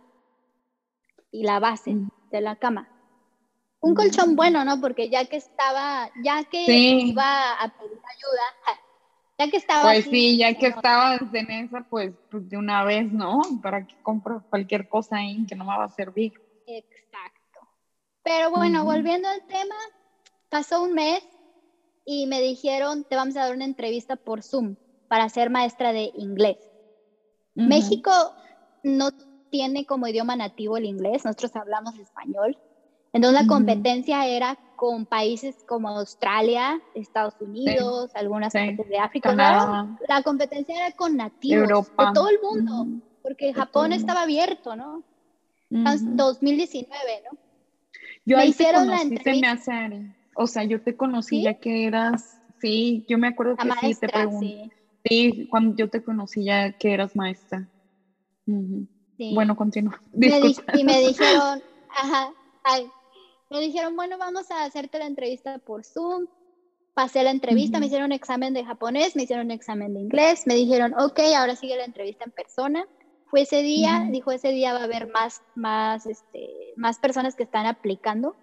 y 1.32 1.44
la 1.44 1.60
base 1.60 1.96
de 2.32 2.42
la 2.42 2.58
cama. 2.58 2.90
Un 3.82 3.96
colchón 3.96 4.36
bueno, 4.36 4.64
¿no? 4.64 4.80
Porque 4.80 5.10
ya 5.10 5.26
que 5.26 5.38
estaba, 5.38 6.10
ya 6.24 6.44
que 6.46 6.66
Sí. 6.66 7.10
iba 7.10 7.54
a 7.54 7.68
pedir 7.70 7.98
ayuda, 7.98 8.82
ya 9.38 9.50
que 9.50 9.58
estaba 9.58 9.82
Pues 9.82 10.00
así, 10.06 10.10
sí, 10.12 10.38
ya 10.38 10.54
que 10.54 10.70
no, 10.70 10.76
estabas 10.76 11.22
en 11.34 11.52
esa, 11.52 11.82
pues, 11.90 12.14
pues 12.30 12.48
de 12.48 12.58
una 12.58 12.84
vez, 12.84 13.12
¿no? 13.12 13.42
¿Para 13.62 13.86
que 13.86 13.96
compro 14.04 14.44
cualquier 14.50 14.88
cosa 14.88 15.18
ahí 15.18 15.44
que 15.48 15.56
no 15.56 15.66
me 15.66 15.76
va 15.76 15.86
a 15.86 15.90
servir? 15.90 16.32
Exacto. 16.68 17.60
Pero 18.24 18.52
bueno, 18.52 18.86
volviendo 18.86 19.28
al 19.28 19.44
tema, 19.46 19.76
pasó 20.50 20.84
un 20.84 20.94
mes 20.94 21.24
y 22.06 22.28
me 22.28 22.40
dijeron, 22.40 23.04
te 23.04 23.16
vamos 23.16 23.36
a 23.36 23.46
dar 23.46 23.56
una 23.56 23.66
entrevista 23.66 24.16
por 24.16 24.44
Zoom 24.44 24.76
para 25.08 25.28
ser 25.30 25.50
maestra 25.50 25.92
de 25.92 26.12
inglés. 26.14 26.58
México 27.56 28.12
no 28.84 29.10
tiene 29.50 29.86
como 29.86 30.08
idioma 30.08 30.36
nativo 30.36 30.78
el 30.78 30.86
inglés, 30.86 31.26
nosotros 31.26 31.56
hablamos 31.56 31.98
español. 31.98 32.58
Entonces 33.14 33.42
la 33.42 33.48
competencia 33.48 34.26
era 34.26 34.56
con 34.76 35.06
países 35.06 35.64
como 35.66 35.90
Australia, 35.90 36.82
Estados 36.94 37.36
Unidos, 37.40 38.10
algunas 38.16 38.54
sí. 38.54 38.60
partes 38.60 38.88
de 38.88 38.98
África. 38.98 39.30
o 39.32 39.36
sea, 39.36 39.52
Canadá, 39.52 39.88
la 40.08 40.24
competencia 40.24 40.76
era 40.76 40.92
con 40.94 41.18
nativos 41.18 41.62
Europa. 41.64 42.06
de 42.08 42.14
todo 42.14 42.30
el 42.30 42.40
mundo, 42.42 42.88
porque 43.22 43.48
de 43.48 43.54
Japón 43.54 43.92
estaba 43.92 44.24
abierto, 44.24 44.76
¿no? 44.76 45.04
Estamos 45.70 46.02
Ujú. 46.02 46.16
2019, 46.16 46.98
¿no? 47.30 47.38
Yo 48.26 48.38
Me 48.38 48.44
ahí 48.44 48.50
te 48.50 48.64
hicieron 48.64 48.88
la 48.88 48.98
conocí, 48.98 49.18
se 49.24 49.36
me 49.36 49.48
hace, 49.48 49.72
Ari. 49.72 50.16
O 50.36 50.48
sea, 50.48 50.64
yo 50.64 50.82
te 50.82 50.96
conocí 50.96 51.38
¿Sí? 51.38 51.44
ya 51.44 51.54
que 51.54 51.86
eras, 51.86 52.40
sí, 52.60 53.04
yo 53.08 53.18
me 53.18 53.28
acuerdo 53.28 53.56
La 53.58 53.66
que 53.66 53.72
sí, 53.72 53.78
te 53.80 53.84
maestra, 53.84 54.12
pregunté. 54.12 54.70
sí. 55.08 55.48
Cuando 55.50 55.76
yo 55.76 55.90
te 55.90 56.02
conocí 56.02 56.46
ya 56.46 56.72
que 56.72 56.94
eras 56.94 57.16
maestra. 57.16 57.68
Bueno, 59.18 59.56
continúa. 59.56 60.02
Me 60.14 60.28
y 60.74 60.84
me 60.84 61.00
dijeron, 61.02 61.62
ajá, 61.90 62.34
ay, 62.64 62.92
me 63.52 63.60
dijeron, 63.60 63.96
bueno, 63.96 64.18
vamos 64.18 64.50
a 64.50 64.64
hacerte 64.64 64.98
la 64.98 65.06
entrevista 65.06 65.60
por 65.60 65.86
Zoom. 65.86 66.26
Pasé 66.94 67.24
la 67.24 67.32
entrevista, 67.32 67.80
me 67.80 67.86
Ujú. 67.86 67.88
hicieron 67.88 68.06
un 68.08 68.12
examen 68.14 68.54
de 68.54 68.66
japonés, 68.66 69.16
me 69.16 69.24
hicieron 69.24 69.46
un 69.46 69.52
examen 69.52 69.94
de 69.94 70.00
inglés, 70.00 70.44
me 70.46 70.56
dijeron, 70.56 70.94
ok, 70.98 71.20
ahora 71.36 71.56
sigue 71.56 71.76
la 71.76 71.86
entrevista 71.86 72.24
en 72.26 72.32
persona. 72.32 72.86
Fue 73.26 73.42
ese 73.42 73.62
día, 73.62 74.02
Ujú. 74.04 74.12
dijo, 74.12 74.32
ese 74.32 74.52
día 74.52 74.74
va 74.74 74.80
a 74.80 74.84
haber 74.86 75.08
más, 75.08 75.42
más, 75.54 76.06
este, 76.06 76.74
más 76.76 77.00
personas 77.00 77.36
que 77.36 77.44
están 77.44 77.66
aplicando. 77.66 78.38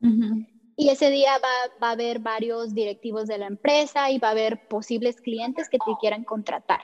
Ujú. 0.00 0.46
Y 0.76 0.90
ese 0.90 1.10
día 1.10 1.32
va, 1.38 1.72
va 1.82 1.88
a 1.88 1.92
haber 1.92 2.20
varios 2.20 2.72
directivos 2.74 3.26
de 3.26 3.38
la 3.38 3.46
empresa 3.46 4.10
y 4.10 4.18
va 4.18 4.28
a 4.28 4.32
haber 4.32 4.60
posibles 4.68 5.20
clientes 5.20 5.68
que 5.68 5.78
te 5.78 5.92
quieran 6.00 6.22
contratar. 6.22 6.80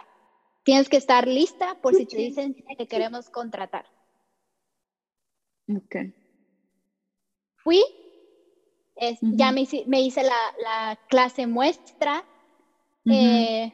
Tienes 0.65 0.89
que 0.89 0.97
estar 0.97 1.29
lista 1.29 1.77
por 1.81 1.95
si 1.95 2.07
te 2.07 2.17
dicen 2.17 2.57
que 2.77 2.87
queremos 2.89 3.31
contratar. 3.31 3.87
Ok. 5.69 5.97
Fui, 7.65 7.83
es- 8.97 9.19
ya 9.23 9.51
me 9.53 9.63
hice, 9.63 9.85
me 9.87 10.03
hice 10.03 10.23
la, 10.23 10.37
la 10.63 10.97
clase 11.09 11.47
muestra. 11.47 12.29
Eh, 13.07 13.73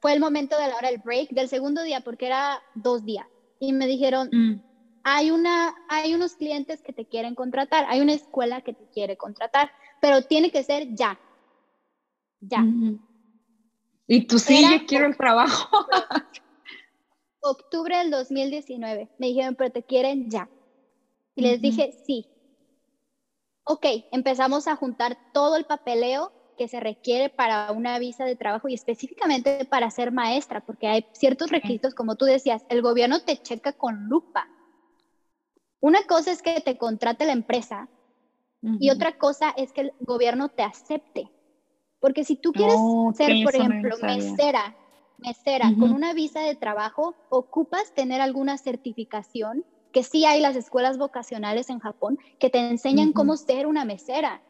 fue 0.00 0.12
el 0.14 0.20
momento 0.20 0.58
de 0.58 0.68
la 0.68 0.76
hora 0.76 0.90
del 0.90 0.98
break 0.98 1.30
del 1.30 1.48
segundo 1.48 1.82
día 1.82 2.00
porque 2.00 2.26
era 2.26 2.62
dos 2.72 3.04
días. 3.04 3.26
Y 3.58 3.72
me 3.74 3.86
dijeron, 3.86 4.28
Mm. 4.32 4.62
hay, 5.02 5.30
una, 5.30 5.74
hay 5.88 6.14
unos 6.14 6.34
clientes 6.34 6.82
que 6.82 6.92
te 6.92 7.06
quieren 7.06 7.34
contratar, 7.34 7.84
hay 7.88 8.00
una 8.00 8.14
escuela 8.14 8.62
que 8.62 8.72
te 8.74 8.86
quiere 8.88 9.16
contratar, 9.16 9.70
pero 10.00 10.22
tiene 10.22 10.50
que 10.50 10.64
ser 10.64 10.86
ya. 10.90 11.20
Ya. 12.40 12.62
Ujú. 12.62 12.98
Y 14.06 14.26
tú 14.26 14.38
sí, 14.38 14.58
Era 14.58 14.78
yo 14.78 14.86
quiero 14.86 15.06
el 15.06 15.16
trabajo. 15.16 15.68
Octubre 17.40 17.96
del 17.98 18.10
2019. 18.10 19.10
Me 19.18 19.28
dijeron, 19.28 19.54
pero 19.56 19.70
te 19.70 19.82
quieren 19.82 20.28
ya. 20.30 20.50
Y 21.34 21.42
les 21.42 21.60
dije, 21.60 21.90
sí. 22.04 22.28
Ok, 23.66 23.86
empezamos 24.10 24.66
a 24.68 24.76
juntar 24.76 25.16
todo 25.32 25.56
el 25.56 25.64
papeleo 25.64 26.32
que 26.56 26.68
se 26.68 26.80
requiere 26.80 27.30
para 27.30 27.72
una 27.72 27.98
visa 27.98 28.24
de 28.24 28.36
trabajo 28.36 28.68
y 28.68 28.74
específicamente 28.74 29.64
para 29.70 29.90
ser 29.90 30.12
maestra, 30.12 30.60
porque 30.60 30.88
hay 30.88 31.06
ciertos 31.12 31.50
requisitos, 31.50 31.94
como 31.94 32.16
tú 32.16 32.24
decías, 32.26 32.62
el 32.68 32.82
gobierno 32.82 33.20
te 33.20 33.36
checa 33.38 33.72
con 33.72 34.04
lupa. 34.08 34.46
Una 35.80 36.02
cosa 36.04 36.30
es 36.32 36.42
que 36.42 36.60
te 36.60 36.76
contrate 36.76 37.24
la 37.24 37.32
empresa 37.32 37.90
y 38.78 38.90
Ujú. 38.90 38.90
otra 38.90 39.12
cosa 39.12 39.52
es 39.56 39.72
que 39.72 39.82
el 39.82 39.92
gobierno 40.00 40.50
te 40.50 40.62
acepte. 40.64 41.32
Porque 42.00 42.24
si 42.24 42.36
tú 42.36 42.54
quieres 42.54 42.98
Ok, 43.08 43.10
ser, 43.10 43.38
por 43.42 43.54
no 43.56 43.56
ejemplo, 43.56 43.90
lo 43.90 43.98
sabía. 43.98 44.38
mesera, 44.38 44.78
mesera 45.18 45.74
con 45.78 45.92
Ujú. 45.92 45.94
una 45.94 46.14
visa 46.14 46.40
de 46.42 46.56
trabajo, 46.56 47.18
ocupas 47.28 47.92
tener 47.94 48.20
alguna 48.20 48.58
certificación, 48.58 49.64
que 49.92 50.02
sí 50.02 50.24
hay 50.24 50.40
las 50.40 50.56
escuelas 50.56 50.98
vocacionales 50.98 51.70
en 51.70 51.78
Japón 51.78 52.18
que 52.38 52.50
te 52.50 52.58
enseñan 52.58 53.12
cómo 53.12 53.36
ser 53.36 53.66
una 53.66 53.84
mesera. 53.84 54.42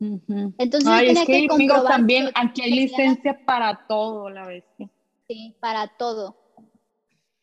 Ujú. 0.00 0.54
Entonces 0.58 0.88
yo 0.88 0.96
Ay, 0.96 1.08
es 1.10 1.26
que, 1.26 1.46
que 1.48 1.68
también 1.88 2.30
aquí 2.34 2.62
hay 2.62 2.72
licencia 2.72 3.40
para 3.44 3.86
todo, 3.88 4.28
la 4.30 4.46
bestia. 4.46 4.90
Sí, 5.28 5.56
para 5.60 5.88
todo. 5.96 6.36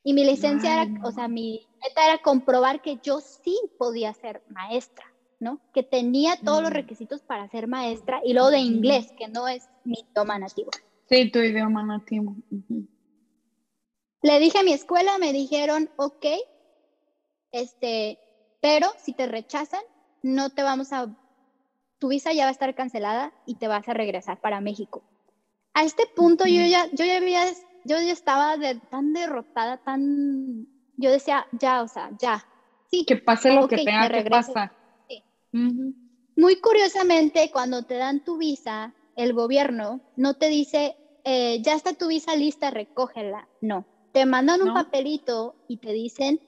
Y 0.03 0.14
mi 0.14 0.26
licencia 0.26 0.82
Ay, 0.82 0.88
era, 0.88 0.99
no. 0.99 1.07
o 1.07 1.12
sea, 1.12 1.28
mi 1.28 1.68
meta 1.82 2.05
era 2.05 2.18
comprobar 2.20 2.82
que 2.82 2.97
yo 2.97 3.22
sí 3.22 3.57
podía 3.78 4.14
ser 4.14 4.43
maestra, 4.47 5.05
¿no? 5.39 5.62
Que 5.74 5.84
tenía 5.84 6.38
todos 6.43 6.62
los 6.62 6.72
Mm. 6.72 6.76
requisitos 6.76 7.22
para 7.24 7.47
ser 7.49 7.68
maestra 7.68 8.22
y 8.24 8.34
luego 8.34 8.49
de 8.49 8.60
inglés, 8.60 9.14
que 9.18 9.28
no 9.28 9.47
es 9.47 9.70
mi 9.84 9.95
idioma 10.12 10.39
nativo. 10.39 10.72
Sí, 11.07 11.32
tu 11.32 11.39
idioma 11.39 11.84
nativo. 11.84 12.36
Le 14.22 14.39
dije 14.39 14.60
a 14.60 14.64
mi 14.64 14.74
escuela, 14.74 15.18
me 15.18 15.32
dijeron, 15.34 15.89
ok, 15.95 16.26
este, 17.51 18.19
pero 18.61 18.87
si 18.97 19.13
te 19.13 19.27
rechazan, 19.27 19.81
no 20.21 20.49
te 20.49 20.63
vamos 20.63 20.91
a, 20.93 21.07
tu 21.99 22.09
visa 22.09 22.33
ya 22.33 22.43
va 22.45 22.49
a 22.49 22.51
estar 22.51 22.73
cancelada 22.75 23.33
y 23.45 23.55
te 23.57 23.67
vas 23.67 23.87
a 23.87 23.93
regresar 23.93 24.39
para 24.39 24.61
México. 24.61 25.03
A 25.73 25.83
este 25.83 26.05
punto 26.15 26.45
yo 26.45 26.65
ya, 26.65 26.87
yo 26.93 27.05
ya 27.05 27.17
había, 27.17 27.45
yo 27.83 27.97
ya 28.01 28.11
estaba 28.13 28.57
de- 28.57 28.81
tan 28.89 29.13
derrotada, 29.13 29.77
tan, 29.77 30.67
yo 30.97 31.11
decía, 31.11 31.47
ya, 31.51 31.83
o 31.83 31.87
sea, 31.87 32.09
ya. 32.19 32.43
Sí, 32.89 33.05
Que 33.07 33.17
pase 33.17 33.51
lo 33.51 33.67
que 33.67 33.77
Ok, 33.77 33.81
tenga 33.85 34.09
que 34.09 34.29
pasar. 34.29 34.71
Sí. 35.07 35.23
Muy 36.35 36.59
curiosamente, 36.59 37.49
cuando 37.51 37.83
te 37.83 37.95
dan 37.95 38.21
tu 38.23 38.37
visa, 38.37 38.95
el 39.15 39.33
gobierno 39.33 40.01
no 40.15 40.33
te 40.35 40.47
dice, 40.49 40.95
eh, 41.23 41.61
ya 41.61 41.75
está 41.75 41.93
tu 41.93 42.07
visa 42.07 42.35
lista, 42.35 42.71
recógela. 42.71 43.47
No, 43.61 43.87
te 44.11 44.25
mandan 44.25 44.61
un 44.61 44.69
¿No? 44.69 44.73
papelito 44.73 45.55
y 45.67 45.77
te 45.77 45.91
dicen, 45.91 46.41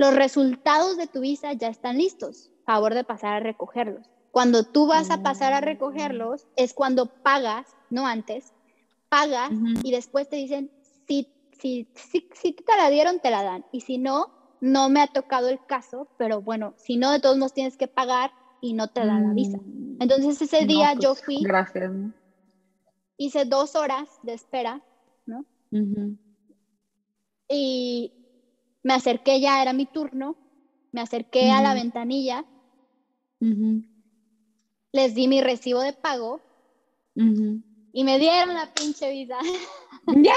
los 0.00 0.14
resultados 0.14 0.96
de 0.96 1.06
tu 1.08 1.20
visa 1.20 1.52
ya 1.52 1.68
están 1.68 1.98
listos, 1.98 2.50
favor 2.64 2.94
de 2.94 3.04
pasar 3.04 3.34
a 3.34 3.40
recogerlos. 3.40 4.08
Cuando 4.30 4.64
tú 4.64 4.86
vas 4.86 5.10
a 5.10 5.22
pasar 5.22 5.52
a 5.52 5.60
recogerlos, 5.60 6.46
es 6.56 6.72
cuando 6.72 7.04
pagas, 7.04 7.66
no 7.90 8.06
antes, 8.06 8.54
pagas 9.10 9.50
y 9.84 9.90
después 9.90 10.26
te 10.30 10.36
dicen, 10.36 10.70
si, 11.06 11.28
si, 11.52 11.86
si, 11.94 12.30
si 12.32 12.52
te 12.52 12.76
la 12.78 12.88
dieron, 12.88 13.20
te 13.20 13.30
la 13.30 13.42
dan. 13.42 13.66
Y 13.72 13.82
si 13.82 13.98
no, 13.98 14.30
no 14.62 14.88
me 14.88 15.02
ha 15.02 15.06
tocado 15.06 15.50
el 15.50 15.62
caso, 15.66 16.08
pero 16.16 16.40
bueno, 16.40 16.72
si 16.78 16.96
no, 16.96 17.12
de 17.12 17.20
todos 17.20 17.36
modos 17.36 17.52
tienes 17.52 17.76
que 17.76 17.86
pagar 17.86 18.30
y 18.62 18.72
no 18.72 18.88
te 18.88 19.04
dan 19.04 19.28
la 19.28 19.34
visa. 19.34 19.58
Mm. 19.58 19.98
Entonces 20.00 20.40
ese 20.40 20.64
día 20.64 20.94
yo 20.94 21.10
pues, 21.10 21.24
fui. 21.26 21.42
Gracias. 21.42 21.92
Hice 23.18 23.44
dos 23.44 23.76
horas 23.76 24.08
de 24.22 24.32
espera, 24.32 24.80
¿no? 25.26 25.44
Y 27.50 28.19
me 28.82 28.94
acerqué, 28.94 29.40
ya 29.40 29.62
era 29.62 29.72
mi 29.72 29.86
turno, 29.86 30.36
me 30.92 31.00
acerqué 31.00 31.50
a 31.50 31.60
la 31.62 31.74
ventanilla, 31.74 32.44
les 34.92 35.14
di 35.14 35.28
mi 35.28 35.40
recibo 35.40 35.80
de 35.80 35.92
pago 35.92 36.40
y 37.92 38.04
me 38.04 38.18
dieron 38.18 38.54
la 38.54 38.66
pinche 38.72 39.10
visa. 39.10 39.38
¡Yeah! 40.06 40.32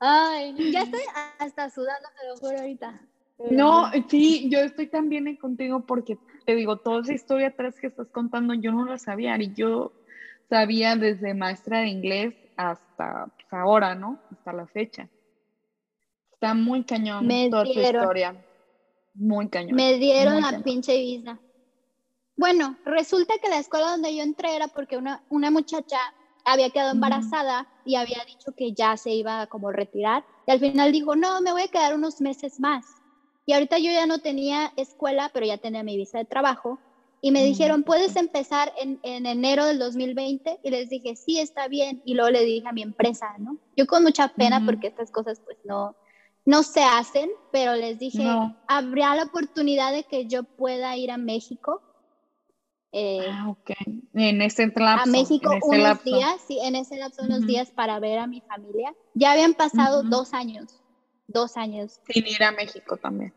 Ay, 0.00 0.54
ya 0.72 0.80
estoy 0.80 1.00
hasta 1.38 1.68
sudando, 1.70 2.08
te 2.18 2.26
lo 2.28 2.36
juro 2.36 2.58
ahorita. 2.58 3.00
No, 3.50 3.90
sí, 4.08 4.48
yo 4.50 4.60
estoy 4.60 4.88
también 4.88 5.36
contigo 5.36 5.84
porque 5.86 6.18
te 6.46 6.54
digo, 6.54 6.78
toda 6.78 7.00
esa 7.02 7.12
historia 7.14 7.48
atrás 7.48 7.78
que 7.80 7.88
estás 7.88 8.08
contando, 8.10 8.54
yo 8.54 8.72
no 8.72 8.86
la 8.86 8.98
sabía 8.98 9.36
y 9.40 9.52
yo 9.54 9.92
sabía 10.48 10.96
desde 10.96 11.34
maestra 11.34 11.80
de 11.80 11.88
inglés 11.88 12.34
hasta 12.56 13.26
pues, 13.26 13.46
ahora, 13.52 13.94
¿no? 13.94 14.18
Hasta 14.30 14.52
la 14.52 14.66
fecha. 14.66 15.08
Está 16.40 16.54
muy 16.54 16.84
cañón 16.84 17.28
toda 17.50 17.64
tu 17.64 17.70
historia. 17.78 18.34
Muy 19.12 19.50
cañón. 19.50 19.76
Me 19.76 19.98
dieron 19.98 20.40
la 20.40 20.58
pinche 20.60 20.96
visa. 20.96 21.38
Bueno, 22.34 22.78
resulta 22.86 23.34
que 23.42 23.50
la 23.50 23.58
escuela 23.58 23.90
donde 23.90 24.16
yo 24.16 24.22
entré 24.22 24.56
era 24.56 24.68
porque 24.68 24.96
una, 24.96 25.22
una 25.28 25.50
muchacha 25.50 25.98
había 26.46 26.70
quedado 26.70 26.92
embarazada 26.92 27.68
y 27.84 27.96
había 27.96 28.24
dicho 28.26 28.52
que 28.52 28.72
ya 28.72 28.96
se 28.96 29.10
iba 29.10 29.42
a 29.42 29.48
como 29.48 29.70
retirar. 29.70 30.24
Y 30.46 30.52
al 30.52 30.60
final 30.60 30.92
dijo, 30.92 31.14
no, 31.14 31.42
me 31.42 31.52
voy 31.52 31.64
a 31.64 31.68
quedar 31.68 31.94
unos 31.94 32.22
meses 32.22 32.58
más. 32.58 32.86
Y 33.44 33.52
ahorita 33.52 33.76
yo 33.76 33.90
ya 33.92 34.06
no 34.06 34.20
tenía 34.20 34.72
escuela, 34.76 35.30
pero 35.34 35.44
ya 35.44 35.58
tenía 35.58 35.82
mi 35.82 35.98
visa 35.98 36.16
de 36.16 36.24
trabajo. 36.24 36.78
Y 37.20 37.32
me 37.32 37.44
dijeron, 37.44 37.82
¿puedes 37.82 38.16
empezar 38.16 38.72
en, 38.80 38.98
en, 39.02 39.26
enero 39.26 39.66
del 39.66 39.78
2020? 39.78 40.60
Y 40.62 40.70
les 40.70 40.88
dije, 40.88 41.16
sí, 41.16 41.38
está 41.38 41.68
bien. 41.68 42.00
Y 42.06 42.14
luego 42.14 42.30
le 42.30 42.46
dije 42.46 42.66
a 42.66 42.72
mi 42.72 42.80
empresa, 42.80 43.34
¿no? 43.36 43.58
Yo 43.76 43.86
con 43.86 44.02
mucha 44.02 44.28
pena 44.28 44.62
porque 44.64 44.86
estas 44.86 45.10
cosas 45.10 45.38
pues 45.44 45.58
no, 45.64 45.94
no 46.44 46.62
se 46.62 46.82
hacen, 46.82 47.30
pero 47.50 47.74
les 47.74 47.98
dije, 47.98 48.24
¿habría 48.66 49.14
la 49.14 49.24
oportunidad 49.24 49.92
de 49.92 50.04
que 50.04 50.26
yo 50.26 50.44
pueda 50.44 50.96
ir 50.96 51.10
a 51.10 51.18
México? 51.18 51.82
Eh, 52.92 53.26
ah, 53.28 53.48
ok. 53.48 53.70
En 54.14 54.42
ese 54.42 54.66
lapso. 54.74 55.02
A 55.02 55.06
México 55.06 55.58
unos 55.62 56.02
días, 56.04 56.42
sí, 56.46 56.58
en 56.60 56.74
ese 56.76 56.96
lapso 56.96 57.22
unos 57.22 57.46
días 57.46 57.70
para 57.70 57.98
ver 58.00 58.18
a 58.18 58.26
mi 58.26 58.40
familia. 58.42 58.94
Ya 59.14 59.32
habían 59.32 59.54
pasado 59.54 60.02
dos 60.02 60.34
años, 60.34 60.82
dos 61.26 61.56
años. 61.56 62.00
Sin 62.08 62.26
ir 62.26 62.42
a 62.42 62.52
México 62.52 62.96
también. 62.96 63.32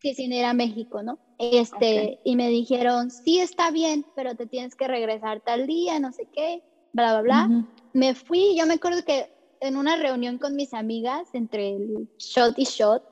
Sí, 0.00 0.14
sin 0.14 0.32
ir 0.32 0.44
a 0.44 0.54
México, 0.54 1.02
¿no? 1.02 1.18
Este, 1.36 2.20
y 2.24 2.36
me 2.36 2.48
dijeron, 2.48 3.10
sí, 3.10 3.38
está 3.40 3.70
bien, 3.70 4.06
pero 4.14 4.34
te 4.34 4.46
tienes 4.46 4.74
que 4.74 4.88
regresar 4.88 5.42
tal 5.42 5.66
día, 5.66 6.00
no 6.00 6.12
sé 6.12 6.26
qué, 6.32 6.62
bla, 6.92 7.20
bla, 7.20 7.22
bla. 7.22 7.66
Me 7.92 8.14
fui, 8.14 8.56
yo 8.56 8.66
me 8.66 8.74
acuerdo 8.74 9.02
que 9.04 9.28
en 9.60 9.76
una 9.76 9.96
reunión 9.96 10.38
con 10.38 10.56
mis 10.56 10.74
amigas, 10.74 11.28
entre 11.32 11.76
el 11.76 12.08
shot 12.18 12.58
y 12.58 12.64
shot, 12.64 13.02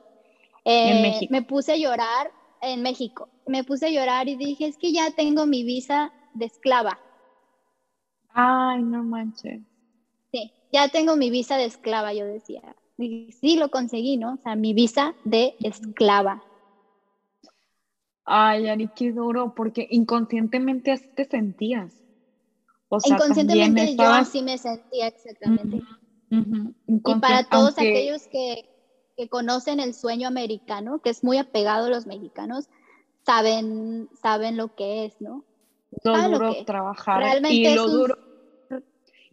eh, 0.65 1.27
me 1.29 1.41
puse 1.43 1.73
a 1.73 1.77
llorar 1.77 2.31
en 2.61 2.81
México. 2.81 3.29
Me 3.45 3.63
puse 3.63 3.87
a 3.87 3.89
llorar 3.89 4.27
y 4.27 4.35
dije, 4.35 4.67
es 4.67 4.77
que 4.77 4.91
ya 4.91 5.11
tengo 5.11 5.45
mi 5.45 5.63
visa 5.63 6.13
de 6.33 6.45
esclava. 6.45 6.99
Ay, 8.33 8.83
no 8.83 9.03
manches. 9.03 9.61
Sí, 10.31 10.53
ya 10.71 10.87
tengo 10.89 11.15
mi 11.15 11.29
visa 11.29 11.57
de 11.57 11.65
esclava, 11.65 12.13
yo 12.13 12.25
decía. 12.25 12.61
sí, 12.97 13.57
lo 13.57 13.69
conseguí, 13.69 14.17
¿no? 14.17 14.33
O 14.33 14.37
sea, 14.37 14.55
mi 14.55 14.73
visa 14.73 15.15
de 15.23 15.55
esclava. 15.63 16.43
Ay, 18.25 18.67
Ari, 18.67 18.89
qué 18.95 19.11
duro, 19.11 19.53
porque 19.55 19.87
inconscientemente 19.89 20.91
así 20.91 21.05
te 21.15 21.25
sentías. 21.25 22.03
O 22.87 22.99
sea, 22.99 23.15
inconscientemente 23.15 23.95
yo 23.95 24.07
así 24.11 24.43
me 24.43 24.57
sentía 24.57 25.07
exactamente. 25.07 25.81
Y 26.29 27.15
para 27.19 27.43
todos 27.43 27.77
aquellos 27.77 28.27
que, 28.27 28.65
conocen 29.29 29.81
el 29.81 29.93
sueño 29.93 30.29
americano, 30.29 30.99
que 30.99 31.09
es 31.09 31.25
muy 31.25 31.37
apegado 31.37 31.87
a 31.87 31.89
los 31.89 32.05
mexicanos, 32.05 32.69
saben, 33.25 34.07
saben 34.21 34.55
lo 34.55 34.73
que 34.75 35.05
es, 35.05 35.19
¿no? 35.19 35.43
Lo 36.03 36.29
duro 36.29 36.55
trabajar 36.65 37.41
y 37.49 37.73
lo 37.73 37.87
duro 37.89 38.15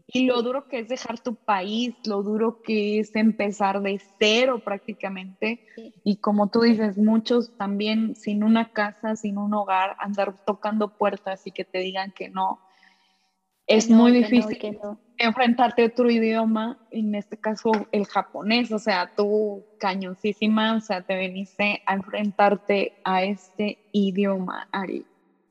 y 0.09 0.27
lo 0.27 0.43
duro 0.43 0.69
que 0.69 0.79
es 0.79 0.89
dejar 0.89 1.21
tu 1.21 1.35
país, 1.35 1.95
lo 2.05 2.23
duro 2.23 2.61
que 2.63 3.01
es 3.01 3.15
empezar 3.17 3.83
de 3.83 4.01
cero 4.19 4.61
prácticamente. 4.65 5.61
Y 6.05 6.19
como 6.19 6.49
tú 6.49 6.61
dices, 6.61 6.97
muchos 6.97 7.57
también 7.57 8.15
sin 8.15 8.45
una 8.45 8.71
casa, 8.71 9.17
sin 9.17 9.37
un 9.37 9.53
hogar, 9.55 9.97
andar 9.99 10.37
tocando 10.45 10.89
puertas 10.97 11.47
y 11.47 11.51
que 11.51 11.65
te 11.65 11.79
digan 11.79 12.13
que 12.13 12.29
no. 12.29 12.61
Es 13.67 13.91
muy 13.91 14.13
difícil 14.13 14.79
enfrentarte 15.19 15.83
a 15.83 15.87
otro 15.87 16.11
idioma, 16.11 16.79
en 16.91 17.15
este 17.15 17.37
caso 17.37 17.73
el 17.93 18.07
japonés, 18.07 18.73
o 18.73 18.79
sea, 18.79 19.13
tú 19.17 19.65
cañosísima, 19.79 20.77
o 20.77 20.81
sea, 20.81 21.03
te 21.03 21.15
veniste 21.15 21.83
a 21.87 21.95
enfrentarte 21.95 22.99
a 23.05 23.25
este 23.25 23.79
idioma, 23.93 24.69
Ari. 24.73 25.05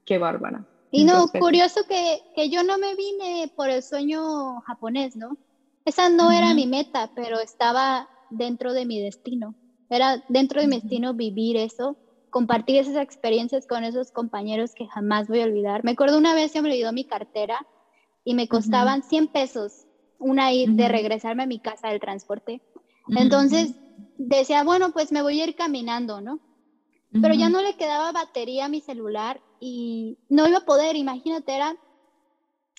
Qué 0.06 0.18
bárbara. 0.18 0.66
Y 0.92 1.04
no, 1.04 1.28
curioso 1.28 1.82
que, 1.88 2.22
que, 2.36 2.50
yo 2.50 2.64
no 2.64 2.78
me 2.78 2.96
vine 2.96 3.52
por 3.56 3.70
el 3.70 3.82
sueño 3.82 4.62
japonés, 4.62 5.16
¿no? 5.16 5.36
Esa 5.84 6.10
no 6.10 6.32
era 6.32 6.54
mi 6.54 6.68
meta, 6.68 7.12
pero 7.16 7.40
estaba 7.40 8.08
dentro 8.30 8.74
de 8.74 8.86
mi 8.86 9.02
destino. 9.02 9.56
Era 9.90 10.24
dentro 10.30 10.62
de 10.62 10.68
mi 10.68 10.80
destino 10.80 11.14
vivir 11.14 11.58
eso, 11.58 11.98
compartir 12.30 12.78
esas 12.78 12.98
experiencias 12.98 13.68
con 13.68 13.84
esos 13.84 14.12
compañeros 14.12 14.74
que 14.74 14.88
jamás 14.88 15.28
voy 15.28 15.42
a 15.42 15.46
olvidar. 15.46 15.84
Me 15.84 15.92
acuerdo 15.92 16.18
una 16.18 16.34
vez 16.34 16.54
que 16.54 16.62
me 16.62 16.70
olvidó 16.70 16.94
mi 16.94 17.06
cartera 17.06 17.66
y 18.26 18.34
me 18.34 18.50
costaban 18.50 19.04
100 19.04 19.30
pesos 19.30 19.86
una 20.18 20.52
ir 20.52 20.72
de 20.72 20.90
regresarme 20.90 21.44
a 21.44 21.48
mi 21.48 21.60
casa 21.60 21.90
del 21.90 22.00
transporte. 22.00 22.62
Entonces 23.08 23.76
decía, 24.18 24.64
bueno, 24.64 24.92
pues 24.92 25.12
me 25.12 25.22
voy 25.22 25.40
a 25.40 25.46
ir 25.46 25.56
caminando, 25.56 26.20
¿no? 26.20 26.42
Pero 27.22 27.34
ya 27.34 27.48
no 27.50 27.62
le 27.62 27.76
quedaba 27.76 28.12
batería 28.12 28.66
a 28.66 28.70
mi 28.70 28.82
celular 28.82 29.42
y 29.60 30.18
no 30.28 30.48
iba 30.48 30.58
a 30.58 30.66
poder, 30.66 30.98
imagínate, 30.98 31.56
eran, 31.56 31.78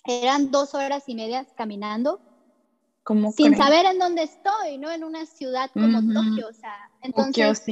eran 0.05 0.51
dos 0.51 0.75
horas 0.75 1.05
y 1.07 1.15
media 1.15 1.47
caminando 1.55 2.21
sin 3.37 3.57
saber 3.57 3.87
en 3.87 3.99
dónde 3.99 4.25
estoy, 4.25 4.79
¿no? 4.79 4.91
En 4.91 5.05
una 5.05 5.27
ciudad 5.27 5.71
como 5.73 6.01
Tokio, 6.13 6.49
o 6.49 6.53
sea, 6.53 6.75
entonces 7.03 7.63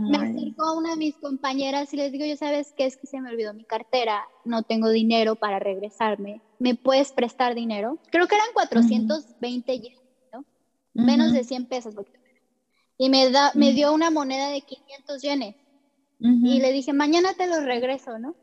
me 0.00 0.16
acercó 0.16 0.64
a 0.64 0.76
una 0.76 0.90
de 0.90 0.96
mis 0.96 1.16
compañeras 1.16 1.92
y 1.94 1.96
les 1.96 2.10
digo, 2.10 2.24
yo 2.24 2.36
sabes 2.36 2.72
qué 2.76 2.86
es 2.86 2.96
que 2.96 3.06
se 3.06 3.20
me 3.20 3.30
olvidó 3.30 3.54
mi 3.54 3.64
cartera, 3.64 4.24
no 4.44 4.62
tengo 4.62 4.88
dinero 4.90 5.36
para 5.36 5.60
regresarme, 5.60 6.42
¿me 6.58 6.74
puedes 6.74 7.12
prestar 7.12 7.54
dinero? 7.54 7.98
Creo 8.10 8.26
que 8.26 8.34
eran 8.34 8.48
420 8.52 9.78
yenes, 9.78 10.00
¿no? 10.32 10.44
Menos 10.94 11.32
de 11.32 11.44
100 11.44 11.66
pesos. 11.66 11.94
Y 12.98 13.08
me, 13.10 13.30
da, 13.30 13.52
me 13.54 13.72
dio 13.72 13.92
una 13.92 14.10
moneda 14.10 14.48
de 14.48 14.62
500 14.62 15.22
yenes. 15.22 15.56
Y 16.18 16.60
le 16.60 16.72
dije, 16.72 16.92
mañana 16.92 17.32
te 17.32 17.46
lo 17.46 17.60
regreso, 17.60 18.18
¿no? 18.18 18.34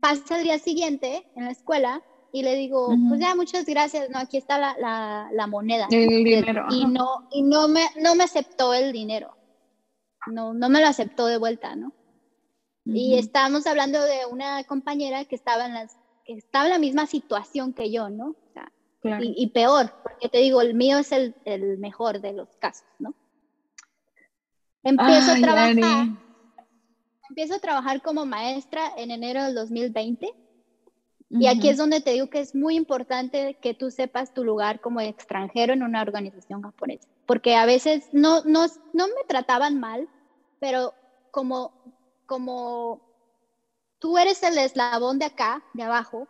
Pasa 0.00 0.38
el 0.38 0.44
día 0.44 0.58
siguiente 0.58 1.24
en 1.36 1.44
la 1.44 1.52
escuela 1.52 2.02
y 2.34 2.42
le 2.42 2.56
digo, 2.56 2.88
pues 3.08 3.20
ya, 3.20 3.34
muchas 3.34 3.66
gracias, 3.66 4.08
no, 4.08 4.18
aquí 4.18 4.38
está 4.38 4.58
la, 4.58 5.28
la, 5.30 5.46
moneda. 5.46 5.86
El 5.90 6.24
dinero. 6.24 6.66
Y, 6.70 6.86
no, 6.86 7.28
y 7.30 7.42
no, 7.42 7.68
me, 7.68 7.84
no 8.00 8.14
me 8.14 8.24
aceptó 8.24 8.72
el 8.72 8.90
dinero, 8.90 9.36
no, 10.28 10.54
no 10.54 10.70
me 10.70 10.80
lo 10.80 10.86
aceptó 10.86 11.26
de 11.26 11.36
vuelta, 11.36 11.76
¿no? 11.76 11.92
Y 12.84 13.16
estábamos 13.16 13.66
hablando 13.66 14.02
de 14.02 14.26
una 14.28 14.64
compañera 14.64 15.24
que 15.26 15.36
estaba 15.36 15.66
en, 15.66 15.74
las, 15.74 15.96
que 16.24 16.32
estaba 16.32 16.64
en 16.64 16.72
la 16.72 16.78
misma 16.78 17.06
situación 17.06 17.74
que 17.74 17.92
yo, 17.92 18.08
¿no? 18.08 18.34
y, 19.20 19.48
peor, 19.48 19.92
porque 20.02 20.28
te 20.28 20.38
digo, 20.38 20.62
el 20.62 20.74
mío 20.74 20.98
es 20.98 21.12
el, 21.12 21.34
el 21.44 21.76
mejor 21.78 22.20
de 22.20 22.32
los 22.32 22.48
casos, 22.56 22.86
¿no? 22.98 23.14
Empiezo 24.84 25.32
a 25.32 25.36
trabajar. 25.36 26.06
Empiezo 27.28 27.54
a 27.54 27.58
trabajar 27.58 28.02
como 28.02 28.26
maestra 28.26 28.92
en 28.96 29.10
enero 29.10 29.42
del 29.44 29.54
2020 29.54 30.41
y 31.34 31.46
aquí 31.46 31.68
es 31.68 31.78
donde 31.78 32.00
te 32.00 32.12
digo 32.12 32.28
que 32.28 32.40
es 32.40 32.54
muy 32.54 32.76
importante 32.76 33.56
que 33.62 33.72
tú 33.72 33.90
sepas 33.90 34.34
tu 34.34 34.44
lugar 34.44 34.80
como 34.80 35.00
extranjero 35.00 35.72
en 35.72 35.82
una 35.82 36.02
organización 36.02 36.62
japonesa, 36.62 37.08
porque 37.26 37.54
a 37.54 37.64
veces 37.64 38.08
no, 38.12 38.42
no, 38.44 38.66
no 38.92 39.06
me 39.08 39.24
trataban 39.26 39.80
mal, 39.80 40.08
pero 40.60 40.92
como, 41.30 41.72
como 42.26 43.00
tú 43.98 44.18
eres 44.18 44.42
el 44.42 44.58
eslabón 44.58 45.18
de 45.18 45.24
acá, 45.24 45.64
de 45.72 45.82
abajo, 45.84 46.28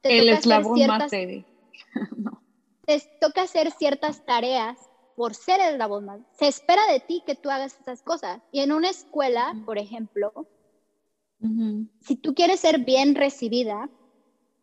te 0.00 0.18
el 0.18 0.30
eslabón 0.30 0.86
más 0.86 1.12
no. 2.16 2.42
Te 2.86 3.02
toca 3.20 3.42
hacer 3.42 3.70
ciertas 3.72 4.24
tareas 4.24 4.78
por 5.14 5.34
ser 5.34 5.60
el 5.60 5.74
eslabón 5.74 6.06
más. 6.06 6.20
Se 6.38 6.48
espera 6.48 6.86
de 6.90 7.00
ti 7.00 7.22
que 7.26 7.34
tú 7.34 7.50
hagas 7.50 7.78
esas 7.78 8.02
cosas. 8.02 8.40
Y 8.50 8.60
en 8.60 8.72
una 8.72 8.88
escuela, 8.88 9.54
por 9.66 9.76
ejemplo, 9.76 10.32
Si 12.00 12.16
tú 12.16 12.34
quieres 12.34 12.60
ser 12.60 12.84
bien 12.84 13.14
recibida, 13.14 13.90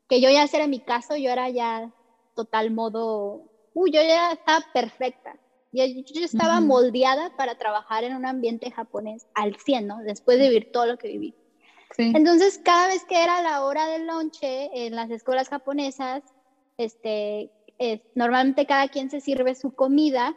que 0.07 0.21
yo 0.21 0.29
ya 0.29 0.45
era 0.45 0.67
mi 0.67 0.79
caso, 0.79 1.15
yo 1.15 1.31
era 1.31 1.49
ya 1.49 1.91
total 2.35 2.71
modo, 2.71 3.43
uy, 3.73 3.91
yo 3.91 4.01
ya 4.01 4.33
estaba 4.33 4.63
perfecta. 4.73 5.37
Yo, 5.71 5.83
yo 5.85 6.23
estaba 6.23 6.61
moldeada 6.61 7.35
para 7.35 7.57
trabajar 7.57 8.05
en 8.05 8.15
un 8.15 8.25
ambiente 8.25 8.71
japonés 8.71 9.27
al 9.33 9.57
100, 9.57 9.87
¿no? 9.87 9.97
Después 9.99 10.39
de 10.39 10.47
vivir 10.47 10.71
todo 10.71 10.85
lo 10.85 10.97
que 10.97 11.09
viví. 11.09 11.35
Entonces, 11.97 12.59
cada 12.63 12.87
vez 12.87 13.03
que 13.05 13.21
era 13.21 13.41
la 13.41 13.63
hora 13.63 13.87
del 13.87 14.07
lonche 14.07 14.69
en 14.85 14.95
las 14.95 15.09
escuelas 15.11 15.49
japonesas, 15.49 16.23
este, 16.77 17.51
normalmente 18.15 18.65
cada 18.65 18.87
quien 18.87 19.09
se 19.09 19.21
sirve 19.21 19.55
su 19.55 19.73
comida 19.73 20.35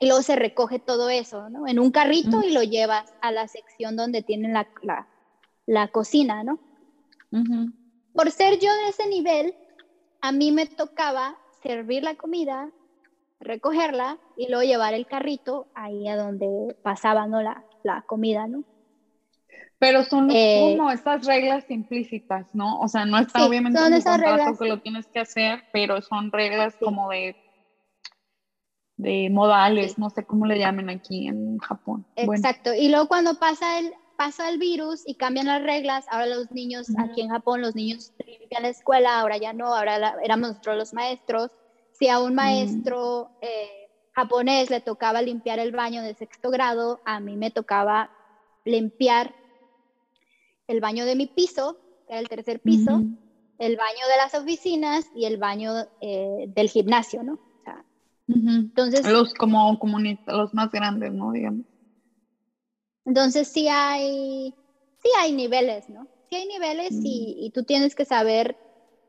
y 0.00 0.06
luego 0.06 0.22
se 0.22 0.36
recoge 0.36 0.78
todo 0.78 1.08
eso, 1.10 1.48
¿no? 1.48 1.66
En 1.66 1.78
un 1.78 1.90
carrito 1.90 2.42
y 2.42 2.52
lo 2.52 2.62
llevas 2.62 3.12
a 3.20 3.30
la 3.32 3.48
sección 3.48 3.96
donde 3.96 4.22
tienen 4.22 4.52
la, 4.52 4.68
la, 5.66 5.88
cocina, 5.88 6.42
¿no? 6.42 6.58
Por 8.14 8.30
ser 8.30 8.58
yo 8.58 8.72
de 8.74 8.88
ese 8.88 9.06
nivel, 9.08 9.54
a 10.20 10.32
mí 10.32 10.52
me 10.52 10.66
tocaba 10.66 11.36
servir 11.62 12.02
la 12.02 12.14
comida, 12.14 12.70
recogerla 13.40 14.18
y 14.36 14.48
luego 14.48 14.62
llevar 14.62 14.94
el 14.94 15.06
carrito 15.06 15.68
ahí 15.74 16.08
a 16.08 16.16
donde 16.16 16.76
pasaba 16.82 17.26
¿no? 17.26 17.42
la, 17.42 17.64
la 17.82 18.02
comida, 18.02 18.46
¿no? 18.46 18.64
Pero 19.78 20.04
son 20.04 20.30
eh, 20.30 20.76
como 20.76 20.92
estas 20.92 21.26
reglas 21.26 21.68
implícitas, 21.68 22.46
¿no? 22.54 22.78
O 22.78 22.86
sea, 22.86 23.04
no 23.04 23.18
está 23.18 23.44
obviamente 23.44 23.80
en 23.80 23.94
el 23.94 24.04
contrato 24.04 24.56
que 24.56 24.68
lo 24.68 24.78
tienes 24.78 25.08
que 25.08 25.18
hacer, 25.18 25.64
pero 25.72 26.00
son 26.02 26.30
reglas 26.30 26.76
como 26.78 27.10
de, 27.10 27.36
de 28.96 29.28
modales, 29.28 29.98
no 29.98 30.08
sé 30.10 30.24
cómo 30.24 30.46
le 30.46 30.60
llamen 30.60 30.88
aquí 30.88 31.26
en 31.26 31.58
Japón. 31.58 32.06
Exacto. 32.14 32.72
Y 32.74 32.90
luego 32.90 33.08
cuando 33.08 33.34
pasa 33.40 33.80
el, 33.80 33.92
pasa 34.22 34.48
el 34.48 34.58
virus 34.58 35.02
y 35.04 35.14
cambian 35.14 35.46
las 35.46 35.60
reglas, 35.64 36.06
ahora 36.08 36.26
los 36.26 36.52
niños, 36.52 36.86
aquí 36.96 37.22
en 37.22 37.30
Japón, 37.30 37.60
los 37.60 37.74
niños 37.74 38.12
limpian 38.24 38.62
la 38.62 38.68
escuela, 38.68 39.18
ahora 39.18 39.36
ya 39.36 39.52
no, 39.52 39.74
ahora 39.74 40.14
éramos 40.22 40.50
nosotros 40.50 40.76
los 40.76 40.94
maestros. 40.94 41.50
Si 41.90 42.08
a 42.08 42.20
un 42.20 42.36
maestro 42.36 43.30
eh, 43.40 43.90
japonés 44.12 44.70
le 44.70 44.80
tocaba 44.80 45.22
limpiar 45.22 45.58
el 45.58 45.72
baño 45.72 46.02
de 46.02 46.14
sexto 46.14 46.50
grado, 46.50 47.00
a 47.04 47.18
mí 47.18 47.36
me 47.36 47.50
tocaba 47.50 48.10
limpiar 48.64 49.34
el 50.68 50.80
baño 50.80 51.04
de 51.04 51.16
mi 51.16 51.26
piso, 51.26 51.76
que 52.06 52.12
era 52.12 52.20
el 52.20 52.28
tercer 52.28 52.60
piso, 52.60 53.02
el 53.58 53.76
baño 53.76 54.06
de 54.08 54.16
las 54.18 54.34
oficinas 54.34 55.04
y 55.16 55.24
el 55.24 55.38
baño 55.38 55.72
eh, 56.00 56.44
del 56.46 56.68
gimnasio, 56.68 57.24
¿no? 57.24 57.40
Entonces... 58.28 59.04
Los 59.04 59.34
como 59.34 59.76
los 60.28 60.54
más 60.54 60.70
grandes, 60.70 61.12
¿no? 61.12 61.32
Digamos. 61.32 61.71
Entonces 63.04 63.48
sí 63.48 63.68
hay, 63.68 64.54
sí 65.02 65.10
hay 65.18 65.32
niveles, 65.32 65.88
¿no? 65.88 66.06
Sí 66.28 66.36
hay 66.36 66.46
niveles 66.46 66.92
y, 66.92 67.36
y, 67.38 67.50
tú 67.50 67.64
tienes 67.64 67.94
que 67.94 68.04
saber 68.04 68.56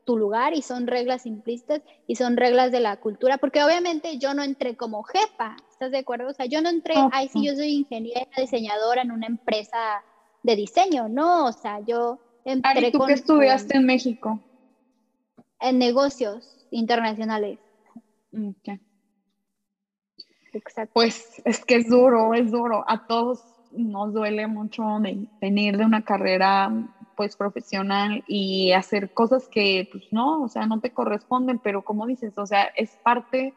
tu 0.04 0.18
lugar 0.18 0.54
y 0.54 0.62
son 0.62 0.86
reglas 0.86 1.24
implícitas 1.26 1.80
y 2.06 2.16
son 2.16 2.36
reglas 2.36 2.70
de 2.70 2.80
la 2.80 2.96
cultura, 2.96 3.38
porque 3.38 3.62
obviamente 3.62 4.18
yo 4.18 4.34
no 4.34 4.42
entré 4.42 4.76
como 4.76 5.02
jefa, 5.02 5.56
¿estás 5.70 5.90
de 5.90 5.98
acuerdo? 5.98 6.28
O 6.28 6.34
sea, 6.34 6.46
yo 6.46 6.60
no 6.60 6.68
entré, 6.68 6.94
ay, 7.12 7.28
sí, 7.28 7.46
yo 7.46 7.54
soy 7.54 7.72
ingeniera, 7.72 8.28
diseñadora 8.36 9.02
en 9.02 9.12
una 9.12 9.26
empresa 9.26 10.04
de 10.42 10.56
diseño, 10.56 11.08
¿no? 11.08 11.46
O 11.46 11.52
sea, 11.52 11.80
yo 11.80 12.20
entré 12.44 12.92
¿tú 12.92 13.00
qué 13.06 13.14
estudiaste 13.14 13.76
en 13.76 13.86
México? 13.86 14.40
En 15.60 15.78
negocios 15.78 16.66
internacionales. 16.70 17.58
Okay. 18.32 18.80
Exacto. 20.52 20.92
Pues 20.92 21.42
es 21.44 21.64
que 21.64 21.76
es 21.76 21.88
duro, 21.88 22.34
es 22.34 22.50
duro. 22.50 22.84
A 22.86 23.02
todos 23.06 23.53
nos 23.76 24.12
duele 24.12 24.46
mucho 24.46 24.84
de 25.00 25.26
venir 25.40 25.76
de 25.76 25.84
una 25.84 26.02
carrera 26.02 26.72
pues 27.16 27.36
profesional 27.36 28.24
y 28.26 28.72
hacer 28.72 29.12
cosas 29.12 29.48
que 29.48 29.88
pues 29.92 30.04
no, 30.12 30.42
o 30.42 30.48
sea, 30.48 30.66
no 30.66 30.80
te 30.80 30.90
corresponden, 30.90 31.58
pero 31.58 31.82
como 31.82 32.06
dices, 32.06 32.36
o 32.38 32.46
sea, 32.46 32.64
es 32.76 32.96
parte 33.02 33.54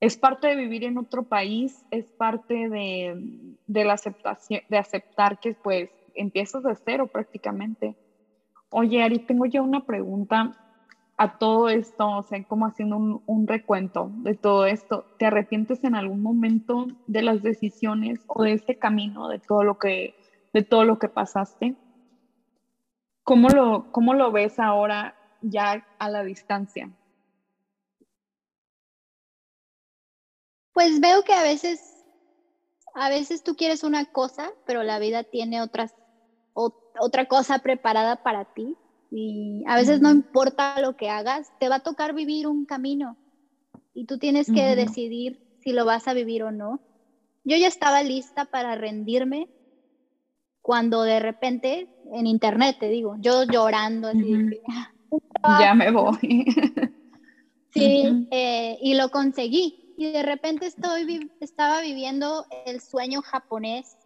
es 0.00 0.16
parte 0.16 0.48
de 0.48 0.56
vivir 0.56 0.84
en 0.84 0.98
otro 0.98 1.22
país, 1.22 1.84
es 1.90 2.04
parte 2.12 2.68
de, 2.68 3.84
la 3.84 3.94
aceptación, 3.94 4.60
de 4.68 4.78
aceptar 4.78 5.40
que 5.40 5.54
pues 5.54 5.90
empiezas 6.14 6.62
de 6.62 6.76
cero 6.84 7.06
prácticamente. 7.06 7.96
Oye, 8.70 9.02
Ari, 9.02 9.20
tengo 9.20 9.46
ya 9.46 9.62
una 9.62 9.86
pregunta 9.86 10.54
a 11.18 11.38
todo 11.38 11.70
esto, 11.70 12.08
o 12.08 12.22
sea, 12.22 12.42
como 12.44 12.66
haciendo 12.66 12.96
un, 12.96 13.46
recuento 13.46 14.10
de 14.16 14.34
todo 14.34 14.66
esto. 14.66 15.06
¿Te 15.18 15.26
arrepientes 15.26 15.82
en 15.84 15.94
algún 15.94 16.22
momento 16.22 16.86
de 17.06 17.22
las 17.22 17.42
decisiones 17.42 18.20
o 18.26 18.42
de 18.42 18.52
este 18.52 18.78
camino, 18.78 19.28
de 19.28 19.38
todo 19.38 19.64
lo 19.64 19.78
que, 19.78 20.14
de 20.52 20.62
todo 20.62 20.84
lo 20.84 20.98
que 20.98 21.08
pasaste? 21.08 21.74
¿Cómo 23.22 23.48
lo, 23.48 23.90
cómo 23.92 24.14
lo 24.14 24.30
ves 24.30 24.58
ahora 24.58 25.16
ya 25.40 25.86
a 25.98 26.10
la 26.10 26.22
distancia? 26.22 26.90
Pues 30.72 31.00
veo 31.00 31.22
que 31.22 31.32
a 31.32 31.42
veces, 31.42 32.04
a 32.94 33.08
veces 33.08 33.42
tú 33.42 33.56
quieres 33.56 33.82
una 33.82 34.04
cosa, 34.04 34.50
pero 34.66 34.82
la 34.82 34.98
vida 34.98 35.24
tiene 35.24 35.62
otras, 35.62 35.94
otra 36.52 37.24
cosa 37.24 37.60
preparada 37.60 38.22
para 38.22 38.44
ti. 38.44 38.76
Y 39.10 39.62
a 39.66 39.76
veces 39.76 40.00
no 40.00 40.10
importa 40.10 40.80
lo 40.80 40.94
que 40.94 41.08
hagas, 41.08 41.52
te 41.58 41.68
va 41.68 41.76
a 41.76 41.80
tocar 41.80 42.14
vivir 42.14 42.46
un 42.46 42.66
camino 42.66 43.16
y 43.94 44.04
tú 44.04 44.18
tienes 44.18 44.50
que 44.50 44.76
decidir 44.76 45.40
si 45.60 45.72
lo 45.72 45.84
vas 45.84 46.06
a 46.06 46.12
vivir 46.12 46.42
o 46.42 46.52
no. 46.52 46.80
Yo 47.44 47.56
ya 47.56 47.68
estaba 47.68 48.02
lista 48.02 48.44
para 48.44 48.74
rendirme 48.74 49.48
cuando 50.60 51.02
de 51.02 51.20
repente 51.20 51.88
en 52.12 52.26
internet, 52.26 52.76
te 52.78 52.88
digo, 52.88 53.16
yo 53.20 53.44
llorando 53.44 54.08
así, 54.08 54.60
ya 55.60 55.74
me 55.74 55.90
voy. 55.90 56.16
sí, 57.72 58.28
eh, 58.30 58.76
y 58.82 58.94
lo 58.94 59.08
conseguí. 59.08 59.78
Y 59.96 60.12
de 60.12 60.22
repente 60.22 60.66
estoy, 60.66 61.30
estaba 61.40 61.80
viviendo 61.80 62.44
el 62.66 62.80
sueño 62.80 63.22
japonés, 63.22 63.96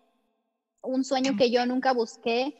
un 0.82 1.02
sueño 1.02 1.36
que 1.36 1.50
yo 1.50 1.66
nunca 1.66 1.92
busqué 1.92 2.54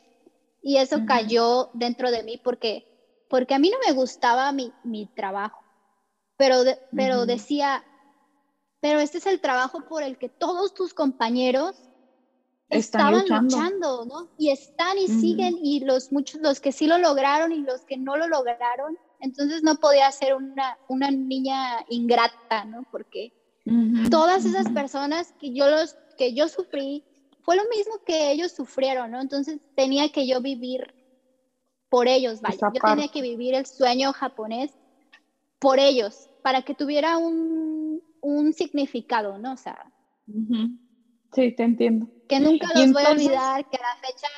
y 0.62 0.76
eso 0.76 1.04
cayó 1.06 1.70
dentro 1.74 2.10
de 2.10 2.22
mí 2.22 2.40
porque, 2.42 2.86
porque 3.28 3.54
a 3.54 3.58
mí 3.58 3.70
no 3.70 3.78
me 3.86 3.92
gustaba 3.92 4.52
mi, 4.52 4.72
mi 4.84 5.06
trabajo, 5.06 5.62
pero, 6.36 6.62
pero 6.94 7.26
decía, 7.26 7.84
pero 8.80 9.00
este 9.00 9.18
es 9.18 9.26
el 9.26 9.40
trabajo 9.40 9.86
por 9.88 10.02
el 10.02 10.18
que 10.18 10.28
todos 10.28 10.74
tus 10.74 10.94
compañeros 10.94 11.76
estaban 12.70 13.24
luchando. 13.28 14.04
¿no? 14.04 14.28
Y 14.38 14.50
están 14.50 14.96
y 14.98 15.08
siguen 15.08 15.58
y 15.62 15.80
los 15.80 16.12
muchos, 16.12 16.40
los 16.40 16.60
que 16.60 16.72
sí 16.72 16.86
lo 16.86 16.98
lograron 16.98 17.52
y 17.52 17.60
los 17.60 17.82
que 17.82 17.96
no 17.96 18.16
lo 18.16 18.28
lograron, 18.28 18.98
entonces 19.20 19.62
no 19.62 19.76
podía 19.76 20.10
ser 20.12 20.34
una, 20.34 20.78
una 20.88 21.10
niña 21.10 21.84
ingrata, 21.88 22.64
¿no? 22.64 22.86
Porque 22.90 23.32
todas 24.10 24.44
esas 24.44 24.70
personas 24.72 25.34
que 25.38 25.52
yo, 25.52 25.68
los, 25.68 25.94
que 26.16 26.32
yo 26.32 26.48
sufrí, 26.48 27.04
fue 27.42 27.56
lo 27.56 27.62
mismo 27.68 27.94
que 28.04 28.30
ellos 28.30 28.52
sufrieron, 28.52 29.10
¿no? 29.10 29.20
Entonces 29.20 29.60
tenía 29.74 30.08
que 30.10 30.26
yo 30.26 30.40
vivir 30.40 30.94
por 31.88 32.08
ellos, 32.08 32.40
vaya. 32.40 32.70
Yo 32.72 32.80
tenía 32.80 33.08
que 33.08 33.22
vivir 33.22 33.54
el 33.54 33.66
sueño 33.66 34.12
japonés 34.12 34.76
por 35.58 35.78
ellos, 35.78 36.30
para 36.42 36.62
que 36.62 36.74
tuviera 36.74 37.18
un, 37.18 38.02
un 38.20 38.52
significado, 38.52 39.38
¿no? 39.38 39.52
O 39.52 39.56
sea. 39.56 39.92
Sí, 41.34 41.52
te 41.52 41.62
entiendo. 41.62 42.08
Que 42.28 42.40
nunca 42.40 42.68
los 42.74 42.92
voy 42.92 43.02
a 43.04 43.10
olvidar, 43.10 43.68
que 43.68 43.76
a 43.76 43.80
la 43.80 44.00
fecha, 44.00 44.28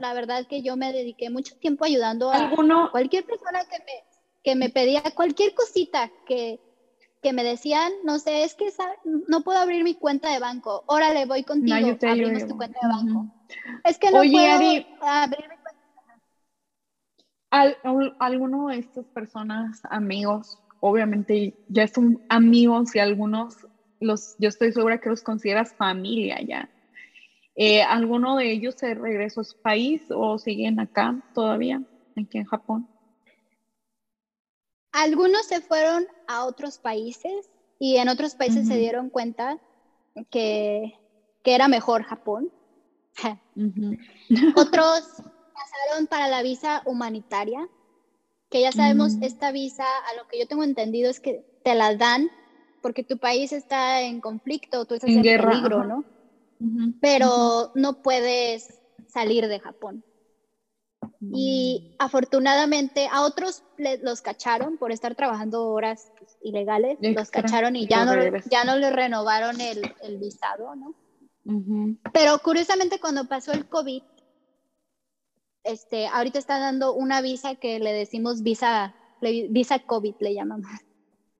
la 0.00 0.14
verdad 0.14 0.46
que 0.48 0.62
yo 0.62 0.76
me 0.76 0.92
dediqué 0.92 1.30
mucho 1.30 1.54
tiempo 1.56 1.84
ayudando 1.84 2.32
a 2.32 2.50
cualquier 2.90 3.24
persona 3.24 3.60
que 3.64 3.78
me, 3.78 4.04
que 4.42 4.54
me 4.54 4.70
pedía 4.70 5.02
cualquier 5.14 5.54
cosita 5.54 6.10
que, 6.26 6.60
que 7.20 7.32
me 7.32 7.44
decían, 7.44 7.92
no 8.04 8.18
sé, 8.18 8.44
es 8.44 8.54
que 8.54 8.66
no 9.04 9.42
puedo 9.42 9.58
abrir 9.58 9.84
mi 9.84 9.94
cuenta 9.94 10.32
de 10.32 10.38
banco. 10.38 10.84
Órale, 10.86 11.26
voy 11.26 11.44
contigo, 11.44 11.96
abrimos 12.02 12.46
tu 12.46 12.56
cuenta 12.56 12.78
de 12.82 12.88
banco. 12.88 13.26
Es 13.84 13.98
que 13.98 14.10
no 14.10 14.18
puedo 14.18 14.52
abrir 14.52 14.86
mi 14.86 14.98
cuenta. 14.98 15.36
Al, 17.50 17.78
alguno 18.18 18.68
de 18.68 18.78
estas 18.78 19.06
personas, 19.06 19.80
amigos, 19.90 20.58
obviamente 20.80 21.54
ya 21.66 21.88
son 21.88 22.22
amigos 22.28 22.94
y 22.94 22.98
algunos 22.98 23.56
los, 24.00 24.36
yo 24.38 24.48
estoy 24.48 24.72
segura 24.72 24.98
que 24.98 25.08
los 25.08 25.22
consideras 25.22 25.74
familia 25.74 26.40
ya. 26.46 26.68
Eh, 27.56 27.82
¿Alguno 27.82 28.36
de 28.36 28.52
ellos 28.52 28.76
se 28.78 28.94
regresó 28.94 29.40
a 29.40 29.44
su 29.44 29.56
país 29.60 30.02
o 30.10 30.38
siguen 30.38 30.78
acá 30.78 31.16
todavía, 31.32 31.82
aquí 32.16 32.38
en 32.38 32.44
Japón? 32.44 32.88
Algunos 34.92 35.46
se 35.46 35.60
fueron 35.60 36.06
a 36.26 36.44
otros 36.44 36.78
países 36.78 37.50
y 37.78 37.96
en 37.96 38.08
otros 38.08 38.34
países 38.34 38.66
se 38.66 38.76
dieron 38.76 39.10
cuenta 39.10 39.58
que, 40.30 40.94
era 41.44 41.66
mejor 41.66 42.02
Japón. 42.02 42.52
Otros 44.54 45.00
pasaron 45.54 46.06
para 46.08 46.28
la 46.28 46.42
visa 46.42 46.82
humanitaria, 46.84 47.66
que 48.50 48.60
ya 48.60 48.70
sabemos, 48.70 49.14
mm. 49.14 49.22
esta 49.22 49.50
visa, 49.50 49.84
a 50.10 50.16
lo 50.16 50.28
que 50.28 50.38
yo 50.38 50.46
tengo 50.46 50.62
entendido, 50.62 51.08
es 51.08 51.20
que 51.20 51.46
te 51.64 51.74
la 51.74 51.96
dan 51.96 52.30
porque 52.82 53.02
tu 53.02 53.16
país 53.18 53.52
está 53.52 54.02
en 54.02 54.20
conflicto, 54.20 54.84
tú 54.84 54.94
estás 54.94 55.10
en, 55.10 55.22
peligro, 55.22 55.84
¿no? 55.84 56.04
Pero 57.00 57.72
no 57.74 58.02
puedes 58.02 58.80
salir 59.06 59.48
de 59.48 59.60
Japón. 59.60 60.04
Y 61.20 61.94
afortunadamente 61.98 63.08
a 63.10 63.22
otros 63.22 63.64
los 64.02 64.22
cacharon 64.22 64.78
por 64.78 64.92
estar 64.92 65.14
trabajando 65.14 65.68
horas 65.68 66.12
ilegales, 66.42 66.98
los 67.00 67.30
cacharon 67.30 67.76
y 67.76 67.86
ya 67.86 68.04
no, 68.04 68.14
ya 68.50 68.64
no 68.64 68.76
les 68.76 68.92
renovaron 68.92 69.60
el, 69.60 69.82
el 70.02 70.18
visado, 70.18 70.74
¿no? 70.76 70.94
Pero 72.12 72.38
curiosamente 72.40 73.00
cuando 73.00 73.26
pasó 73.26 73.52
el 73.52 73.68
COVID, 73.68 74.02
este, 75.64 76.06
ahorita 76.06 76.38
está 76.38 76.58
dando 76.58 76.94
una 76.94 77.20
visa 77.20 77.54
que 77.54 77.78
le 77.78 77.92
decimos 77.92 78.42
visa, 78.42 78.94
visa 79.20 79.78
COVID, 79.80 80.14
le 80.20 80.34
llamamos. 80.34 80.70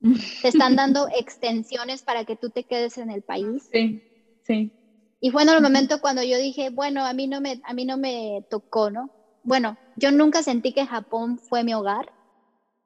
Te 0.43 0.49
están 0.49 0.77
dando 0.77 1.09
extensiones 1.15 2.03
para 2.03 2.25
que 2.25 2.37
tú 2.37 2.51
te 2.51 2.65
quedes 2.65 2.99
en 2.99 3.11
el 3.11 3.23
país. 3.23 3.69
Sí, 3.73 4.03
sí. 4.45 4.73
Y 5.21 5.31
fue 5.31 5.43
en 5.43 5.49
el 5.49 5.61
momento 5.61 6.01
cuando 6.01 6.23
yo 6.23 6.39
dije, 6.39 6.71
bueno, 6.71 7.05
a 7.05 7.13
mí 7.13 7.27
no 7.27 7.41
me, 7.41 7.61
a 7.65 7.75
mí 7.75 7.85
no 7.85 7.97
me 7.97 8.45
tocó, 8.49 8.91
¿no? 8.91 9.11
Bueno, 9.49 9.79
yo 9.97 10.13
nunca 10.13 10.43
sentí 10.43 10.73
que 10.73 10.85
Japón 10.87 11.39
fue 11.39 11.65
mi 11.65 11.73
hogar. 11.73 12.13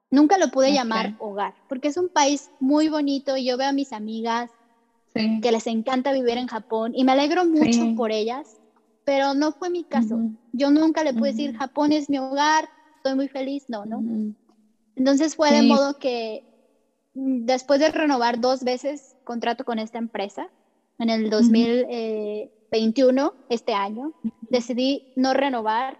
Nunca 0.09 0.37
lo 0.37 0.47
pude 0.47 0.71
llamar 0.71 1.13
hogar, 1.17 1.53
porque 1.67 1.89
es 1.89 1.97
un 1.97 2.07
país 2.07 2.51
muy 2.57 2.87
bonito 2.87 3.35
y 3.35 3.43
yo 3.43 3.57
veo 3.57 3.67
a 3.67 3.73
mis 3.73 3.91
amigas 3.91 4.49
que 5.13 5.51
les 5.51 5.67
encanta 5.67 6.13
vivir 6.13 6.37
en 6.37 6.47
Japón 6.47 6.93
y 6.95 7.03
me 7.03 7.11
alegro 7.11 7.45
mucho 7.45 7.93
por 7.95 8.11
ellas, 8.11 8.61
pero 9.03 9.33
no 9.33 9.51
fue 9.51 9.69
mi 9.69 9.83
caso. 9.83 10.17
Yo 10.53 10.71
nunca 10.71 11.03
le 11.03 11.13
pude 11.13 11.31
decir, 11.31 11.55
Japón 11.57 11.91
es 11.91 12.09
mi 12.09 12.17
hogar, 12.17 12.69
estoy 12.95 13.15
muy 13.15 13.27
feliz, 13.27 13.65
no, 13.67 13.85
¿no? 13.85 14.01
Entonces 14.95 15.35
fue 15.35 15.51
de 15.51 15.63
modo 15.63 15.97
que 15.99 16.45
mm, 17.13 17.45
después 17.45 17.81
de 17.81 17.89
renovar 17.89 18.39
dos 18.39 18.63
veces 18.63 19.15
contrato 19.25 19.65
con 19.65 19.79
esta 19.79 19.97
empresa, 19.97 20.47
en 20.99 21.09
el 21.09 21.29
2021, 21.29 23.27
eh, 23.27 23.31
este 23.49 23.73
año, 23.73 24.13
decidí 24.49 25.03
no 25.15 25.33
renovar, 25.33 25.99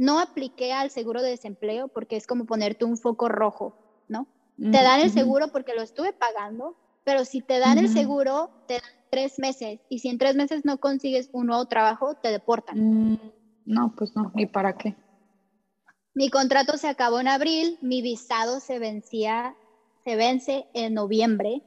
no 0.00 0.18
apliqué 0.18 0.72
al 0.72 0.90
seguro 0.90 1.20
de 1.20 1.28
desempleo 1.28 1.88
porque 1.88 2.16
es 2.16 2.26
como 2.26 2.46
ponerte 2.46 2.86
un 2.86 2.96
foco 2.96 3.28
rojo, 3.28 3.74
¿no? 4.08 4.26
Te 4.56 4.82
dan 4.82 5.00
el 5.00 5.10
seguro 5.10 5.48
porque 5.48 5.74
lo 5.74 5.82
estuve 5.82 6.14
pagando, 6.14 6.74
pero 7.04 7.26
si 7.26 7.42
te 7.42 7.58
dan 7.58 7.76
el 7.76 7.88
seguro, 7.88 8.50
te 8.66 8.74
dan 8.74 8.90
tres 9.10 9.38
meses. 9.38 9.78
Y 9.90 9.98
si 9.98 10.08
en 10.08 10.16
tres 10.16 10.36
meses 10.36 10.64
no 10.64 10.78
consigues 10.78 11.28
un 11.32 11.48
nuevo 11.48 11.66
trabajo, 11.66 12.14
te 12.14 12.30
deportan. 12.30 12.78
Mm, 12.78 13.18
no, 13.66 13.94
pues 13.94 14.16
no. 14.16 14.32
¿Y 14.36 14.46
para 14.46 14.74
qué? 14.74 14.96
Mi 16.14 16.30
contrato 16.30 16.78
se 16.78 16.88
acabó 16.88 17.20
en 17.20 17.28
abril, 17.28 17.76
mi 17.82 18.00
visado 18.00 18.60
se 18.60 18.78
vencía, 18.78 19.54
se 20.02 20.16
vence 20.16 20.66
en 20.72 20.94
noviembre. 20.94 21.62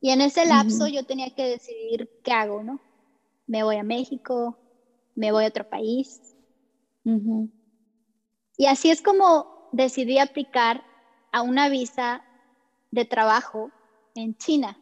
Y 0.00 0.10
en 0.10 0.20
ese 0.20 0.46
lapso 0.46 0.86
yo 0.86 1.04
tenía 1.04 1.30
que 1.30 1.46
decidir 1.46 2.08
qué 2.22 2.30
hago, 2.30 2.62
¿no? 2.62 2.80
Me 3.48 3.64
voy 3.64 3.76
a 3.76 3.82
México, 3.82 4.56
me 5.16 5.32
voy 5.32 5.44
a 5.44 5.48
otro 5.48 5.68
país. 5.68 6.20
Y 8.62 8.66
así 8.66 8.92
es 8.92 9.02
como 9.02 9.68
decidí 9.72 10.20
aplicar 10.20 10.84
a 11.32 11.42
una 11.42 11.68
visa 11.68 12.22
de 12.92 13.04
trabajo 13.04 13.72
en 14.14 14.36
China. 14.36 14.78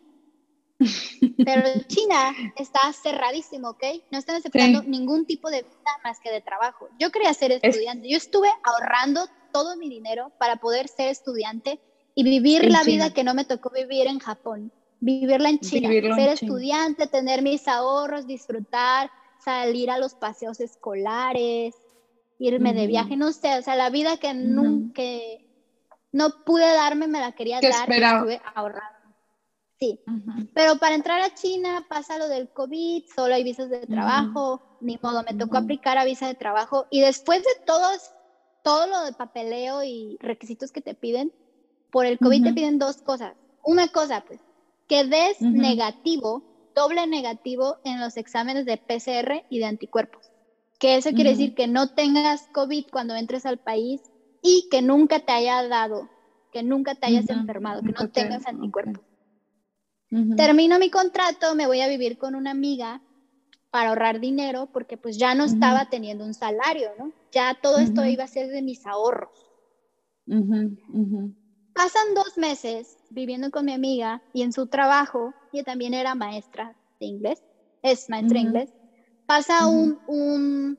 Pero 1.47 1.63
China 1.87 2.35
está 2.57 2.93
cerradísimo, 2.93 3.71
¿ok? 3.71 3.83
No 4.11 4.19
están 4.19 4.37
aceptando 4.37 4.83
ningún 4.83 5.25
tipo 5.25 5.49
de 5.49 5.63
visa 5.63 5.93
más 6.05 6.21
que 6.21 6.31
de 6.31 6.43
trabajo. 6.43 6.91
Yo 6.99 7.11
quería 7.11 7.33
ser 7.33 7.53
estudiante. 7.53 8.07
Yo 8.07 8.19
estuve 8.19 8.51
ahorrando 8.65 9.27
todo 9.51 9.79
mi 9.79 9.89
dinero 9.89 10.31
para 10.39 10.57
poder 10.57 10.87
ser 10.87 11.09
estudiante 11.09 11.81
y 12.15 12.23
vivir 12.23 12.71
la 12.71 12.85
vida 12.85 13.15
que 13.15 13.25
no 13.25 13.33
me 13.33 13.47
tocó 13.47 13.71
vivir 13.71 14.09
en 14.09 14.19
Japón. 14.19 14.71
Vivirla 15.01 15.49
en 15.49 15.59
China. 15.61 15.89
ser 15.89 16.29
estudiante, 16.29 17.07
tener 17.07 17.41
mis 17.41 17.67
ahorros, 17.67 18.27
disfrutar, 18.27 19.11
salir 19.43 19.91
a 19.91 19.97
los 19.97 20.13
paseos 20.13 20.61
escolares, 20.61 21.75
irme 22.41 22.73
de 22.73 22.87
viaje, 22.87 23.17
no 23.17 23.33
sé, 23.33 23.59
o 23.59 23.63
sea, 23.63 23.77
la 23.77 23.91
vida 23.91 24.17
que 24.17 24.33
nunca 24.35 25.03
no 26.11 26.31
pude 26.45 26.65
darme, 26.65 27.07
me 27.07 27.21
la 27.21 27.33
quería 27.33 27.61
dar 27.61 27.89
estuve 27.89 28.41
ahorrando. 28.55 28.99
Sí, 29.79 29.99
pero 30.55 30.77
para 30.77 30.95
entrar 30.95 31.23
a 31.23 31.35
China 31.35 31.87
pasa 31.89 32.19
lo 32.19 32.29
del 32.29 32.51
COVID, 32.51 33.05
solo 33.15 33.35
hay 33.35 33.45
visas 33.45 33.71
de 33.71 33.87
trabajo, 33.87 34.63
ni 34.81 34.99
modo, 35.03 35.23
me 35.23 35.39
tocó 35.39 35.57
aplicar 35.57 35.97
a 35.97 36.05
visa 36.05 36.27
de 36.27 36.35
trabajo 36.35 36.87
y 36.91 37.01
después 37.01 37.43
de 37.43 37.65
todos, 37.65 38.11
todo 38.63 38.87
lo 38.87 39.05
de 39.05 39.13
papeleo 39.13 39.83
y 39.83 40.19
requisitos 40.21 40.71
que 40.71 40.83
te 40.83 40.95
piden, 40.95 41.33
por 41.91 42.05
el 42.05 42.19
COVID 42.19 42.45
te 42.45 42.53
piden 42.53 42.79
dos 42.79 43.01
cosas. 43.01 43.35
Una 43.63 43.89
cosa, 43.89 44.23
pues, 44.27 44.41
que 44.87 45.05
des 45.05 45.41
negativo, 45.41 46.43
doble 46.75 47.07
negativo 47.07 47.79
en 47.85 48.01
los 48.01 48.17
exámenes 48.17 48.67
de 48.67 48.77
PCR 48.77 49.45
y 49.49 49.61
de 49.61 49.67
anticuerpos. 49.67 50.30
Que 50.81 50.97
eso 50.97 51.11
quiere 51.13 51.31
decir 51.31 51.55
que 51.55 51.69
no 51.69 51.89
tengas 51.89 52.49
COVID 52.49 52.87
cuando 52.91 53.15
entres 53.15 53.47
al 53.47 53.59
país 53.59 54.01
y 54.43 54.67
que 54.71 54.83
nunca 54.83 55.21
te 55.21 55.33
haya 55.33 55.63
dado, 55.69 56.09
que 56.51 56.63
nunca 56.63 56.95
te 56.95 57.07
hayas 57.07 57.29
enfermado, 57.31 57.83
que 57.83 57.93
no 57.93 58.09
tengas 58.09 58.47
anticuerpos. 58.47 59.05
Termino 60.37 60.79
mi 60.79 60.91
contrato, 60.91 61.55
me 61.55 61.67
voy 61.67 61.83
a 61.83 61.89
vivir 61.89 62.17
con 62.19 62.35
una 62.35 62.51
amiga 62.51 63.03
para 63.71 63.91
ahorrar 63.91 64.21
dinero 64.21 64.69
porque 64.73 64.97
pues 64.97 65.19
ya 65.19 65.35
no 65.35 65.45
estaba 65.45 65.85
teniendo 65.87 66.25
un 66.25 66.35
salario, 66.35 66.91
¿no? 66.99 67.13
Ya 67.31 67.55
todo 67.63 67.79
esto 67.79 68.05
iba 68.07 68.25
a 68.25 68.29
ser 68.29 68.49
de 68.49 68.63
mis 68.63 68.85
ahorros. 68.87 69.53
Pasan 71.75 72.15
dos 72.15 72.37
meses 72.37 72.97
viviendo 73.11 73.51
con 73.51 73.65
mi 73.67 73.73
amiga 73.73 74.23
y 74.33 74.43
en 74.43 74.53
su 74.53 74.67
trabajo, 74.67 75.37
ella 75.53 75.65
también 75.65 75.95
era 75.95 76.15
maestra 76.15 76.77
de 76.99 77.07
inglés, 77.07 77.43
es 77.83 78.09
maestra 78.09 78.37
de 78.41 78.41
inglés, 78.41 78.75
pasa 79.31 79.69
un, 79.69 80.01
un 80.07 80.79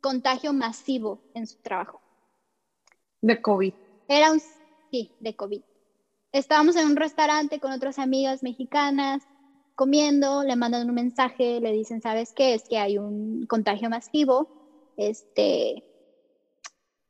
contagio 0.00 0.52
masivo 0.52 1.22
en 1.34 1.46
su 1.46 1.58
trabajo. 1.58 2.00
De 3.20 3.40
COVID. 3.40 3.74
Era 4.08 4.32
un, 4.32 4.40
sí, 4.90 5.12
de 5.20 5.36
COVID 5.36 5.62
estábamos 6.32 6.76
en 6.76 6.86
un 6.86 6.96
restaurante 6.96 7.60
con 7.60 7.72
otras 7.72 7.98
amigas 7.98 8.42
mexicanas 8.42 9.22
comiendo, 9.74 10.42
le 10.42 10.56
mandan 10.56 10.88
un 10.88 10.94
mensaje, 10.94 11.60
le 11.60 11.70
dicen, 11.70 12.00
¿sabes 12.00 12.32
qué? 12.32 12.54
Es 12.54 12.64
que 12.68 12.78
hay 12.78 12.98
un 12.98 13.46
contagio 13.46 13.88
masivo, 13.88 14.48
este, 14.96 15.84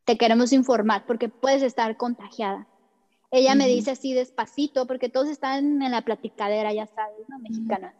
te 0.04 0.18
queremos 0.18 0.52
informar 0.52 1.06
porque 1.06 1.30
puedes 1.30 1.62
estar 1.62 1.96
contagiada. 1.96 2.68
Ella 3.30 3.54
me 3.54 3.68
dice 3.68 3.92
así 3.92 4.12
despacito, 4.12 4.86
porque 4.86 5.08
todos 5.08 5.28
están 5.28 5.80
en 5.80 5.90
la 5.90 6.02
platicadera, 6.02 6.72
ya 6.74 6.86
sabes, 6.86 7.26
¿no? 7.28 7.38
Mexicana. 7.38 7.94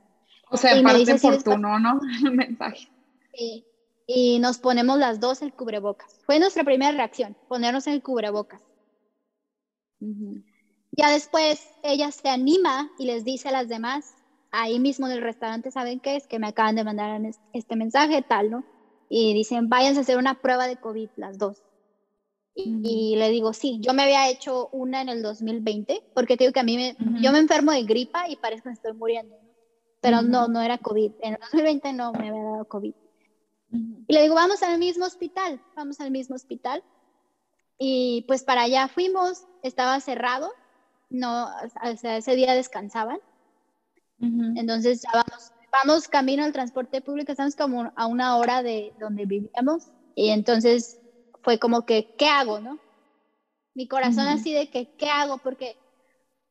O 0.51 0.57
sea, 0.57 0.81
parte 0.83 1.13
oportuno, 1.13 1.79
¿no? 1.79 2.01
El 2.25 2.33
mensaje. 2.33 2.89
Sí. 3.35 3.65
Y 4.07 4.39
nos 4.39 4.59
ponemos 4.59 4.99
las 4.99 5.21
dos 5.21 5.43
el 5.43 5.53
cubrebocas. 5.53 6.19
Fue 6.25 6.39
nuestra 6.39 6.65
primera 6.65 6.93
reacción, 6.93 7.37
ponernos 7.47 7.87
el 7.87 8.03
cubrebocas. 8.03 8.63
Ya 10.93 11.11
después 11.11 11.69
ella 11.83 12.11
se 12.11 12.31
anima 12.31 12.91
y 12.99 13.05
les 13.05 13.25
dice 13.25 13.49
a 13.49 13.53
las 13.53 13.69
demás, 13.69 14.15
ahí 14.51 14.79
mismo 14.79 15.07
en 15.07 15.13
el 15.13 15.23
restaurante, 15.23 15.71
¿saben 15.71 16.01
qué 16.01 16.17
es? 16.17 16.27
Que 16.27 16.39
me 16.39 16.49
acaban 16.49 16.77
de 16.77 16.85
mandar 16.85 17.21
este 17.53 17.77
mensaje, 17.77 18.23
tal, 18.23 18.51
¿no? 18.51 18.65
Y 19.11 19.35
dicen, 19.35 19.69
váyanse 19.69 20.01
a 20.01 20.03
hacer 20.03 20.17
una 20.17 20.41
prueba 20.41 20.67
de 20.67 20.77
COVID, 20.77 21.11
las 21.17 21.37
dos. 21.37 21.63
Y, 22.55 23.15
le 23.17 23.31
digo, 23.31 23.53
sí, 23.53 23.79
yo 23.81 23.95
me 23.95 24.03
había 24.03 24.29
hecho 24.29 24.69
una 24.73 25.01
en 25.01 25.09
el 25.09 25.23
2020, 25.23 26.03
porque 26.13 26.37
te 26.37 26.45
digo 26.45 26.53
que 26.53 26.61
a 26.61 26.65
mí 26.65 26.77
me, 26.77 26.97
yo 27.21 27.31
me 27.31 27.39
enfermo 27.39 27.71
de 27.71 27.85
gripa 27.85 28.29
y 28.29 28.35
parece 28.35 28.63
que 28.63 28.71
me 28.71 28.75
estoy 28.75 28.95
muriendo, 28.95 29.37
pero 30.01 30.23
no, 30.23 30.49
no 30.49 30.61
era 30.61 30.79
COVID. 30.79 31.13
En 31.21 31.35
el 31.35 31.41
2020 31.41 31.93
no 31.93 32.13
me 32.13 32.29
había 32.29 32.43
dado 32.43 32.65
COVID. 32.67 32.95
Y 33.71 34.13
le 34.13 34.23
digo, 34.23 34.35
vamos 34.35 34.63
al 34.63 34.79
mismo 34.79 35.05
hospital, 35.05 35.61
vamos 35.77 36.01
al 36.01 36.11
mismo 36.11 36.37
hospital. 36.37 36.83
Y 37.79 38.25
pues 38.27 38.43
para 38.43 38.63
allá 38.63 38.89
fuimos, 38.89 39.45
estaba 39.63 40.01
cerrado, 40.01 40.51
no, 41.11 41.47
o 41.47 41.97
sea, 41.97 42.17
ese 42.17 42.35
día 42.35 42.55
descansaban. 42.55 43.21
Entonces 44.21 45.03
ya 45.03 45.11
vamos, 45.13 45.53
vamos 45.71 46.09
camino 46.09 46.43
al 46.43 46.53
transporte 46.53 47.01
público, 47.01 47.31
estamos 47.31 47.55
como 47.55 47.93
a 47.95 48.07
una 48.07 48.37
hora 48.37 48.65
de 48.65 48.93
donde 48.99 49.27
vivíamos 49.27 49.93
y 50.17 50.31
entonces 50.31 51.01
fue 51.43 51.61
como 51.61 51.87
que, 51.87 52.15
¿qué 52.19 52.27
hago, 52.27 52.59
no? 52.59 52.81
Mi 53.75 53.87
corazón 53.87 54.27
así 54.27 54.53
de 54.53 54.71
que, 54.71 54.93
¿qué 54.97 55.09
hago? 55.09 55.39
Porque, 55.39 55.77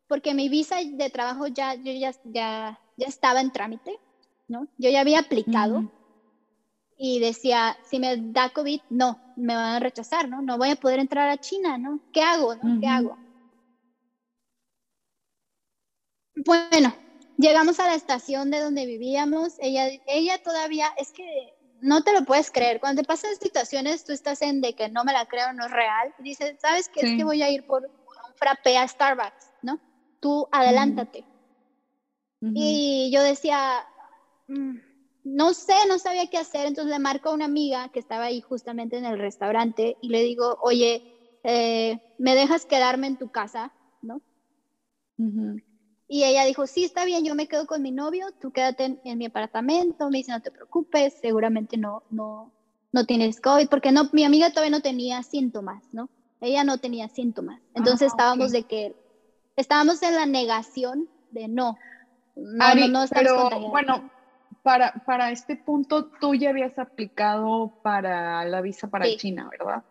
porque 0.08 0.34
mi 0.34 0.50
visa 0.50 0.78
de 0.84 1.10
trabajo 1.10 1.48
ya, 1.48 1.76
yo 1.76 1.92
ya, 1.92 2.14
ya, 2.24 2.80
ya 2.96 3.08
estaba 3.08 3.42
en 3.42 3.52
trámite, 3.52 4.00
¿no? 4.48 4.68
Yo 4.78 4.90
ya 4.90 5.02
había 5.02 5.20
aplicado 5.20 5.84
y 6.98 7.20
decía, 7.20 7.78
si 7.84 8.00
me 8.00 8.18
da 8.18 8.50
COVID, 8.50 8.82
no, 8.90 9.20
me 9.36 9.56
van 9.56 9.76
a 9.76 9.80
rechazar, 9.80 10.28
¿no? 10.28 10.42
No 10.42 10.58
voy 10.58 10.72
a 10.72 10.76
poder 10.76 11.00
entrar 11.00 11.30
a 11.30 11.38
China, 11.38 11.78
¿no? 11.78 12.00
¿Qué 12.12 12.22
hago, 12.22 12.56
no? 12.56 12.80
¿Qué 12.80 12.88
hago? 12.88 13.18
Bueno, 16.36 16.96
llegamos 17.38 17.80
a 17.80 17.88
la 17.88 17.96
estación 17.96 18.50
de 18.50 18.60
donde 18.60 18.86
vivíamos. 18.86 19.56
Ella, 19.60 19.90
ella 20.08 20.38
todavía, 20.42 20.88
es 20.98 21.12
que 21.12 21.54
no 21.82 22.02
te 22.02 22.14
lo 22.14 22.24
puedes 22.26 22.52
creer. 22.52 22.80
Cuando 22.80 23.02
te 23.02 23.08
pasan 23.08 23.36
situaciones, 23.36 24.04
tú 24.04 24.12
estás 24.12 24.42
en 24.42 24.62
de 24.62 24.74
que 24.74 24.90
no 24.90 25.04
me 25.04 25.14
la 25.14 25.26
creo, 25.26 25.54
no 25.54 25.66
es 25.66 25.72
real. 25.72 26.14
Y 26.20 26.24
dices, 26.24 26.56
¿sabes 26.60 26.90
qué? 26.90 27.02
Es 27.02 27.18
que 27.18 27.24
voy 27.24 27.42
a 27.42 27.50
ir 27.50 27.66
por, 27.66 27.84
un 27.84 28.34
frappé 28.36 28.78
a 28.78 28.88
Starbucks, 28.88 29.52
¿no? 29.62 29.80
Tú 30.20 30.48
adelántate. 30.52 31.26
Y 32.40 33.10
yo 33.12 33.24
decía, 33.24 33.84
mm, 34.48 34.78
no 35.24 35.54
sé, 35.54 35.74
no 35.88 36.00
sabía 36.00 36.28
qué 36.28 36.38
hacer, 36.38 36.68
entonces 36.68 36.92
le 36.92 37.00
marco 37.00 37.30
a 37.30 37.34
una 37.34 37.46
amiga 37.46 37.90
que 37.90 38.00
estaba 38.00 38.26
ahí 38.26 38.42
justamente 38.42 38.98
en 38.98 39.06
el 39.06 39.18
restaurante 39.18 39.98
y 40.02 40.10
le 40.10 40.22
digo, 40.22 40.58
oye, 40.62 41.40
eh, 41.44 42.00
¿me 42.18 42.36
dejas 42.36 42.66
quedarme 42.66 43.08
en 43.08 43.18
tu 43.18 43.30
casa? 43.30 43.74
¿No? 44.02 44.22
Y 46.08 46.24
ella 46.24 46.46
dijo, 46.46 46.68
sí, 46.68 46.84
está 46.84 47.06
bien, 47.06 47.26
yo 47.26 47.36
me 47.36 47.48
quedo 47.48 47.66
con 47.66 47.82
mi 47.82 47.92
novio, 47.92 48.28
tú 48.40 48.52
quédate 48.52 49.00
en, 49.04 49.18
mi 49.18 49.26
apartamento, 49.26 50.10
me 50.10 50.20
dice, 50.20 50.32
no 50.32 50.42
te 50.42 50.52
preocupes, 50.52 51.16
seguramente 51.22 51.76
no, 51.76 52.04
no, 52.10 52.54
no 52.92 53.06
tienes 53.06 53.42
COVID, 53.42 53.68
porque 53.68 53.92
no, 53.92 54.10
mi 54.14 54.24
amiga 54.24 54.52
todavía 54.52 54.78
no 54.78 54.82
tenía 54.82 55.24
síntomas, 55.24 55.84
¿no? 55.92 56.10
Ella 56.40 56.64
no 56.64 56.78
tenía 56.78 57.10
síntomas. 57.10 57.62
Entonces 57.74 58.10
ah, 58.10 58.14
estábamos 58.14 58.52
de 58.52 58.64
que, 58.64 58.96
estábamos 59.58 60.02
en 60.04 60.16
la 60.16 60.26
negación 60.26 61.10
de 61.32 61.50
no. 61.50 61.78
No, 62.36 62.76
no, 62.76 62.88
no 62.88 63.06
pero 63.10 63.50
bueno, 63.70 64.10
para, 64.62 64.94
para 65.06 65.32
este 65.32 65.56
punto 65.56 66.06
tú 66.06 66.36
ya 66.36 66.52
habías 66.52 66.78
aplicado 66.78 67.80
para 67.82 68.46
la 68.46 68.62
visa 68.62 68.88
para 68.88 69.06
China, 69.18 69.50
¿verdad? 69.50 69.84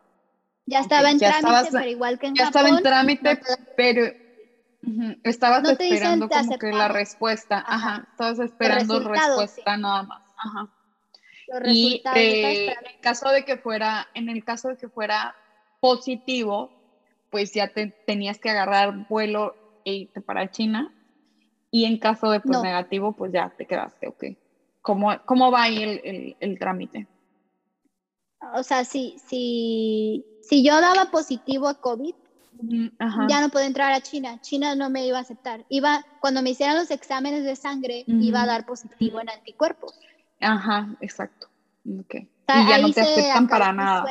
Ya 0.64 0.80
estaba 0.80 1.10
en 1.10 1.18
trámite, 1.18 1.68
pero 1.72 1.90
igual 1.90 2.18
que 2.18 2.26
en 2.28 2.34
ya 2.34 2.44
estaba 2.44 2.68
en 2.68 2.82
trámite, 2.82 3.40
pero 3.76 4.12
estabas 5.24 5.68
esperando 5.68 6.28
como 6.28 6.58
que 6.58 6.70
la 6.70 6.88
respuesta, 6.88 7.64
ajá, 7.66 8.06
estabas 8.10 8.38
esperando 8.38 9.00
respuesta 9.00 9.76
nada 9.76 10.02
más, 10.04 10.22
ajá. 10.36 10.68
y 11.64 12.02
eh, 12.14 12.68
en 12.68 13.00
caso 13.00 13.28
de 13.30 13.44
que 13.44 13.56
fuera, 13.56 14.06
en 14.14 14.28
el 14.28 14.44
caso 14.44 14.68
de 14.68 14.76
que 14.76 14.88
fuera 14.88 15.34
positivo, 15.80 16.75
pues 17.30 17.52
ya 17.52 17.68
te 17.68 17.88
tenías 18.06 18.38
que 18.38 18.50
agarrar 18.50 19.08
vuelo 19.08 19.54
e 19.84 19.94
irte 19.94 20.20
para 20.20 20.50
China. 20.50 20.92
Y 21.70 21.84
en 21.84 21.98
caso 21.98 22.30
de 22.30 22.40
pues, 22.40 22.62
negativo, 22.62 23.12
pues 23.12 23.32
ya 23.32 23.52
te 23.56 23.66
quedaste, 23.66 24.08
ok. 24.08 24.24
¿Cómo, 24.80 25.12
cómo 25.24 25.50
va 25.50 25.64
ahí 25.64 25.82
el, 25.82 26.36
el, 26.38 26.58
trámite? 26.58 27.08
O 28.54 28.62
sea, 28.62 28.84
si, 28.84 29.18
si, 29.18 30.24
si 30.42 30.64
yo 30.64 30.80
daba 30.80 31.10
positivo 31.10 31.68
a 31.68 31.80
COVID, 31.80 32.14
ya 33.28 33.40
no 33.40 33.48
puedo 33.48 33.66
entrar 33.66 33.92
a 33.92 34.00
China. 34.00 34.40
China 34.40 34.76
no 34.76 34.88
me 34.90 35.06
iba 35.06 35.18
a 35.18 35.22
aceptar. 35.22 35.64
Iba, 35.68 36.04
cuando 36.20 36.40
me 36.42 36.50
hicieran 36.50 36.76
los 36.76 36.90
exámenes 36.90 37.44
de 37.44 37.56
sangre, 37.56 38.04
iba 38.06 38.42
a 38.42 38.46
dar 38.46 38.64
positivo 38.64 39.20
en 39.20 39.28
anticuerpos. 39.28 39.98
Ajá, 40.40 40.94
exacto. 41.00 41.48
Okay. 42.04 42.28
y 42.48 42.68
ya 42.68 42.78
no 42.78 42.90
te 42.92 43.00
aceptan 43.00 43.48
para 43.48 43.72
nada. 43.72 44.04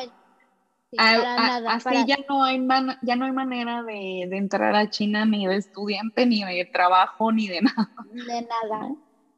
Así 0.98 2.06
ya 2.08 2.18
no 2.30 2.44
hay 2.44 2.66
ya 3.02 3.16
no 3.16 3.26
hay 3.26 3.32
manera 3.32 3.84
de, 3.84 4.24
entrar 4.32 4.76
a 4.76 4.90
China 4.90 5.26
ni 5.26 5.48
de 5.48 5.58
estudiante, 5.58 6.26
ni 6.26 6.44
de 6.44 6.66
trabajo, 6.66 7.32
ni 7.32 7.48
de 7.48 7.62
nada. 7.62 7.90
De 8.12 8.42
nada. 8.42 8.96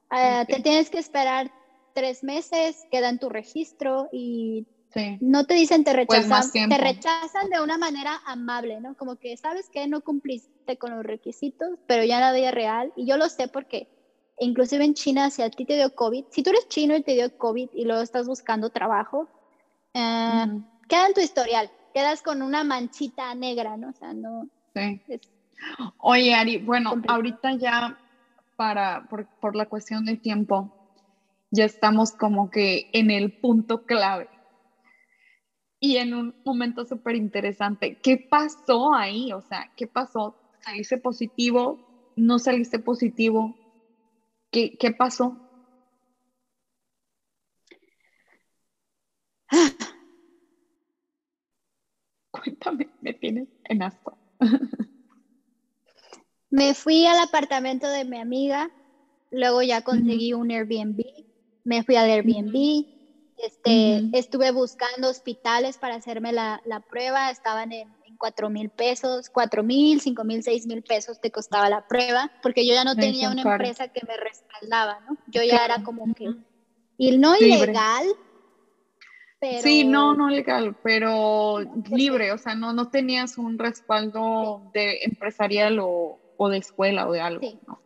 Ah, 0.10 0.46
te 0.48 0.62
tienes 0.62 0.90
que 0.90 1.00
esperar 1.00 1.52
tres 1.94 2.24
meses, 2.24 2.86
queda 2.92 3.10
en 3.10 3.20
tu 3.20 3.30
registro 3.30 4.08
y 4.12 4.68
no 5.20 5.46
te 5.46 5.54
dicen 5.54 5.84
te 5.84 5.92
pues 6.06 6.24
rechazan, 6.24 6.70
te 6.70 6.78
rechazan 6.78 7.50
de 7.50 7.62
una 7.62 7.78
manera 7.78 8.22
amable, 8.26 8.80
¿no? 8.82 8.96
Como 8.96 9.18
que 9.18 9.36
sabes 9.38 9.70
que 9.70 9.88
no 9.88 10.02
cumpliste 10.02 10.78
con 10.78 10.96
los 10.96 11.04
requisitos, 11.04 11.80
pero 11.88 12.04
ya 12.04 12.16
en 12.16 12.22
la 12.22 12.34
vida 12.34 12.52
real, 12.52 12.94
y 12.96 13.06
yo 13.06 13.18
lo 13.18 13.30
sé 13.30 13.48
porque 13.48 13.88
inclusive 14.40 14.86
en 14.86 14.94
China, 14.94 15.30
si 15.30 15.42
a 15.42 15.50
ti 15.50 15.66
te 15.66 15.76
dio 15.76 15.94
COVID, 15.94 16.26
si 16.30 16.44
tú 16.44 16.52
eres 16.52 16.68
chino 16.68 16.96
y 16.96 17.04
te 17.04 17.14
dio 17.14 17.36
COVID 17.38 17.70
y 17.74 17.86
luego 17.86 18.02
estás 18.02 18.28
buscando 18.28 18.70
trabajo, 18.70 19.28
eh, 19.94 20.46
queda 20.88 21.08
en 21.08 21.14
tu 21.14 21.22
historial, 21.22 21.72
quedas 21.94 22.22
con 22.22 22.42
una 22.42 22.64
manchita 22.64 23.34
negra, 23.36 23.78
¿no? 23.78 23.90
O 23.90 23.94
sea, 23.94 24.14
no. 24.14 24.48
Sí. 24.74 25.02
Oye, 25.98 26.34
Ari, 26.34 26.58
bueno, 26.58 26.94
ahorita 27.08 27.54
ya 27.54 27.98
para, 28.56 29.06
por, 29.10 29.28
por 29.40 29.56
la 29.56 29.66
cuestión 29.66 30.06
del 30.06 30.20
tiempo, 30.20 30.72
ya 31.52 31.66
estamos 31.66 32.12
como 32.12 32.50
que 32.50 32.90
en 32.92 33.12
el 33.12 33.32
punto 33.32 33.84
clave 33.86 34.30
y 35.80 35.98
en 35.98 36.14
un 36.14 36.36
momento 36.44 36.86
súper 36.86 37.16
interesante. 37.16 38.00
¿Qué 38.02 38.18
pasó 38.18 38.94
ahí? 38.94 39.32
O 39.34 39.42
sea, 39.42 39.72
¿qué 39.76 39.88
pasó? 39.88 40.36
¿Saliste 40.60 40.98
positivo? 40.98 41.80
¿No 42.16 42.40
saliste 42.40 42.80
positivo? 42.80 43.56
¿Qué, 44.52 44.76
qué 44.78 44.92
pasó? 44.92 45.47
Me 53.02 53.14
tienes 53.14 53.48
en 53.66 53.84
asco. 53.84 54.18
me 56.50 56.74
fui 56.74 57.06
al 57.06 57.20
apartamento 57.20 57.88
de 57.88 58.06
mi 58.06 58.20
amiga, 58.20 58.70
luego 59.32 59.62
ya 59.62 59.82
conseguí 59.82 60.34
un 60.34 60.52
Airbnb, 60.52 61.02
me 61.64 61.84
fui 61.84 61.96
al 61.96 62.10
Airbnb, 62.10 62.86
este, 63.38 64.02
Estuve 64.18 64.52
buscando 64.52 65.10
hospitales 65.10 65.78
para 65.78 65.96
hacerme 65.96 66.32
la, 66.32 66.60
la 66.66 66.80
prueba, 66.80 67.30
estaban 67.30 67.72
en, 67.72 67.96
cuatro 68.20 68.50
mil 68.50 68.72
pesos, 68.72 69.30
cuatro 69.30 69.62
mil, 69.62 70.02
cinco 70.02 70.24
mil, 70.24 70.42
seis 70.42 70.66
mil 70.66 70.82
pesos 70.82 71.20
te 71.22 71.30
costaba 71.30 71.70
la 71.70 71.86
prueba, 71.86 72.32
porque 72.42 72.66
yo 72.66 72.74
ya 72.74 72.84
no 72.84 72.96
tenía 72.96 73.30
una 73.30 73.44
empresa 73.44 73.90
que 73.90 74.02
me 74.08 74.18
respaldaba, 74.18 75.00
¿no? 75.02 75.18
Yo 75.28 75.44
ya 75.44 75.64
era 75.64 75.84
como 75.84 76.12
que, 76.16 76.34
y 76.98 77.16
no 77.20 77.38
ilegal, 77.38 78.08
pero... 79.40 79.62
Sí, 79.62 79.86
no, 79.86 80.14
no 80.16 80.30
legal, 80.30 80.76
pero 80.84 81.60
libre, 81.92 82.32
o 82.32 82.38
sea, 82.38 82.56
no, 82.56 82.74
no 82.74 82.90
tenías 82.90 83.38
un 83.38 83.58
respaldo 83.58 84.70
de 84.74 85.00
empresarial 85.04 85.80
o, 85.80 86.20
o, 86.38 86.50
de 86.50 86.58
escuela 86.58 87.08
o 87.08 87.12
de 87.12 87.22
algo. 87.22 87.42
Sí. 87.42 87.60
¿no? 87.68 87.80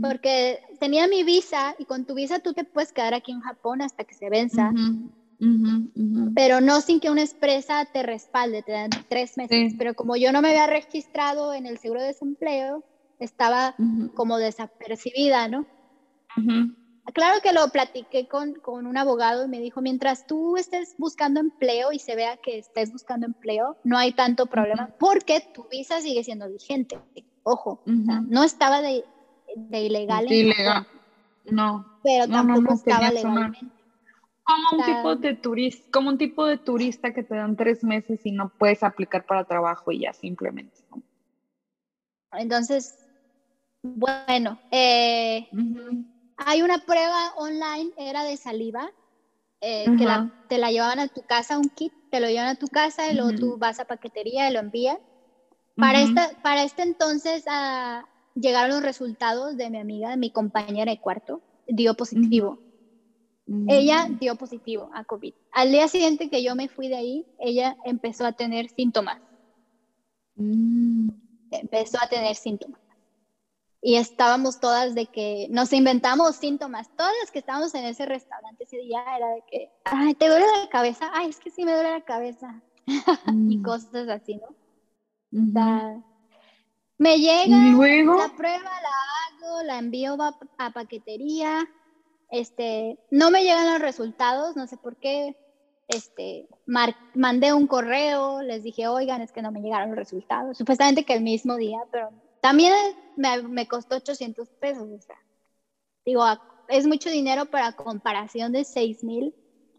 porque 0.00 0.60
tenía 0.80 1.06
mi 1.08 1.22
visa 1.22 1.74
y 1.78 1.84
con 1.84 2.04
tu 2.04 2.14
visa 2.14 2.38
tú 2.40 2.52
te 2.52 2.64
puedes 2.64 2.92
quedar 2.92 3.14
aquí 3.14 3.32
en 3.32 3.40
Japón 3.40 3.82
hasta 3.82 4.04
que 4.04 4.14
se 4.14 4.28
venza, 4.28 4.72
pero 6.34 6.60
no 6.60 6.80
sin 6.80 7.00
que 7.00 7.10
una 7.10 7.22
empresa 7.22 7.84
te 7.92 8.02
respalde, 8.02 8.62
te 8.62 8.72
dan 8.72 8.90
tres 9.08 9.36
meses. 9.36 9.74
Pero 9.78 9.94
como 9.94 10.16
yo 10.16 10.32
no 10.32 10.42
me 10.42 10.48
había 10.50 10.66
registrado 10.66 11.54
en 11.54 11.66
el 11.66 11.78
seguro 11.78 12.00
de 12.00 12.08
desempleo, 12.08 12.84
estaba 13.18 13.74
como 14.14 14.38
desapercibida, 14.38 15.48
¿no? 15.48 15.66
Claro 17.12 17.40
que 17.40 17.52
lo 17.52 17.68
platiqué 17.68 18.26
con, 18.26 18.54
con, 18.54 18.86
un 18.86 18.96
abogado 18.96 19.44
y 19.44 19.48
me 19.48 19.60
dijo, 19.60 19.80
mientras 19.80 20.26
tú 20.26 20.56
estés 20.56 20.94
buscando 20.98 21.40
empleo 21.40 21.92
y 21.92 21.98
se 21.98 22.16
vea 22.16 22.36
que 22.38 22.58
estés 22.58 22.92
buscando 22.92 23.26
empleo, 23.26 23.76
no 23.84 23.96
hay 23.96 24.12
tanto 24.12 24.46
problema 24.46 24.90
porque 24.98 25.40
tu 25.54 25.66
visa 25.68 26.00
sigue 26.00 26.24
siendo 26.24 26.48
vigente. 26.48 26.98
Ojo, 27.44 27.80
no 27.84 28.42
estaba 28.42 28.82
de, 28.82 29.04
de 29.54 29.80
ilegal. 29.82 30.30
ilegal. 30.30 30.86
No. 31.44 31.86
Pero 32.02 32.26
tampoco 32.28 32.74
estaba 32.74 33.10
legalmente. 33.10 33.60
Como 34.42 34.80
un, 34.80 34.84
tipo 34.84 35.16
de 35.16 35.34
turista, 35.34 35.90
como 35.92 36.10
un 36.10 36.18
tipo 36.18 36.46
de 36.46 36.56
turista 36.56 37.12
que 37.12 37.24
te 37.24 37.34
dan 37.34 37.56
tres 37.56 37.82
meses 37.82 38.20
y 38.24 38.30
no 38.30 38.48
puedes 38.48 38.82
aplicar 38.84 39.26
para 39.26 39.44
trabajo 39.44 39.90
y 39.90 40.00
ya 40.00 40.12
simplemente. 40.12 40.76
Entonces, 42.32 42.96
bueno, 43.82 44.58
eh, 44.70 45.48
hay 46.36 46.62
una 46.62 46.78
prueba 46.78 47.32
online, 47.36 47.92
era 47.96 48.24
de 48.24 48.36
saliva, 48.36 48.90
eh, 49.60 49.86
que 49.98 50.06
te 50.48 50.58
la 50.58 50.70
llevaban 50.70 50.98
a 50.98 51.08
tu 51.08 51.22
casa, 51.22 51.58
un 51.58 51.70
kit, 51.70 51.92
te 52.10 52.20
lo 52.20 52.28
llevan 52.28 52.48
a 52.48 52.54
tu 52.56 52.68
casa 52.68 53.10
y 53.10 53.14
luego 53.14 53.32
tú 53.32 53.56
vas 53.58 53.80
a 53.80 53.86
paquetería 53.86 54.48
y 54.48 54.52
lo 54.52 54.60
envían. 54.60 54.98
Para, 55.76 56.00
esta, 56.00 56.30
para 56.42 56.62
este 56.62 56.82
entonces, 56.82 57.44
ah, 57.48 58.06
llegaron 58.34 58.70
los 58.70 58.82
resultados 58.82 59.56
de 59.56 59.70
mi 59.70 59.78
amiga, 59.78 60.10
de 60.10 60.16
mi 60.16 60.30
compañera 60.30 60.92
de 60.92 61.00
cuarto, 61.00 61.42
dio 61.66 61.94
positivo. 61.94 62.58
Ella 63.68 64.08
dio 64.18 64.34
positivo 64.36 64.90
a 64.92 65.04
COVID. 65.04 65.32
Al 65.52 65.70
día 65.70 65.86
siguiente 65.86 66.28
que 66.28 66.42
yo 66.42 66.56
me 66.56 66.68
fui 66.68 66.88
de 66.88 66.96
ahí, 66.96 67.26
ella 67.38 67.76
empezó 67.84 68.26
a 68.26 68.32
tener 68.32 68.68
síntomas. 68.70 69.20
Mm. 70.34 71.10
Empezó 71.52 71.98
a 72.02 72.08
tener 72.08 72.34
síntomas. 72.34 72.80
Y 73.86 73.94
estábamos 73.94 74.58
todas 74.58 74.96
de 74.96 75.06
que 75.06 75.46
nos 75.48 75.72
inventamos 75.72 76.34
síntomas. 76.34 76.90
Todas 76.96 77.12
las 77.20 77.30
que 77.30 77.38
estábamos 77.38 77.72
en 77.76 77.84
ese 77.84 78.04
restaurante 78.04 78.64
ese 78.64 78.78
día 78.78 79.00
era 79.16 79.28
de 79.28 79.44
que, 79.48 79.70
ay, 79.84 80.12
¿te 80.14 80.26
duele 80.28 80.44
la 80.44 80.68
cabeza? 80.68 81.08
Ay, 81.12 81.30
es 81.30 81.38
que 81.38 81.52
sí 81.52 81.64
me 81.64 81.72
duele 81.72 81.92
la 81.92 82.00
cabeza. 82.00 82.60
y 83.28 83.58
mm. 83.58 83.62
cosas 83.62 84.08
así, 84.08 84.40
¿no? 85.30 86.04
Me 86.98 87.18
llega 87.18 87.56
la 87.56 88.32
prueba, 88.36 88.58
la 88.64 89.46
hago, 89.46 89.62
la 89.62 89.78
envío 89.78 90.16
a, 90.58 90.70
paquetería. 90.72 91.64
Este, 92.28 92.98
no 93.12 93.30
me 93.30 93.44
llegan 93.44 93.72
los 93.72 93.80
resultados, 93.80 94.56
no 94.56 94.66
sé 94.66 94.76
por 94.78 94.96
qué. 94.96 95.36
Este, 95.86 96.48
mandé 97.14 97.52
un 97.52 97.68
correo, 97.68 98.42
les 98.42 98.64
dije, 98.64 98.88
oigan, 98.88 99.22
es 99.22 99.30
que 99.30 99.42
no 99.42 99.52
me 99.52 99.60
llegaron 99.60 99.90
los 99.90 99.98
resultados. 99.98 100.58
Supuestamente 100.58 101.04
que 101.04 101.14
el 101.14 101.22
mismo 101.22 101.54
día, 101.54 101.78
pero 101.92 102.10
también 102.46 102.72
me, 103.16 103.66
costó 103.66 103.96
800 103.96 104.48
pesos. 104.60 104.88
O 104.88 105.00
sea, 105.00 105.16
digo, 106.04 106.22
es 106.68 106.86
mucho 106.86 107.10
dinero 107.10 107.46
para 107.46 107.72
comparación 107.72 108.52
de 108.52 108.64
6 108.64 109.02
mil 109.02 109.34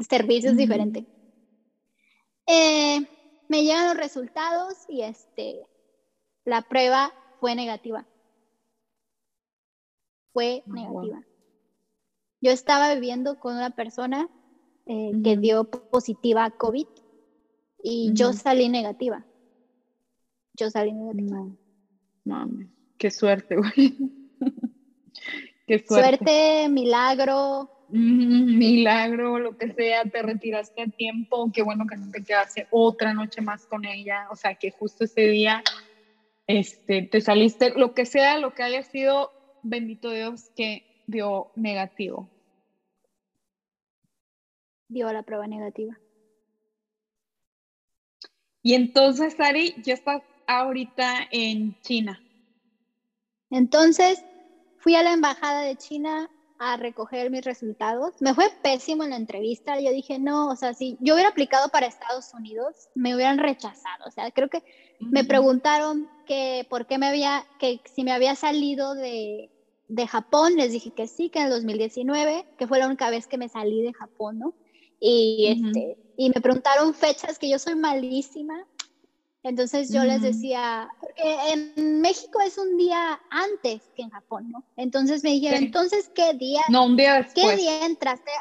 servicios 0.10 0.58
diferentes. 0.58 1.06
Eh, 2.46 3.08
me 3.48 3.64
llegan 3.64 3.88
los 3.88 3.96
resultados 3.96 4.84
y 4.90 5.04
este, 5.04 5.66
la 6.44 6.62
prueba 6.62 7.14
fue 7.40 7.56
negativa. 7.56 8.06
Fue 10.34 10.62
negativa. 10.66 11.26
Yo 12.42 12.52
estaba 12.52 12.94
viviendo 12.94 13.40
con 13.40 13.56
una 13.56 13.70
persona 13.70 14.30
eh, 14.88 15.14
que 15.24 15.38
dio 15.38 15.64
positiva 15.64 16.44
a 16.44 16.52
COVID 16.52 16.88
y 17.82 18.12
yo 18.12 18.34
salí 18.34 18.68
negativa. 18.68 19.26
Yo 20.54 20.70
salí 20.70 20.92
negativa. 20.92 21.38
No, 21.38 21.58
mami, 22.28 22.68
qué 22.98 23.10
suerte, 23.10 23.56
güey. 23.56 23.98
qué 25.68 25.80
suerte. 25.80 26.18
Suerte, 26.26 26.70
milagro. 26.70 27.70
milagro, 27.90 29.40
lo 29.40 29.58
que 29.58 29.74
sea, 29.74 30.04
te 30.04 30.22
retiraste 30.22 30.82
a 30.82 30.88
tiempo, 30.88 31.52
qué 31.54 31.64
bueno 31.64 31.86
que 31.88 31.96
no 31.96 32.12
te 32.12 32.24
quedaste 32.24 32.68
otra 32.70 33.14
noche 33.14 33.42
más 33.42 33.66
con 33.66 33.86
ella, 33.86 34.28
o 34.30 34.36
sea, 34.36 34.56
que 34.56 34.72
justo 34.72 35.06
ese 35.06 35.22
día 35.22 35.64
este, 36.48 37.02
te 37.02 37.22
saliste, 37.22 37.72
lo 37.72 37.94
que 37.94 38.06
sea, 38.06 38.38
lo 38.38 38.54
que 38.54 38.64
haya 38.64 38.84
sido, 38.84 39.32
bendito 39.64 40.12
Dios 40.12 40.50
que 40.56 40.86
dio 41.08 41.52
negativo. 41.56 42.30
Dio 44.90 45.12
la 45.12 45.24
prueba 45.24 45.48
negativa. 45.48 46.00
Y 48.62 48.74
entonces, 48.74 49.40
Ari, 49.40 49.76
ya 49.84 49.94
estás 49.94 50.22
ahorita 50.48 51.28
en 51.32 51.80
China. 51.82 52.22
Entonces, 53.50 54.24
fui 54.78 54.96
a 54.96 55.04
la 55.04 55.14
embajada 55.14 55.62
de 55.62 55.76
China 55.76 56.30
a 56.60 56.78
recoger 56.78 57.30
mis 57.30 57.46
resultados. 57.46 58.16
Me 58.20 58.34
fue 58.34 58.50
pésimo 58.64 59.04
en 59.04 59.12
la 59.12 59.16
entrevista. 59.18 59.80
Yo 59.80 59.92
dije, 59.92 60.20
no, 60.20 60.48
o 60.50 60.56
sea, 60.56 60.74
si 60.74 60.98
yo 61.02 61.14
hubiera 61.14 61.30
aplicado 61.30 61.70
para 61.70 61.86
Estados 61.86 62.34
Unidos, 62.34 62.90
me 62.96 63.16
hubieran 63.16 63.38
rechazado. 63.38 64.06
O 64.08 64.12
sea, 64.12 64.32
creo 64.32 64.50
que 64.50 64.64
me 65.00 65.24
preguntaron 65.24 66.10
que 66.26 66.66
por 66.70 66.88
qué 66.88 66.98
me 66.98 67.08
había, 67.08 67.46
que 67.60 67.82
si 67.94 68.04
me 68.04 68.12
había 68.12 68.36
salido 68.36 68.96
de, 68.96 69.52
de 69.88 70.08
Japón, 70.08 70.56
les 70.56 70.72
dije 70.72 70.92
que 70.92 71.08
sí, 71.08 71.30
que 71.30 71.40
en 71.40 71.46
el 71.46 71.52
2019, 71.52 72.46
que 72.58 72.68
fue 72.68 72.80
la 72.80 72.88
única 72.88 73.10
vez 73.10 73.28
que 73.28 73.38
me 73.38 73.50
salí 73.50 73.82
de 73.82 73.94
Japón, 73.94 74.40
¿no? 74.40 74.54
Y, 75.00 75.48
este, 75.50 75.98
y 76.18 76.30
me 76.30 76.42
preguntaron 76.42 76.94
fechas 76.94 77.38
que 77.38 77.50
yo 77.50 77.60
soy 77.60 77.76
malísima. 77.76 78.66
Entonces 79.44 79.92
yo 79.92 80.04
les 80.04 80.22
decía, 80.22 80.90
en 81.16 82.02
México 82.02 82.40
es 82.42 82.58
un 82.58 82.76
día 82.76 83.20
antes 83.30 83.82
que 83.96 84.02
en 84.02 84.10
Japón, 84.10 84.50
¿no? 84.52 84.66
Entonces 84.76 85.24
me 85.24 85.30
dijeron, 85.30 85.64
entonces, 85.64 86.12
¿qué 86.14 86.34
día? 86.34 86.62
No, 86.70 86.86
un 86.86 86.98
día 86.98 87.16
después. 87.16 87.46
¿Qué 87.52 87.56
día 87.56 87.86
entraste 87.86 88.32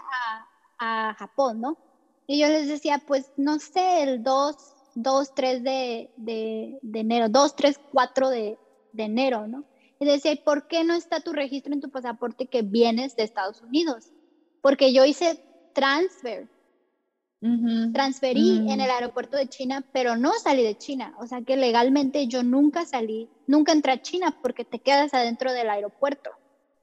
a, 0.78 1.09
a 1.11 1.14
Japón, 1.14 1.61
no? 1.61 1.78
Y 2.26 2.40
yo 2.40 2.49
les 2.49 2.66
decía, 2.66 2.99
pues 3.07 3.30
no 3.36 3.59
sé, 3.61 4.03
el 4.03 4.22
2, 4.22 4.57
2, 4.97 5.34
3 5.34 5.62
de, 5.62 6.11
de, 6.16 6.78
de 6.82 7.01
enero, 7.01 7.28
2, 7.28 7.55
3, 7.55 7.80
4 7.92 8.28
de, 8.30 8.59
de 8.92 9.03
enero, 9.05 9.47
¿no? 9.47 9.64
Y 9.99 10.07
decía, 10.07 10.32
¿por 10.44 10.66
qué 10.66 10.84
no 10.84 10.94
está 10.94 11.20
tu 11.20 11.32
registro 11.32 11.72
en 11.72 11.80
tu 11.80 11.90
pasaporte 11.90 12.47
que 12.47 12.62
vienes 12.62 13.16
de 13.16 13.22
Estados 13.22 13.62
Unidos? 13.62 14.12
Porque 14.61 14.92
yo 14.92 15.05
hice 15.05 15.42
transfer. 15.72 16.49
Transferí 17.93 18.70
en 18.70 18.80
el 18.80 18.91
aeropuerto 18.91 19.37
de 19.37 19.49
China, 19.49 19.84
pero 19.93 20.16
no 20.16 20.32
salí 20.43 20.62
de 20.62 20.76
China. 20.76 21.14
O 21.18 21.26
sea 21.26 21.43
que 21.43 21.57
legalmente 21.57 22.26
yo 22.26 22.43
nunca 22.43 22.84
salí, 22.87 23.28
nunca 23.47 23.72
entré 23.72 23.93
a 23.93 24.03
China 24.03 24.39
porque 24.43 24.64
te 24.64 24.78
quedas 24.78 25.14
adentro 25.14 25.53
del 25.53 25.68
aeropuerto. 25.70 26.30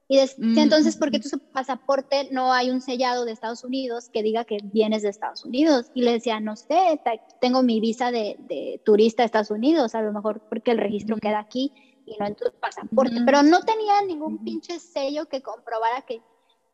Y 0.06 0.18
entonces, 0.58 0.96
¿por 0.96 1.10
qué 1.10 1.18
tu 1.18 1.38
pasaporte 1.38 2.28
no 2.30 2.52
hay 2.52 2.70
un 2.70 2.82
sellado 2.82 3.24
de 3.24 3.32
Estados 3.32 3.64
Unidos 3.64 4.10
que 4.10 4.22
diga 4.22 4.44
que 4.44 4.58
vienes 4.62 5.02
de 5.02 5.08
Estados 5.08 5.44
Unidos? 5.46 5.90
Y 5.94 6.02
le 6.02 6.12
decía, 6.12 6.40
no 6.40 6.56
sé, 6.56 7.00
tengo 7.40 7.62
mi 7.62 7.80
visa 7.80 8.10
de, 8.10 8.80
turista 8.84 9.22
a 9.22 9.26
Estados 9.26 9.50
Unidos, 9.50 9.94
a 9.94 10.02
lo 10.02 10.12
mejor 10.12 10.40
porque 10.48 10.72
el 10.72 10.78
registro 10.78 11.16
queda 11.16 11.38
aquí 11.38 11.72
y 12.04 12.16
no 12.18 12.26
en 12.26 12.34
tu 12.34 12.44
pasaporte. 12.60 13.16
Pero 13.24 13.42
no 13.42 13.60
tenía 13.60 14.02
ningún 14.02 14.44
pinche 14.44 14.78
sello 14.78 15.26
que 15.26 15.40
comprobara 15.40 16.02
que, 16.02 16.20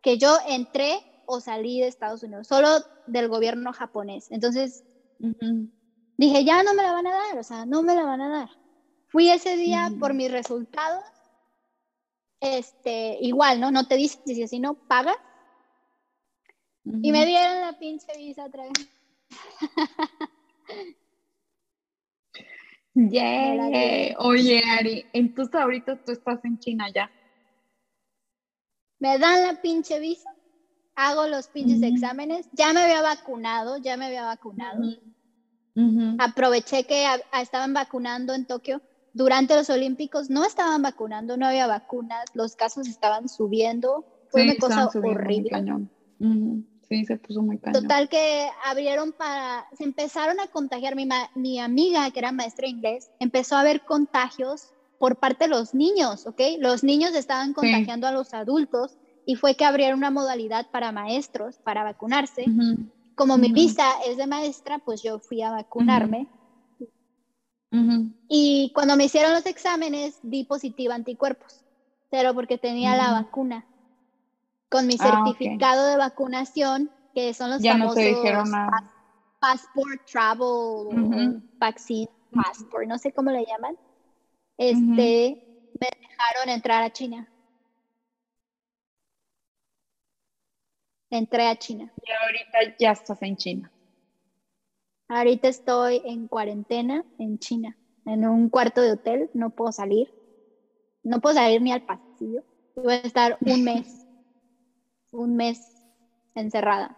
que 0.03 0.19
yo 0.19 0.37
entré 0.49 0.99
o 1.31 1.41
salí 1.41 1.81
de 1.81 1.87
Estados 1.87 2.25
Unidos, 2.25 2.49
solo 2.49 2.69
del 3.07 3.29
gobierno 3.29 3.73
japonés. 3.73 4.33
Entonces, 4.33 4.85
dije, 6.17 6.45
ya 6.45 6.65
no 6.65 6.75
me 6.75 6.83
la 6.83 6.93
van 6.93 7.07
a 7.07 7.13
dar, 7.13 7.39
o 7.39 7.45
sea, 7.45 7.65
no 7.67 7.83
me 7.83 7.95
la 7.95 8.03
van 8.03 8.21
a 8.21 8.29
dar. 8.29 8.49
Fui 9.07 9.31
ese 9.31 9.57
día 9.57 9.93
por 10.01 10.13
mis 10.13 10.33
resultados, 10.33 11.05
este, 12.41 13.17
igual, 13.21 13.61
¿no? 13.61 13.71
No 13.71 13.87
te 13.87 13.95
dicen 13.95 14.21
si 14.25 14.43
así 14.43 14.59
no 14.59 14.75
pagas. 14.75 15.17
Y 16.85 17.13
me 17.13 17.25
dieron 17.25 17.61
la 17.61 17.79
pinche 17.79 18.09
visa 18.17 18.47
otra 18.47 18.65
vez. 18.65 18.73
yeah. 22.95 24.17
Oye, 24.19 24.63
Ari, 24.65 25.07
entonces 25.13 25.55
ahorita 25.55 26.03
tú 26.05 26.11
estás 26.11 26.45
en 26.45 26.59
China 26.59 26.91
ya. 26.93 27.09
Me 28.99 29.17
dan 29.19 29.47
la 29.47 29.61
pinche 29.61 30.01
visa 30.01 30.29
hago 31.01 31.27
los 31.27 31.49
pinches 31.49 31.83
exámenes, 31.83 32.47
ya 32.53 32.73
me 32.73 32.83
había 32.83 33.01
vacunado, 33.01 33.79
ya 33.79 33.97
me 33.97 34.07
había 34.07 34.25
vacunado. 34.25 34.83
Aproveché 36.19 36.85
que 36.85 37.07
estaban 37.41 37.73
vacunando 37.73 38.35
en 38.35 38.47
Tokio. 38.47 38.83
Durante 39.13 39.57
los 39.57 39.71
Olímpicos 39.71 40.29
no 40.31 40.45
estaban 40.45 40.83
vacunando, 40.83 41.37
no 41.37 41.47
había 41.47 41.67
vacunas, 41.67 42.27
los 42.35 42.55
casos 42.55 42.87
estaban 42.87 43.29
subiendo. 43.29 44.05
Fue 44.29 44.43
una 44.45 44.57
cosa 44.57 44.89
horrible. 44.95 45.51
Sí, 46.89 47.05
se 47.05 47.17
puso 47.17 47.41
muy 47.43 47.59
cañón. 47.59 47.83
Total 47.83 48.09
que 48.09 48.49
abrieron 48.65 49.13
para, 49.13 49.67
se 49.79 49.85
empezaron 49.85 50.39
a 50.41 50.49
contagiar. 50.49 50.97
Mi, 50.97 51.09
mi 51.35 51.59
amiga, 51.61 52.11
que 52.11 52.19
era 52.19 52.33
maestra 52.33 52.65
de 52.65 52.71
inglés, 52.71 53.11
empezó 53.21 53.57
a 53.57 53.63
ver 53.63 53.85
contagios 53.85 54.75
por 54.99 55.17
parte 55.17 55.45
de 55.45 55.51
los 55.51 55.73
niños, 55.73 56.27
¿ok? 56.27 56.41
Los 56.59 56.85
niños 56.85 57.15
estaban 57.15 57.55
contagiando 57.55 58.07
a 58.07 58.13
los 58.13 58.35
adultos 58.35 58.99
y 59.31 59.37
fue 59.37 59.55
que 59.55 59.65
abrieron 59.65 59.99
una 59.99 60.11
modalidad 60.11 60.67
para 60.73 60.91
maestros 60.91 61.57
para 61.59 61.85
vacunarse. 61.85 62.47
Como 63.15 63.39
mi 63.39 63.53
visa 63.53 63.85
es 64.05 64.17
de 64.17 64.27
maestra, 64.27 64.81
pues 64.81 65.05
yo 65.05 65.21
fui 65.21 65.41
a 65.41 65.53
vacunarme. 65.53 66.27
Y 68.29 68.73
cuando 68.75 68.97
me 68.97 69.05
hicieron 69.05 69.33
los 69.33 69.47
exámenes, 69.47 70.19
di 70.25 70.43
positiva 70.43 70.97
anticuerpos, 70.97 71.65
pero 72.11 72.35
porque 72.35 72.59
tenía 72.59 72.97
la 72.97 73.13
vacuna. 73.13 73.67
Con 74.69 74.89
mi 74.89 74.97
ah, 74.99 75.23
certificado 75.25 75.87
de 75.87 75.97
vacunación, 75.97 76.91
que 77.15 77.33
son 77.33 77.51
los 77.51 77.63
famosos 77.63 78.03
passport, 79.39 80.05
travel, 80.11 81.41
vaccine, 81.57 82.11
passport, 82.33 82.89
no 82.89 82.99
sé 82.99 83.13
cómo 83.13 83.31
le 83.31 83.47
llaman. 83.47 83.79
Este, 84.59 85.71
me 85.81 85.89
dejaron 86.01 86.49
entrar 86.49 86.83
a 86.83 86.91
China. 86.91 87.30
Entré 91.11 91.49
a 91.49 91.57
China. 91.57 91.93
Y 92.03 92.11
ahorita 92.11 92.77
ya 92.79 92.93
estás 92.93 93.21
en 93.23 93.37
China. 93.37 93.73
Ahorita 95.09 95.49
estoy 95.49 96.03
en 96.05 96.29
cuarentena 96.29 97.05
en 97.19 97.39
China, 97.41 97.77
en 98.07 98.27
un 98.27 98.49
cuarto 98.49 98.81
de 98.81 98.93
hotel, 98.93 99.29
no 99.35 99.51
puedo 99.51 99.73
salir. 99.73 100.09
No 101.03 101.21
puedo 101.21 101.35
salir 101.35 101.61
ni 101.63 101.73
al 101.73 101.83
pasillo. 101.83 102.45
Voy 102.77 102.95
a 102.95 102.99
estar 102.99 103.37
un 103.41 103.65
mes, 103.65 104.07
un 105.11 105.35
mes 105.35 105.83
encerrada. 106.35 106.97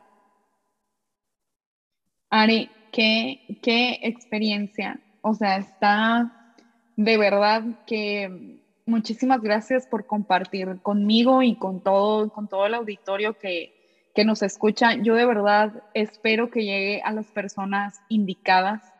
Ari, 2.28 2.70
qué, 2.92 3.58
qué 3.62 3.98
experiencia. 4.02 5.00
O 5.22 5.32
sea, 5.34 5.56
está 5.56 6.56
de 6.96 7.16
verdad 7.16 7.62
que 7.86 8.60
muchísimas 8.84 9.40
gracias 9.40 9.86
por 9.86 10.06
compartir 10.06 10.80
conmigo 10.82 11.42
y 11.42 11.56
con 11.56 11.82
todo, 11.82 12.30
con 12.30 12.48
todo 12.48 12.66
el 12.66 12.74
auditorio 12.74 13.38
que, 13.38 13.81
que 14.14 14.24
nos 14.24 14.42
escuchan, 14.42 15.04
yo 15.04 15.14
de 15.14 15.24
verdad 15.24 15.82
espero 15.94 16.50
que 16.50 16.64
llegue 16.64 17.02
a 17.02 17.12
las 17.12 17.26
personas 17.26 18.00
indicadas, 18.08 18.92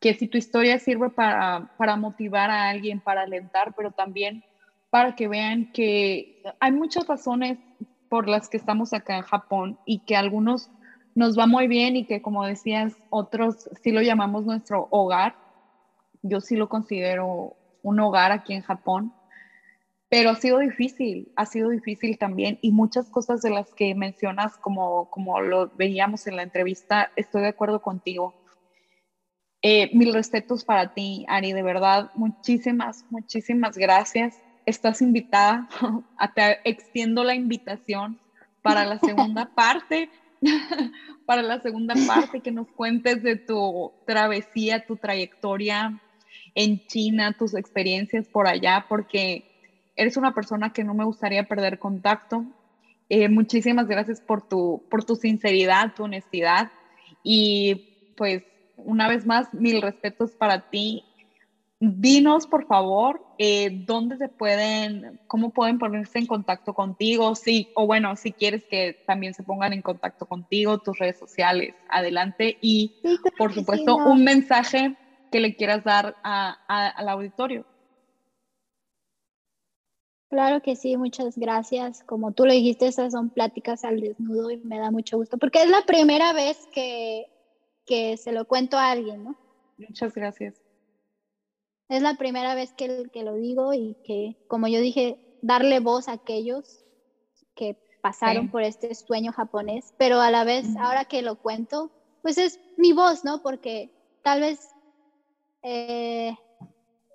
que 0.00 0.14
si 0.14 0.26
tu 0.26 0.38
historia 0.38 0.78
sirve 0.78 1.10
para, 1.10 1.70
para 1.76 1.96
motivar 1.96 2.50
a 2.50 2.68
alguien, 2.68 3.00
para 3.00 3.22
alentar, 3.22 3.74
pero 3.76 3.90
también 3.92 4.44
para 4.90 5.14
que 5.14 5.28
vean 5.28 5.70
que 5.72 6.42
hay 6.60 6.72
muchas 6.72 7.06
razones 7.06 7.58
por 8.08 8.28
las 8.28 8.48
que 8.48 8.56
estamos 8.56 8.92
acá 8.92 9.16
en 9.16 9.22
Japón 9.22 9.78
y 9.84 10.00
que 10.00 10.16
algunos 10.16 10.70
nos 11.14 11.38
va 11.38 11.46
muy 11.46 11.66
bien 11.68 11.96
y 11.96 12.04
que 12.04 12.22
como 12.22 12.44
decías, 12.44 12.96
otros 13.10 13.68
sí 13.82 13.92
lo 13.92 14.02
llamamos 14.02 14.44
nuestro 14.44 14.88
hogar. 14.90 15.36
Yo 16.22 16.40
sí 16.40 16.56
lo 16.56 16.68
considero 16.68 17.56
un 17.82 18.00
hogar 18.00 18.32
aquí 18.32 18.54
en 18.54 18.62
Japón 18.62 19.12
pero 20.08 20.30
ha 20.30 20.34
sido 20.36 20.58
difícil, 20.58 21.32
ha 21.36 21.44
sido 21.44 21.68
difícil 21.68 22.16
también 22.16 22.58
y 22.62 22.72
muchas 22.72 23.10
cosas 23.10 23.42
de 23.42 23.50
las 23.50 23.72
que 23.74 23.94
mencionas, 23.94 24.56
como, 24.56 25.10
como 25.10 25.40
lo 25.40 25.70
veíamos 25.76 26.26
en 26.26 26.36
la 26.36 26.42
entrevista, 26.42 27.12
estoy 27.16 27.42
de 27.42 27.48
acuerdo 27.48 27.82
contigo. 27.82 28.34
Eh, 29.60 29.90
mil 29.94 30.14
respetos 30.14 30.64
para 30.64 30.94
ti, 30.94 31.26
Ari, 31.28 31.52
de 31.52 31.62
verdad, 31.62 32.10
muchísimas, 32.14 33.04
muchísimas 33.10 33.76
gracias. 33.76 34.40
Estás 34.64 35.02
invitada, 35.02 35.68
te 36.34 36.58
extiendo 36.64 37.22
la 37.24 37.34
invitación 37.34 38.18
para 38.62 38.86
la 38.86 38.98
segunda 39.00 39.52
parte, 39.54 40.08
para 41.26 41.42
la 41.42 41.60
segunda 41.60 41.94
parte, 42.06 42.40
que 42.40 42.52
nos 42.52 42.68
cuentes 42.68 43.22
de 43.22 43.36
tu 43.36 43.92
travesía, 44.06 44.86
tu 44.86 44.96
trayectoria 44.96 46.00
en 46.54 46.86
China, 46.86 47.36
tus 47.36 47.54
experiencias 47.54 48.26
por 48.28 48.46
allá, 48.48 48.86
porque 48.88 49.57
eres 49.98 50.16
una 50.16 50.32
persona 50.32 50.72
que 50.72 50.84
no 50.84 50.94
me 50.94 51.04
gustaría 51.04 51.44
perder 51.44 51.78
contacto 51.78 52.44
Eh, 53.10 53.28
muchísimas 53.28 53.86
gracias 53.86 54.20
por 54.20 54.46
tu, 54.46 54.82
por 54.90 55.02
tu 55.02 55.16
sinceridad, 55.16 55.94
tu 55.94 56.04
honestidad 56.04 56.70
y 57.22 58.12
pues 58.16 58.42
una 58.76 59.08
vez 59.08 59.24
más, 59.24 59.52
mil 59.54 59.80
respetos 59.80 60.32
para 60.32 60.68
ti. 60.70 61.04
Dinos, 61.80 62.46
por 62.46 62.66
favor, 62.66 63.20
eh, 63.38 63.70
dónde 63.86 64.16
se 64.16 64.28
pueden, 64.28 65.18
cómo 65.26 65.50
pueden 65.50 65.78
ponerse 65.78 66.18
en 66.18 66.26
contacto 66.26 66.74
contigo, 66.74 67.34
sí, 67.34 67.68
o 67.74 67.86
bueno, 67.86 68.14
si 68.16 68.32
quieres 68.32 68.64
que 68.68 68.96
también 69.06 69.32
se 69.32 69.42
pongan 69.42 69.72
en 69.72 69.80
contacto 69.80 70.26
contigo, 70.26 70.78
tus 70.78 70.98
redes 70.98 71.18
sociales, 71.18 71.74
adelante. 71.88 72.58
Y, 72.60 72.96
por 73.38 73.54
supuesto, 73.54 73.96
un 73.96 74.22
mensaje 74.24 74.96
que 75.30 75.40
le 75.40 75.54
quieras 75.54 75.82
dar 75.84 76.16
al 76.22 77.08
auditorio. 77.08 77.64
Claro 80.28 80.60
que 80.60 80.76
sí, 80.76 80.96
muchas 80.96 81.38
gracias. 81.38 82.02
Como 82.04 82.32
tú 82.32 82.44
lo 82.44 82.52
dijiste, 82.52 82.86
esas 82.86 83.12
son 83.12 83.30
pláticas 83.30 83.84
al 83.84 84.00
desnudo 84.00 84.50
y 84.50 84.58
me 84.58 84.78
da 84.78 84.90
mucho 84.90 85.16
gusto, 85.16 85.38
porque 85.38 85.62
es 85.62 85.70
la 85.70 85.82
primera 85.86 86.32
vez 86.32 86.68
que, 86.72 87.26
que 87.86 88.16
se 88.16 88.32
lo 88.32 88.44
cuento 88.46 88.76
a 88.76 88.90
alguien, 88.90 89.24
¿no? 89.24 89.36
Muchas 89.78 90.14
gracias. 90.14 90.60
Es 91.88 92.02
la 92.02 92.14
primera 92.14 92.54
vez 92.54 92.74
que, 92.74 93.08
que 93.10 93.22
lo 93.22 93.34
digo 93.34 93.72
y 93.72 93.96
que, 94.04 94.36
como 94.48 94.68
yo 94.68 94.80
dije, 94.80 95.18
darle 95.40 95.80
voz 95.80 96.08
a 96.08 96.12
aquellos 96.12 96.84
que 97.54 97.78
pasaron 98.02 98.50
por 98.50 98.62
este 98.62 98.94
sueño 98.94 99.32
japonés, 99.32 99.94
pero 99.96 100.20
a 100.20 100.30
la 100.30 100.44
vez, 100.44 100.66
ahora 100.78 101.06
que 101.06 101.22
lo 101.22 101.36
cuento, 101.36 101.90
pues 102.22 102.36
es 102.36 102.60
mi 102.76 102.92
voz, 102.92 103.24
¿no? 103.24 103.42
Porque 103.42 103.90
tal 104.22 104.40
vez 104.40 104.60
eh, 105.62 106.36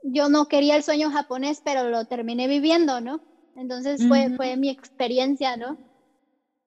yo 0.04 0.30
no 0.30 0.47
quería 0.47 0.76
el 0.76 0.84
sueño 0.84 1.10
japonés, 1.10 1.62
pero 1.64 1.89
lo 1.89 2.06
terminé 2.06 2.47
viviendo, 2.47 3.01
¿no? 3.01 3.22
Entonces 3.56 4.06
fue, 4.08 4.32
fue 4.36 4.58
mi 4.58 4.70
experiencia, 4.70 5.58
¿no? 5.58 5.78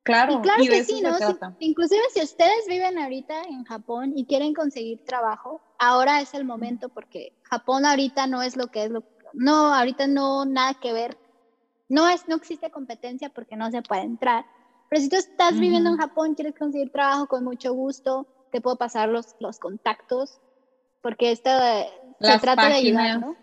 Claro, 0.03 0.35
y 0.35 0.41
claro 0.41 0.63
que 0.63 0.85
sí, 0.85 1.01
¿no? 1.03 1.17
inclusive 1.59 2.01
si 2.15 2.23
ustedes 2.23 2.67
viven 2.69 2.97
ahorita 2.97 3.43
en 3.43 3.65
Japón 3.65 4.13
y 4.15 4.25
quieren 4.25 4.55
conseguir 4.55 5.05
trabajo, 5.05 5.61
ahora 5.81 6.21
es 6.21 6.33
el 6.33 6.45
momento 6.45 6.89
porque 6.89 7.33
Japón 7.43 7.85
ahorita 7.85 8.29
no 8.29 8.41
es 8.43 8.57
lo 8.57 8.69
que 8.69 8.85
es 8.85 8.91
lo 8.91 9.03
no, 9.33 9.75
ahorita 9.75 10.07
no 10.07 10.45
nada 10.45 10.75
que 10.75 10.93
ver. 10.93 11.19
No 11.89 12.09
es 12.09 12.29
no 12.29 12.37
existe 12.37 12.71
competencia 12.71 13.31
porque 13.31 13.57
no 13.57 13.71
se 13.71 13.83
puede 13.83 14.03
entrar. 14.03 14.47
Pero 14.89 15.03
si 15.03 15.09
tú 15.09 15.17
estás 15.17 15.59
viviendo 15.59 15.91
en 15.91 15.97
Japón, 15.97 16.35
quieres 16.35 16.55
conseguir 16.57 16.93
trabajo 16.93 17.27
con 17.27 17.43
mucho 17.43 17.75
gusto, 17.75 18.27
te 18.53 18.61
puedo 18.61 18.77
pasar 18.77 19.09
los, 19.09 19.35
los 19.41 19.59
contactos 19.59 20.41
porque 21.07 21.31
esto 21.31 21.51
se 22.21 22.39
trata 22.39 22.69
de 22.69 22.75
ayudar, 22.75 23.21
¿no? 23.21 23.37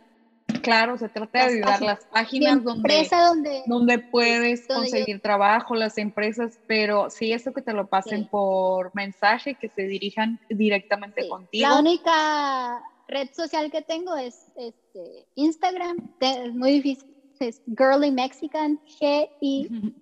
Claro, 0.62 0.98
se 0.98 1.10
trata 1.10 1.40
de 1.40 1.56
ayudar 1.56 1.82
las 1.82 2.06
páginas 2.06 2.64
donde, 2.64 3.08
donde, 3.10 3.64
donde, 3.66 4.00
puedes 4.00 4.68
conseguir 4.68 5.20
trabajo, 5.22 5.76
las 5.76 5.98
empresas, 5.98 6.60
pero 6.68 7.10
sí, 7.10 7.34
eso 7.34 7.54
que 7.54 7.62
te 7.62 7.74
lo 7.74 7.88
pasen 7.88 8.28
por 8.28 8.94
mensaje, 8.96 9.56
que 9.56 9.70
se 9.70 9.84
dirijan 9.84 10.40
directamente 10.50 11.28
contigo. 11.28 11.68
La 11.68 11.80
única 11.80 12.82
red 13.08 13.30
social 13.34 13.72
que 13.72 13.82
tengo 13.82 14.16
es 14.16 14.52
este, 14.56 15.26
Instagram, 15.36 15.98
es 16.20 16.54
muy 16.54 16.74
difícil, 16.74 17.10
es 17.40 17.62
Girly 17.78 18.12
Mexican, 18.12 18.80
G-I-R-L-Y, 19.00 19.94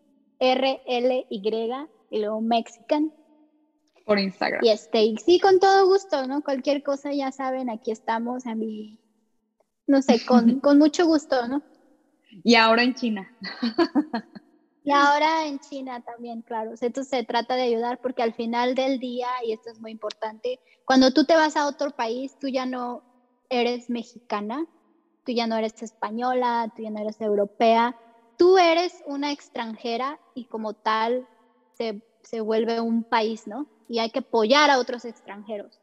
y 2.11 2.19
luego 2.19 2.41
Mexican. 2.41 3.11
Por 4.05 4.19
Instagram. 4.19 4.63
Y 4.63 4.69
este, 4.69 5.13
sí, 5.23 5.39
con 5.39 5.59
todo 5.59 5.85
gusto, 5.85 6.27
¿no? 6.27 6.41
Cualquier 6.41 6.83
cosa, 6.83 7.13
ya 7.13 7.31
saben, 7.31 7.69
aquí 7.69 7.91
estamos 7.91 8.45
a 8.45 8.55
mi 8.55 9.01
no 9.91 10.01
sé, 10.01 10.25
con, 10.25 10.59
con 10.61 10.79
mucho 10.79 11.05
gusto, 11.05 11.47
¿no? 11.47 11.61
Y 12.43 12.55
ahora 12.55 12.83
en 12.83 12.95
China. 12.95 13.29
Y 14.83 14.91
ahora 14.91 15.45
en 15.45 15.59
China 15.59 16.01
también, 16.01 16.41
claro. 16.41 16.73
Esto 16.79 17.03
se 17.03 17.23
trata 17.23 17.55
de 17.55 17.63
ayudar 17.63 17.99
porque 18.01 18.23
al 18.23 18.33
final 18.33 18.73
del 18.73 18.99
día, 18.99 19.27
y 19.45 19.51
esto 19.51 19.69
es 19.69 19.79
muy 19.79 19.91
importante, 19.91 20.59
cuando 20.85 21.11
tú 21.11 21.25
te 21.25 21.35
vas 21.35 21.55
a 21.55 21.67
otro 21.67 21.91
país, 21.91 22.35
tú 22.39 22.47
ya 22.47 22.65
no 22.65 23.03
eres 23.49 23.89
mexicana, 23.89 24.65
tú 25.25 25.33
ya 25.33 25.45
no 25.45 25.57
eres 25.57 25.83
española, 25.83 26.71
tú 26.75 26.83
ya 26.83 26.89
no 26.89 26.99
eres 26.99 27.19
europea, 27.21 27.95
tú 28.37 28.57
eres 28.57 29.03
una 29.05 29.31
extranjera 29.31 30.19
y 30.33 30.45
como 30.45 30.73
tal 30.73 31.27
se, 31.73 32.01
se 32.23 32.41
vuelve 32.41 32.79
un 32.79 33.03
país, 33.03 33.45
¿no? 33.45 33.67
Y 33.91 33.99
hay 33.99 34.09
que 34.09 34.19
apoyar 34.19 34.69
a 34.69 34.79
otros 34.79 35.03
extranjeros. 35.03 35.81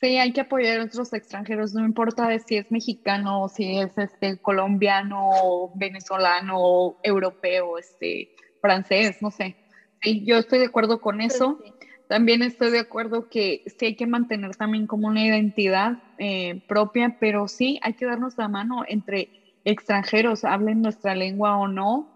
Sí, 0.00 0.16
hay 0.16 0.32
que 0.32 0.40
apoyar 0.40 0.80
a 0.80 0.84
otros 0.84 1.12
extranjeros, 1.12 1.74
no 1.74 1.84
importa 1.84 2.38
si 2.38 2.56
es 2.56 2.70
mexicano, 2.70 3.50
si 3.50 3.76
es 3.76 3.98
este 3.98 4.38
colombiano, 4.38 5.70
venezolano, 5.74 6.96
europeo, 7.02 7.76
este 7.76 8.30
francés, 8.62 9.18
no 9.20 9.30
sé. 9.30 9.58
Sí, 10.00 10.24
yo 10.24 10.38
estoy 10.38 10.60
de 10.60 10.64
acuerdo 10.64 11.02
con 11.02 11.20
eso. 11.20 11.58
También 12.06 12.40
estoy 12.40 12.70
de 12.70 12.78
acuerdo 12.78 13.28
que 13.28 13.60
sí 13.66 13.84
hay 13.84 13.94
que 13.94 14.06
mantener 14.06 14.56
también 14.56 14.86
como 14.86 15.08
una 15.08 15.22
identidad 15.22 15.98
eh, 16.16 16.62
propia, 16.66 17.14
pero 17.20 17.46
sí 17.46 17.78
hay 17.82 17.92
que 17.92 18.06
darnos 18.06 18.38
la 18.38 18.48
mano 18.48 18.84
entre 18.88 19.28
extranjeros, 19.64 20.44
hablen 20.44 20.80
nuestra 20.80 21.14
lengua 21.14 21.58
o 21.58 21.68
no. 21.68 22.10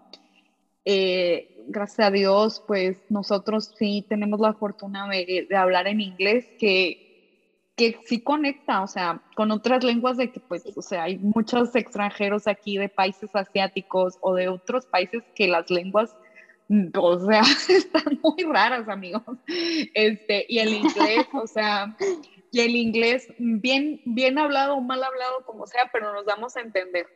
Eh, 0.85 1.49
gracias 1.69 2.07
a 2.07 2.11
Dios, 2.11 2.63
pues 2.67 2.97
nosotros 3.09 3.73
sí 3.77 4.05
tenemos 4.09 4.39
la 4.39 4.53
fortuna 4.53 5.07
de, 5.07 5.47
de 5.49 5.55
hablar 5.55 5.87
en 5.87 6.01
inglés, 6.01 6.45
que 6.59 7.09
que 7.79 7.97
sí 8.03 8.19
conecta, 8.19 8.81
o 8.81 8.87
sea, 8.87 9.21
con 9.37 9.51
otras 9.51 9.85
lenguas 9.85 10.17
de 10.17 10.33
que, 10.33 10.41
pues, 10.41 10.65
o 10.75 10.81
sea, 10.81 11.03
hay 11.03 11.17
muchos 11.17 11.73
extranjeros 11.77 12.45
aquí 12.45 12.77
de 12.77 12.89
países 12.89 13.33
asiáticos 13.33 14.17
o 14.19 14.35
de 14.35 14.49
otros 14.49 14.85
países 14.85 15.23
que 15.33 15.47
las 15.47 15.71
lenguas, 15.71 16.13
mm, 16.67 16.87
o 16.97 17.25
sea, 17.25 17.41
están 17.69 18.19
muy 18.21 18.43
raras, 18.43 18.89
amigos. 18.89 19.23
Este, 19.93 20.45
y 20.49 20.59
el 20.59 20.73
inglés, 20.73 21.25
o 21.31 21.47
sea, 21.47 21.95
y 22.51 22.59
el 22.59 22.75
inglés, 22.75 23.29
bien, 23.37 24.01
bien 24.03 24.37
hablado 24.37 24.75
o 24.75 24.81
mal 24.81 25.01
hablado, 25.01 25.45
como 25.45 25.65
sea, 25.65 25.89
pero 25.93 26.13
nos 26.13 26.25
damos 26.25 26.57
a 26.57 26.59
entender. 26.59 27.07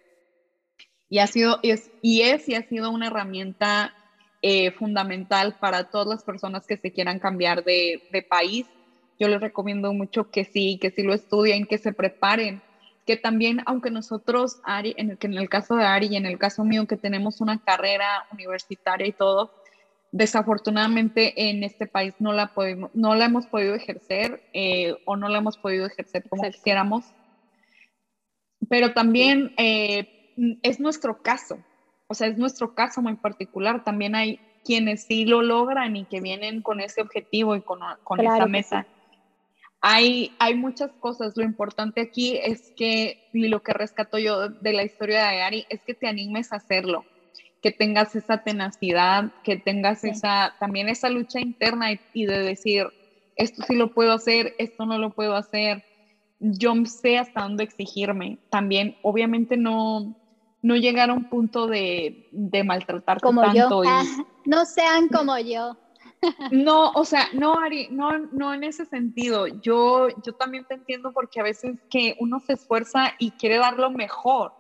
Y 1.10 1.20
ha 1.20 1.28
sido, 1.28 1.60
es, 1.62 1.92
y 2.02 2.22
es 2.22 2.48
y 2.48 2.56
ha 2.56 2.64
sido 2.64 2.90
una 2.90 3.08
herramienta 3.08 3.94
eh, 4.44 4.72
fundamental 4.74 5.58
para 5.60 5.90
todas 5.90 6.08
las 6.08 6.24
personas 6.24 6.68
que 6.68 6.78
se 6.78 6.92
quieran 6.92 7.18
cambiar 7.18 7.64
de, 7.64 8.04
de 8.12 8.22
país 8.22 8.68
yo 9.20 9.28
les 9.28 9.42
recomiendo 9.42 9.94
mucho 9.94 10.30
que 10.32 10.44
sí, 10.44 10.78
que 10.82 10.92
sí 10.92 11.04
lo 11.04 11.14
estudien, 11.14 11.66
que 11.66 11.78
se 11.78 11.94
preparen, 11.94 12.62
que 13.06 13.18
también, 13.18 13.62
aunque 13.66 13.92
nosotros, 13.92 14.60
Ari, 14.64 14.96
en 14.98 15.12
el, 15.12 15.18
que 15.18 15.28
en 15.28 15.36
el 15.36 15.50
caso 15.50 15.76
de 15.76 15.86
Ari 15.86 16.08
y 16.08 16.16
en 16.16 16.26
el 16.26 16.38
caso 16.38 16.64
mío, 16.64 16.88
que 16.88 16.98
tenemos 16.98 17.42
una 17.42 17.60
carrera 17.60 18.26
universitaria 18.32 19.08
y 19.08 19.12
todo, 19.12 19.54
desafortunadamente 20.12 21.50
en 21.50 21.64
este 21.64 21.88
país 21.88 22.14
no 22.20 22.34
la, 22.34 22.54
podemos, 22.54 22.92
no 22.94 23.16
la 23.16 23.26
hemos 23.26 23.48
podido 23.48 23.76
ejercer 23.76 24.44
eh, 24.54 24.96
o 25.06 25.16
no 25.16 25.28
la 25.28 25.40
hemos 25.40 25.58
podido 25.58 25.86
ejercer 25.86 26.28
como 26.30 26.44
quisiéramos. 26.44 27.06
Pero 28.70 28.94
también 28.94 29.54
eh, 29.58 30.60
es 30.64 30.80
nuestro 30.80 31.22
caso, 31.22 31.60
o 32.14 32.16
sea, 32.16 32.28
es 32.28 32.38
nuestro 32.38 32.76
caso 32.76 33.02
muy 33.02 33.16
particular. 33.16 33.84
También 33.84 34.14
hay 34.14 34.40
quienes 34.64 35.06
sí 35.06 35.26
lo 35.26 35.42
logran 35.42 35.96
y 35.96 36.06
que 36.06 36.22
vienen 36.22 36.62
con 36.62 36.80
ese 36.80 37.02
objetivo 37.02 37.56
y 37.56 37.62
con, 37.62 37.80
con 38.04 38.20
esa 38.20 38.46
mesa. 38.46 38.86
Hay, 39.82 40.32
hay 40.38 40.54
muchas 40.54 40.92
cosas. 41.00 41.36
Lo 41.36 41.44
importante 41.44 42.02
aquí 42.02 42.38
es 42.38 42.72
que, 42.78 43.28
y 43.34 43.48
lo 43.48 43.64
que 43.64 43.74
rescato 43.74 44.20
yo 44.20 44.48
de 44.48 44.74
la 44.74 44.84
historia 44.84 45.28
de 45.28 45.42
Ari, 45.42 45.66
es 45.70 45.82
que 45.82 45.96
te 45.96 46.08
animes 46.08 46.54
a 46.54 46.58
hacerlo, 46.58 47.04
que 47.64 47.72
tengas 47.72 48.16
esa 48.16 48.44
tenacidad, 48.44 49.32
que 49.44 49.58
tengas 49.58 50.04
esa, 50.04 50.54
también 50.60 50.90
esa 50.90 51.10
lucha 51.10 51.40
interna 51.40 51.88
y, 52.14 52.26
de 52.28 52.38
decir, 52.44 52.86
esto 53.38 53.64
sí 53.64 53.76
lo 53.76 53.92
puedo 53.92 54.14
hacer, 54.14 54.54
esto 54.60 54.86
no 54.86 55.00
lo 55.00 55.10
puedo 55.10 55.36
hacer. 55.36 55.84
Yo 56.40 56.76
sé 56.86 57.18
hasta 57.18 57.42
dónde 57.42 57.64
exigirme. 57.64 58.38
También, 58.52 58.98
obviamente, 59.02 59.58
no, 59.58 60.16
no 60.64 60.76
llegar 60.76 61.12
a 61.12 61.14
un 61.14 61.30
punto 61.30 61.68
de, 61.68 62.30
de 62.32 62.64
maltratar 62.64 63.20
como 63.22 63.42
tanto. 63.42 63.84
Yo. 63.84 63.90
Ah, 63.90 64.04
no 64.46 64.66
sean 64.66 65.10
como 65.10 65.38
yo. 65.38 65.78
No, 66.52 66.92
o 66.92 67.04
sea, 67.04 67.28
no, 67.34 67.60
Ari, 67.60 67.90
no, 67.92 68.18
no 68.32 68.54
en 68.54 68.64
ese 68.64 68.86
sentido. 68.86 69.48
Yo, 69.48 70.08
yo 70.24 70.34
también 70.34 70.66
te 70.66 70.76
entiendo 70.76 71.12
porque 71.12 71.42
a 71.42 71.44
veces 71.44 71.78
que 71.90 72.16
uno 72.18 72.40
se 72.40 72.54
esfuerza 72.54 73.14
y 73.20 73.32
quiere 73.32 73.58
dar 73.58 73.78
lo 73.78 73.92
mejor 73.92 74.54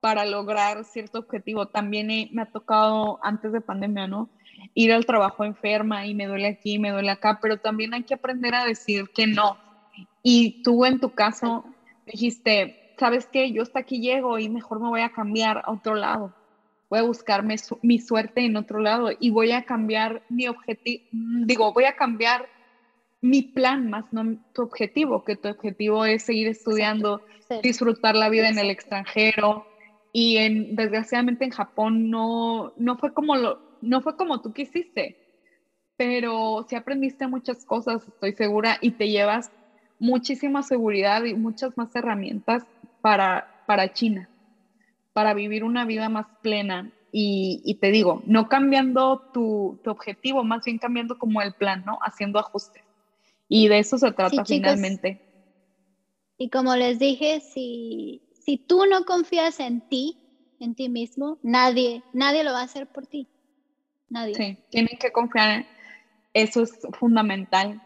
para 0.00 0.24
lograr 0.24 0.84
cierto 0.84 1.20
objetivo. 1.20 1.68
También 1.68 2.08
me 2.32 2.42
ha 2.42 2.50
tocado 2.50 3.20
antes 3.22 3.52
de 3.52 3.60
pandemia, 3.60 4.08
¿no? 4.08 4.30
Ir 4.74 4.92
al 4.92 5.06
trabajo 5.06 5.44
enferma 5.44 6.06
y 6.06 6.14
me 6.14 6.26
duele 6.26 6.48
aquí, 6.48 6.80
me 6.80 6.90
duele 6.90 7.10
acá, 7.10 7.38
pero 7.40 7.58
también 7.58 7.94
hay 7.94 8.02
que 8.02 8.14
aprender 8.14 8.54
a 8.56 8.64
decir 8.64 9.10
que 9.14 9.28
no. 9.28 9.58
Y 10.24 10.62
tú 10.64 10.84
en 10.84 10.98
tu 10.98 11.10
caso 11.10 11.64
dijiste, 12.04 12.79
¿sabes 13.00 13.26
qué? 13.32 13.50
Yo 13.50 13.62
hasta 13.62 13.80
aquí 13.80 14.00
llego 14.00 14.38
y 14.38 14.50
mejor 14.50 14.78
me 14.78 14.90
voy 14.90 15.00
a 15.00 15.08
cambiar 15.08 15.62
a 15.64 15.72
otro 15.72 15.94
lado. 15.94 16.34
Voy 16.90 16.98
a 16.98 17.02
buscarme 17.02 17.56
mi 17.82 17.98
suerte 17.98 18.44
en 18.44 18.56
otro 18.56 18.78
lado 18.78 19.08
y 19.18 19.30
voy 19.30 19.52
a 19.52 19.64
cambiar 19.64 20.22
mi 20.28 20.46
objetivo, 20.48 21.04
digo, 21.12 21.72
voy 21.72 21.84
a 21.84 21.96
cambiar 21.96 22.46
mi 23.22 23.42
plan 23.42 23.88
más 23.88 24.04
no 24.12 24.36
tu 24.52 24.62
objetivo, 24.62 25.24
que 25.24 25.36
tu 25.36 25.48
objetivo 25.48 26.04
es 26.04 26.24
seguir 26.24 26.48
estudiando, 26.48 27.22
disfrutar 27.62 28.16
la 28.16 28.28
vida 28.28 28.48
en 28.48 28.58
el 28.58 28.70
extranjero 28.70 29.66
y 30.12 30.36
en, 30.38 30.74
desgraciadamente 30.74 31.44
en 31.44 31.52
Japón 31.52 32.10
no, 32.10 32.72
no 32.76 32.98
fue 32.98 33.14
como 33.14 33.36
lo, 33.36 33.60
no 33.80 34.00
fue 34.02 34.16
como 34.16 34.42
tú 34.42 34.52
quisiste, 34.52 35.16
pero 35.96 36.66
sí 36.68 36.76
aprendiste 36.76 37.26
muchas 37.28 37.64
cosas, 37.64 38.06
estoy 38.06 38.32
segura, 38.32 38.78
y 38.80 38.90
te 38.90 39.08
llevas 39.08 39.52
muchísima 40.00 40.62
seguridad 40.62 41.24
y 41.24 41.34
muchas 41.34 41.76
más 41.76 41.94
herramientas 41.94 42.66
para, 43.00 43.62
para 43.66 43.92
China, 43.92 44.28
para 45.12 45.34
vivir 45.34 45.64
una 45.64 45.84
vida 45.84 46.08
más 46.08 46.26
plena. 46.42 46.92
Y, 47.12 47.76
te 47.80 47.90
digo, 47.90 48.22
no 48.26 48.48
cambiando 48.48 49.30
tu, 49.32 49.80
objetivo, 49.84 50.44
más 50.44 50.64
bien 50.64 50.78
cambiando 50.78 51.18
como 51.18 51.42
el 51.42 51.52
plan, 51.54 51.82
¿no? 51.84 51.98
Haciendo 52.02 52.38
ajustes. 52.38 52.84
Y 53.48 53.66
de 53.66 53.80
eso 53.80 53.98
se 53.98 54.12
trata 54.12 54.44
finalmente. 54.44 55.20
Y 56.38 56.50
como 56.50 56.76
les 56.76 57.00
dije, 57.00 57.40
si, 57.40 58.22
si 58.32 58.58
tú 58.58 58.86
no 58.86 59.04
confías 59.04 59.58
en 59.58 59.80
ti, 59.80 60.16
en 60.60 60.76
ti 60.76 60.88
mismo, 60.88 61.38
nadie, 61.42 62.04
nadie 62.12 62.44
lo 62.44 62.52
va 62.52 62.60
a 62.60 62.64
hacer 62.64 62.86
por 62.86 63.06
ti. 63.06 63.26
Nadie. 64.08 64.34
Sí, 64.34 64.58
tienen 64.70 64.96
que 64.98 65.10
confiar. 65.10 65.66
Eso 66.32 66.62
es 66.62 66.78
fundamental. 66.98 67.82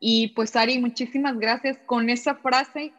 Y 0.00 0.28
pues 0.28 0.56
Ari, 0.56 0.78
muchísimas 0.78 1.38
gracias 1.38 1.78
con 1.86 2.10
esa 2.10 2.34
frase 2.36 2.92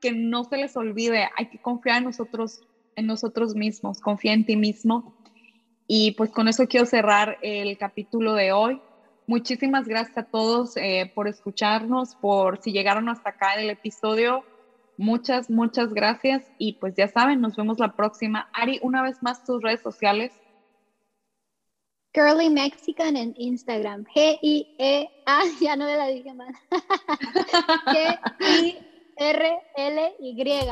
que 0.00 0.12
no 0.12 0.44
se 0.44 0.56
les 0.56 0.76
olvide, 0.76 1.28
hay 1.36 1.46
que 1.46 1.58
confiar 1.58 1.98
en 1.98 2.04
nosotros, 2.04 2.60
en 2.96 3.06
nosotros 3.06 3.54
mismos, 3.54 4.00
confía 4.00 4.32
en 4.32 4.44
ti 4.44 4.56
mismo. 4.56 5.14
Y 5.86 6.12
pues 6.12 6.30
con 6.30 6.48
eso 6.48 6.66
quiero 6.68 6.86
cerrar 6.86 7.38
el 7.42 7.76
capítulo 7.76 8.34
de 8.34 8.52
hoy. 8.52 8.80
Muchísimas 9.26 9.86
gracias 9.86 10.18
a 10.18 10.22
todos 10.24 10.76
eh, 10.76 11.10
por 11.14 11.28
escucharnos, 11.28 12.14
por 12.16 12.60
si 12.62 12.72
llegaron 12.72 13.08
hasta 13.08 13.30
acá 13.30 13.54
en 13.54 13.60
el 13.60 13.70
episodio. 13.70 14.44
Muchas, 14.96 15.48
muchas 15.48 15.94
gracias 15.94 16.42
y 16.58 16.74
pues 16.74 16.94
ya 16.94 17.08
saben, 17.08 17.40
nos 17.40 17.56
vemos 17.56 17.78
la 17.78 17.96
próxima. 17.96 18.48
Ari, 18.52 18.80
una 18.82 19.02
vez 19.02 19.22
más 19.22 19.44
tus 19.44 19.62
redes 19.62 19.80
sociales. 19.80 20.32
Girly 22.12 22.50
Mexican 22.50 23.16
en 23.16 23.34
Instagram. 23.36 24.04
G-I-E, 24.04 25.08
ah, 25.26 25.44
ya 25.60 25.76
no 25.76 25.86
me 25.86 25.96
la 25.96 26.08
dije 26.08 26.34
mal. 26.34 26.52
G-I-R-L-Y 29.20 30.66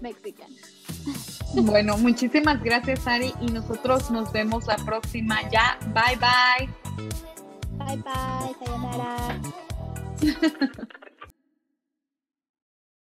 Mexican. 0.00 0.48
Bueno, 1.54 1.98
muchísimas 1.98 2.62
gracias 2.62 3.06
Ari 3.06 3.34
y 3.42 3.46
nosotros 3.46 4.10
nos 4.10 4.32
vemos 4.32 4.66
la 4.66 4.76
próxima 4.76 5.38
ya. 5.50 5.78
Bye 5.92 6.16
bye. 6.16 6.68
Bye 7.76 7.96
bye, 7.98 8.54
sayonara. 8.64 9.40